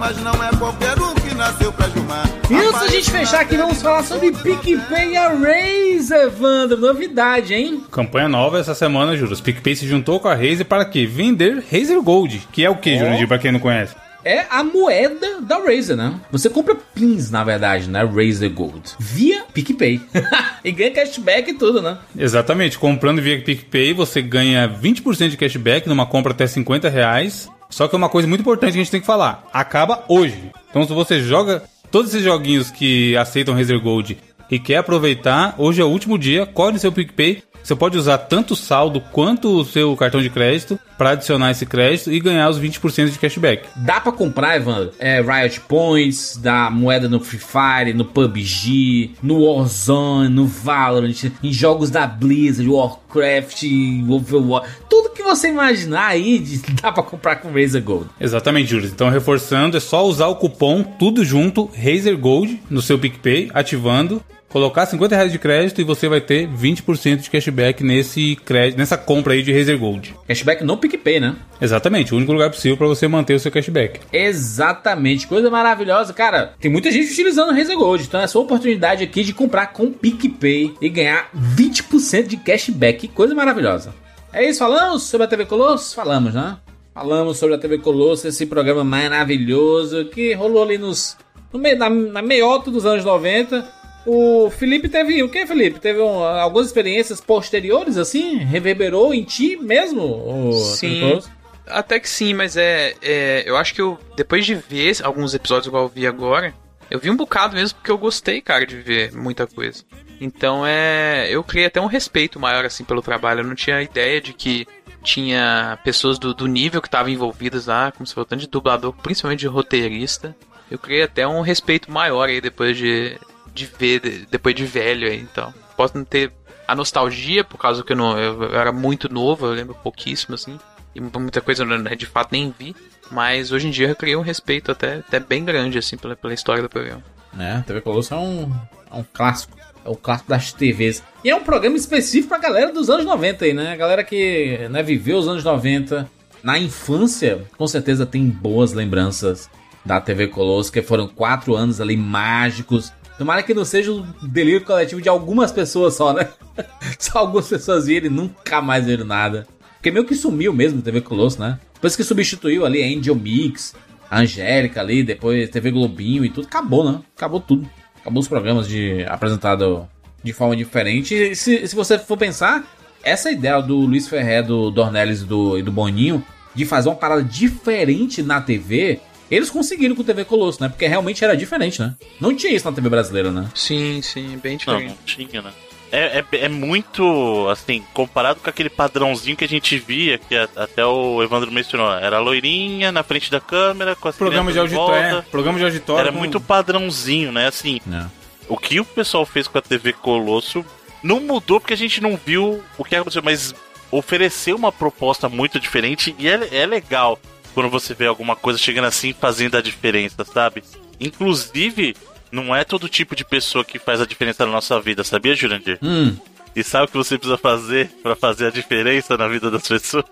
[0.05, 3.57] Mas não é qualquer um que nasceu pra Gilmar E antes da gente fechar aqui,
[3.57, 6.77] vamos falar sobre PicPay e a Raze, Evandro.
[6.77, 7.83] Novidade, hein?
[7.89, 9.41] Campanha nova essa semana, Juros.
[9.41, 11.07] PicPay se juntou com a Razer para quê?
[11.07, 12.47] Vender Razer Gold.
[12.51, 12.99] Que é o que, Ó.
[12.99, 13.95] Jurandir, pra quem não conhece?
[14.23, 16.13] É a moeda da Razer, né?
[16.31, 18.03] Você compra pins, na verdade, né?
[18.03, 18.91] Razer Gold.
[18.99, 19.99] Via PicPay.
[20.63, 21.97] e ganha cashback e tudo, né?
[22.15, 22.77] Exatamente.
[22.77, 27.49] Comprando via PicPay, você ganha 20% de cashback numa compra até 50 reais.
[27.75, 29.49] Só que é uma coisa muito importante que a gente tem que falar.
[29.51, 30.49] Acaba hoje.
[30.69, 31.61] Então se você joga
[31.91, 34.17] todos esses joguinhos que aceitam Razer Gold
[34.49, 37.43] e quer aproveitar, hoje é o último dia, corre no seu PicPay.
[37.65, 41.65] Você pode usar tanto o saldo quanto o seu cartão de crédito para adicionar esse
[41.65, 43.67] crédito e ganhar os 20% de cashback.
[43.77, 49.43] Dá pra comprar, Evandro, é, Riot Points, dá moeda no Free Fire, no PUBG, no
[49.43, 53.63] Warzone, no Valorant, em jogos da Blizzard, Warcraft,
[54.07, 56.45] Overwatch, tudo que você imaginar aí
[56.79, 58.11] dá pra comprar com Razer Gold.
[58.21, 58.91] Exatamente, Júlio.
[58.93, 64.21] Então, reforçando, é só usar o cupom tudo junto, Razer Gold, no seu PicPay, ativando,
[64.55, 68.97] colocar 50 reais de crédito e você vai ter 20% de cashback nesse crédito, nessa
[68.97, 70.15] compra aí de Razer Gold.
[70.25, 71.35] Cashback no PicPay, né?
[71.59, 73.99] Exatamente, o único lugar possível para você manter o seu cashback.
[74.13, 76.53] Exatamente, coisa maravilhosa, cara.
[76.57, 79.73] Tem muita gente utilizando o Razer Gold, então é a sua oportunidade aqui de comprar
[79.73, 83.09] com PicPay e ganhar 20% de cashback.
[83.09, 83.93] Coisa maravilhosa.
[84.31, 85.93] É isso, falamos sobre a TV Colosso?
[85.93, 86.55] Falamos, né?
[86.93, 91.17] Falamos sobre a TV Colosso, esse programa maravilhoso que rolou ali nos
[91.55, 93.74] no meio na, na meiota dos anos 90.
[94.05, 95.79] O Felipe teve o que, Felipe?
[95.79, 100.51] Teve um- algumas experiências posteriores assim, reverberou em ti mesmo?
[100.53, 101.19] Sim.
[101.67, 103.43] Até que sim, mas é, é.
[103.47, 106.53] Eu acho que eu, depois de ver alguns episódios igual eu vi agora,
[106.91, 109.83] eu vi um bocado mesmo porque eu gostei, cara, de ver muita coisa.
[110.21, 111.27] Então é.
[111.29, 113.39] Eu criei até um respeito maior, assim, pelo trabalho.
[113.39, 114.67] Eu não tinha ideia de que
[115.03, 118.93] tinha pessoas do, do nível que estavam envolvidas lá, como se fosse tanto de dublador,
[118.93, 120.35] principalmente de roteirista.
[120.69, 123.17] Eu criei até um respeito maior aí depois de,
[123.55, 125.51] de ver, de- depois de velho aí, então.
[125.75, 126.31] Posso não ter
[126.67, 130.35] a nostalgia, por causa que eu, não, eu, eu era muito novo, eu lembro pouquíssimo,
[130.35, 130.59] assim.
[130.93, 132.75] E muita coisa eu né, de fato nem vi.
[133.11, 136.33] Mas hoje em dia eu criei um respeito até, até bem grande, assim, pela, pela
[136.33, 137.03] história do programa.
[137.33, 137.63] né?
[137.67, 138.51] TV Colosso é um,
[138.91, 139.55] é um clássico.
[139.85, 141.03] É o clássico das TVs.
[141.23, 143.71] E é um programa específico pra galera dos anos 90 aí, né?
[143.73, 146.09] A galera que né, viveu os anos 90
[146.41, 149.47] na infância, com certeza tem boas lembranças
[149.85, 152.91] da TV Colosso, que foram quatro anos ali mágicos.
[153.17, 156.27] Tomara que não seja um delírio coletivo de algumas pessoas só, né?
[156.99, 159.47] só algumas pessoas viram e nunca mais viram nada.
[159.75, 161.59] Porque meio que sumiu mesmo a TV Colosso, né?
[161.75, 163.75] Depois que substituiu ali a Angel Mix,
[164.09, 166.99] a Angélica ali, depois TV Globinho e tudo, acabou, né?
[167.15, 167.69] Acabou tudo.
[168.01, 169.87] Acabou os programas de apresentado
[170.23, 171.13] de forma diferente.
[171.13, 172.65] E se, se você for pensar,
[173.03, 176.25] essa ideia do Luiz Ferré, do Dornelles do, e do Boninho,
[176.55, 178.99] de fazer uma parada diferente na TV,
[179.29, 180.69] Eles conseguiram com o TV Colosso, né?
[180.69, 181.93] Porque realmente era diferente, né?
[182.19, 183.49] Não tinha isso na TV brasileira, né?
[183.55, 184.89] Sim, sim, bem Não, diferente.
[184.89, 184.97] não
[185.27, 185.51] tinha, né?
[185.91, 190.49] É, é, é muito, assim, comparado com aquele padrãozinho que a gente via, que a-
[190.55, 194.59] até o Evandro mencionou, era a loirinha na frente da câmera, com as Programa de
[194.59, 195.27] auditório, volta.
[195.27, 197.47] é, programa de auditório Era com- muito padrãozinho, né?
[197.47, 198.05] Assim, É.
[198.49, 200.65] o que o pessoal fez com a TV Colosso
[201.01, 203.53] não mudou porque a gente não viu o que aconteceu, mas
[203.91, 207.17] ofereceu uma proposta muito diferente e é, é legal
[207.55, 210.63] quando você vê alguma coisa chegando assim fazendo a diferença, sabe?
[210.99, 211.95] Inclusive,
[212.31, 215.79] não é todo tipo de pessoa que faz a diferença na nossa vida, sabia, Jurandir?
[215.81, 216.15] Hum.
[216.55, 220.05] E sabe o que você precisa fazer pra fazer a diferença na vida das pessoas?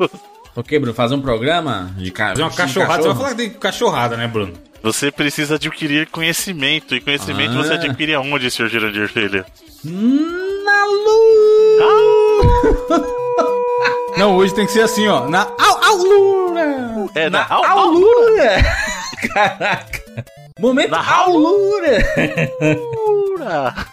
[0.55, 2.29] Ok, Bruno, fazer um programa de ca...
[2.29, 3.01] Fazer uma de cachorrada.
[3.01, 4.53] Você vai falar que tem cachorrada, né, Bruno?
[4.81, 6.93] Você precisa adquirir conhecimento.
[6.95, 7.63] E conhecimento Ah.
[7.63, 9.45] você adquire aonde, senhor Jurandir Filho?
[9.83, 10.83] Na
[14.17, 15.27] Não, hoje tem que ser assim, ó.
[15.27, 15.47] Na
[17.03, 17.11] au!
[17.15, 18.63] É, na, au, aulura!
[19.33, 20.03] Caraca!
[20.59, 21.97] Momento aulura!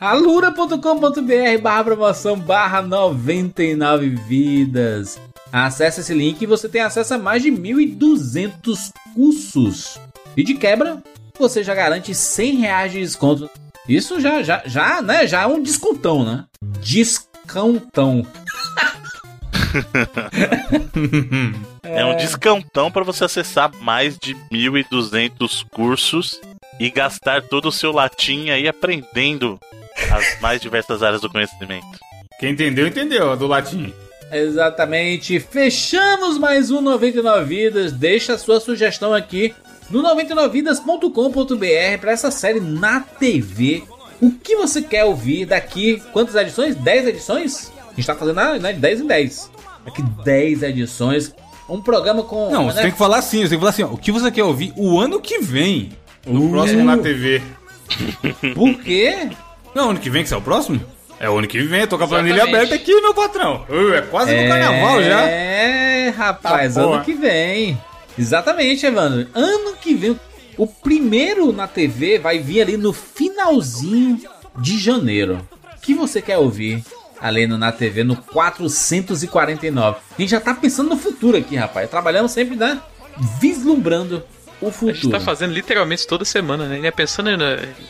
[0.00, 5.18] alura.com.br barra promoção barra 99 vidas.
[5.52, 9.98] Acesse esse link e você tem acesso a mais de 1.200 cursos.
[10.36, 11.02] E de quebra,
[11.38, 13.48] você já garante 100 reais de desconto.
[13.88, 15.26] Isso já, já, já, né?
[15.26, 16.44] Já é um descontão, né?
[16.80, 18.26] Descontão.
[21.84, 26.40] É um descantão para você acessar mais de 1.200 cursos
[26.80, 29.60] e gastar todo o seu latim aí aprendendo
[30.10, 31.98] as mais diversas áreas do conhecimento.
[32.40, 33.92] Quem entendeu, entendeu, a do latim.
[34.32, 35.38] Exatamente.
[35.38, 37.92] Fechamos mais um 99 Vidas.
[37.92, 39.54] Deixa a sua sugestão aqui
[39.90, 43.84] no 99vidas.com.br para essa série na TV.
[44.20, 46.02] O que você quer ouvir daqui?
[46.12, 46.74] Quantas edições?
[46.74, 47.72] 10 edições?
[47.92, 49.50] A gente tá fazendo né, de 10 em 10.
[49.84, 51.34] Daqui 10 edições.
[51.68, 52.50] Um programa com.
[52.50, 52.72] Não, né?
[52.72, 54.44] você tem que falar assim, você tem que falar assim, ó, o que você quer
[54.44, 55.92] ouvir o ano que vem.
[56.26, 56.50] No Uh.
[56.50, 57.42] próximo na TV.
[58.54, 59.28] Por quê?
[59.74, 60.80] Não, ano que vem que é o próximo?
[61.20, 62.56] É o ano que vem, eu tô com a planilha Exatamente.
[62.56, 63.64] aberta aqui, meu patrão.
[63.68, 65.20] Uh, é quase no carnaval já.
[65.22, 67.04] É, rapaz, Tá, ano porra.
[67.04, 67.78] que vem.
[68.18, 69.26] Exatamente, Evandro.
[69.34, 70.18] Ano que vem.
[70.56, 74.20] O primeiro na TV vai vir ali no finalzinho
[74.58, 75.40] de janeiro.
[75.76, 76.82] O que você quer ouvir
[77.24, 79.96] ali no Na TV no 449?
[80.18, 81.88] A gente já tá pensando no futuro aqui, rapaz.
[81.88, 82.80] Trabalhando sempre, né?
[83.40, 84.22] Vislumbrando
[84.60, 85.10] o A gente futuro.
[85.12, 86.78] tá fazendo literalmente toda semana, né?
[86.80, 87.44] E é pensando no,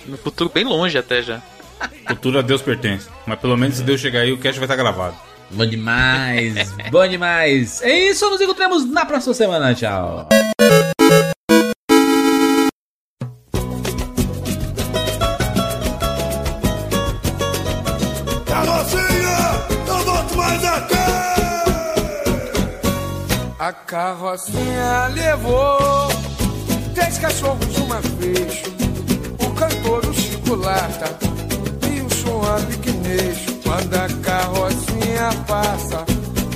[0.06, 1.42] no futuro bem longe até já.
[2.06, 3.08] Futuro a Deus pertence.
[3.26, 5.16] Mas pelo menos se Deus chegar aí, o cast vai estar gravado.
[5.50, 7.82] Bom demais, bom demais.
[7.82, 9.74] É isso, nos encontramos na próxima semana.
[9.74, 10.28] Tchau.
[23.64, 26.08] A carrocinha levou
[26.94, 28.62] três cachorros uma vez.
[29.40, 31.16] O cantor, o Chico Lata
[31.90, 33.38] e o João Piquinês.
[33.62, 36.04] Quando a carrocinha passa,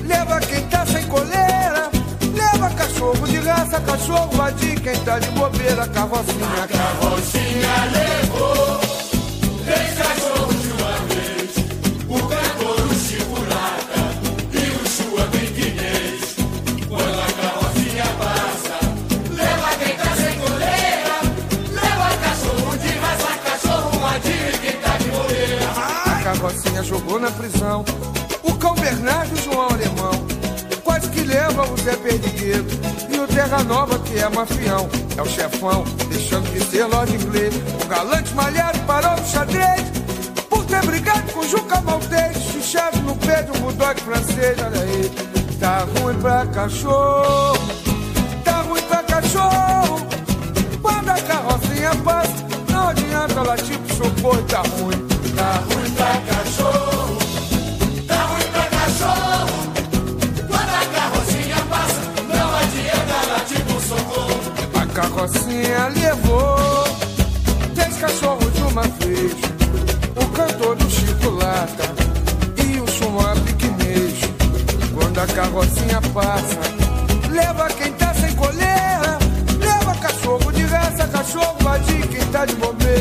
[0.06, 1.90] leva quem tá sem coleira.
[2.35, 5.89] Leva cachorro de raça, cachorro vadio, quem tá de bobeira.
[5.89, 8.80] Carrocinha, a carrocinha levou
[9.64, 10.38] três cachorros
[26.48, 27.84] A carrocinha jogou na prisão
[28.42, 30.12] o cão Bernardo e o João Alemão.
[30.82, 32.64] Quase que leva o Zé Perdigueiro
[33.10, 34.88] e o Terra Nova, que é mafião.
[35.14, 37.54] É o chefão, deixando de ser lorde inglês.
[37.84, 39.82] O galante malhado parou no xadrez
[40.48, 42.38] por ter brigado com o Juca Maltês.
[42.50, 45.10] Chuchado no pé de um bulldog francês, olha aí.
[45.60, 47.58] Tá ruim pra cachorro,
[48.42, 50.00] tá ruim pra cachorro.
[50.80, 52.32] Quando a carrocinha passa,
[52.70, 55.18] não adianta latir pro socorro, tá ruim.
[64.98, 66.85] Carrocinha levou
[67.74, 69.32] três cachorros de uma vez.
[70.16, 71.85] O cantor do Chico Lata
[72.65, 74.15] e o Chumá Piquinês.
[74.93, 76.59] Quando a carrocinha passa,
[77.31, 79.19] leva quem tá sem coleira.
[79.60, 82.97] Leva cachorro de raça, cachorro vadio, quem tá de bobeira.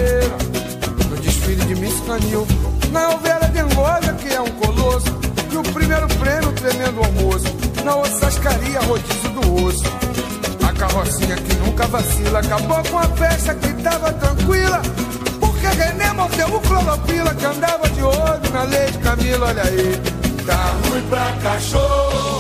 [2.08, 2.48] Canil,
[2.90, 5.08] na ovelha dengosa, que é um colosso.
[5.52, 7.46] E o primeiro prêmio, tremendo almoço.
[7.84, 9.84] Na ossascaria, rodízio do osso.
[10.66, 14.82] A carrocinha que nunca vacila acabou com a festa que tava tranquila.
[15.38, 20.02] Porque René mordeu o clorofila que andava de olho na lei de Camila, olha aí.
[20.46, 22.40] Tá ruim pra cachorro,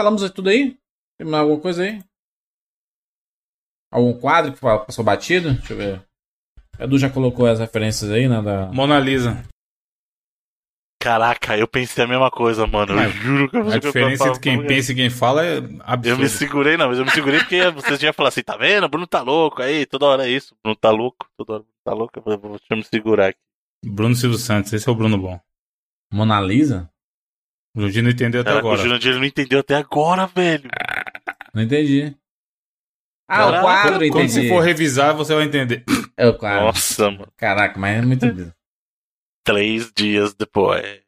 [0.00, 0.78] Falamos de tudo aí?
[1.18, 2.02] Tem mais alguma coisa aí?
[3.92, 5.52] Algum quadro que passou batido?
[5.52, 6.06] Deixa eu ver.
[6.78, 8.40] Edu já colocou as referências aí, né?
[8.40, 8.72] Da...
[8.72, 9.46] Mona Lisa.
[11.02, 12.98] Caraca, eu pensei a mesma coisa, mano.
[12.98, 16.22] Eu juro que eu A diferença entre quem pensa e quem fala é Eu absurda.
[16.22, 18.84] me segurei, não, mas eu me segurei porque vocês iam falar assim, tá vendo?
[18.84, 20.56] O Bruno tá louco aí, toda hora é isso.
[20.64, 22.18] Bruno tá louco, toda hora Bruno tá louco.
[22.18, 23.38] Eu vou- deixa eu me segurar aqui.
[23.84, 25.38] Bruno Silvio Santos, esse é o Bruno bom.
[26.10, 26.89] Mona Lisa?
[27.74, 28.80] O Jundi não entendeu até Caraca, agora.
[28.80, 30.68] o Jurandir não entendeu até agora, velho.
[31.54, 32.16] Não entendi.
[33.28, 34.28] Ah, Caraca, o quadro, quando entendi.
[34.32, 35.84] você for revisar, você vai entender.
[36.16, 36.66] É o quadro.
[36.66, 37.32] Nossa, mano.
[37.36, 38.26] Caraca, mas é muito.
[39.44, 41.00] Três dias depois.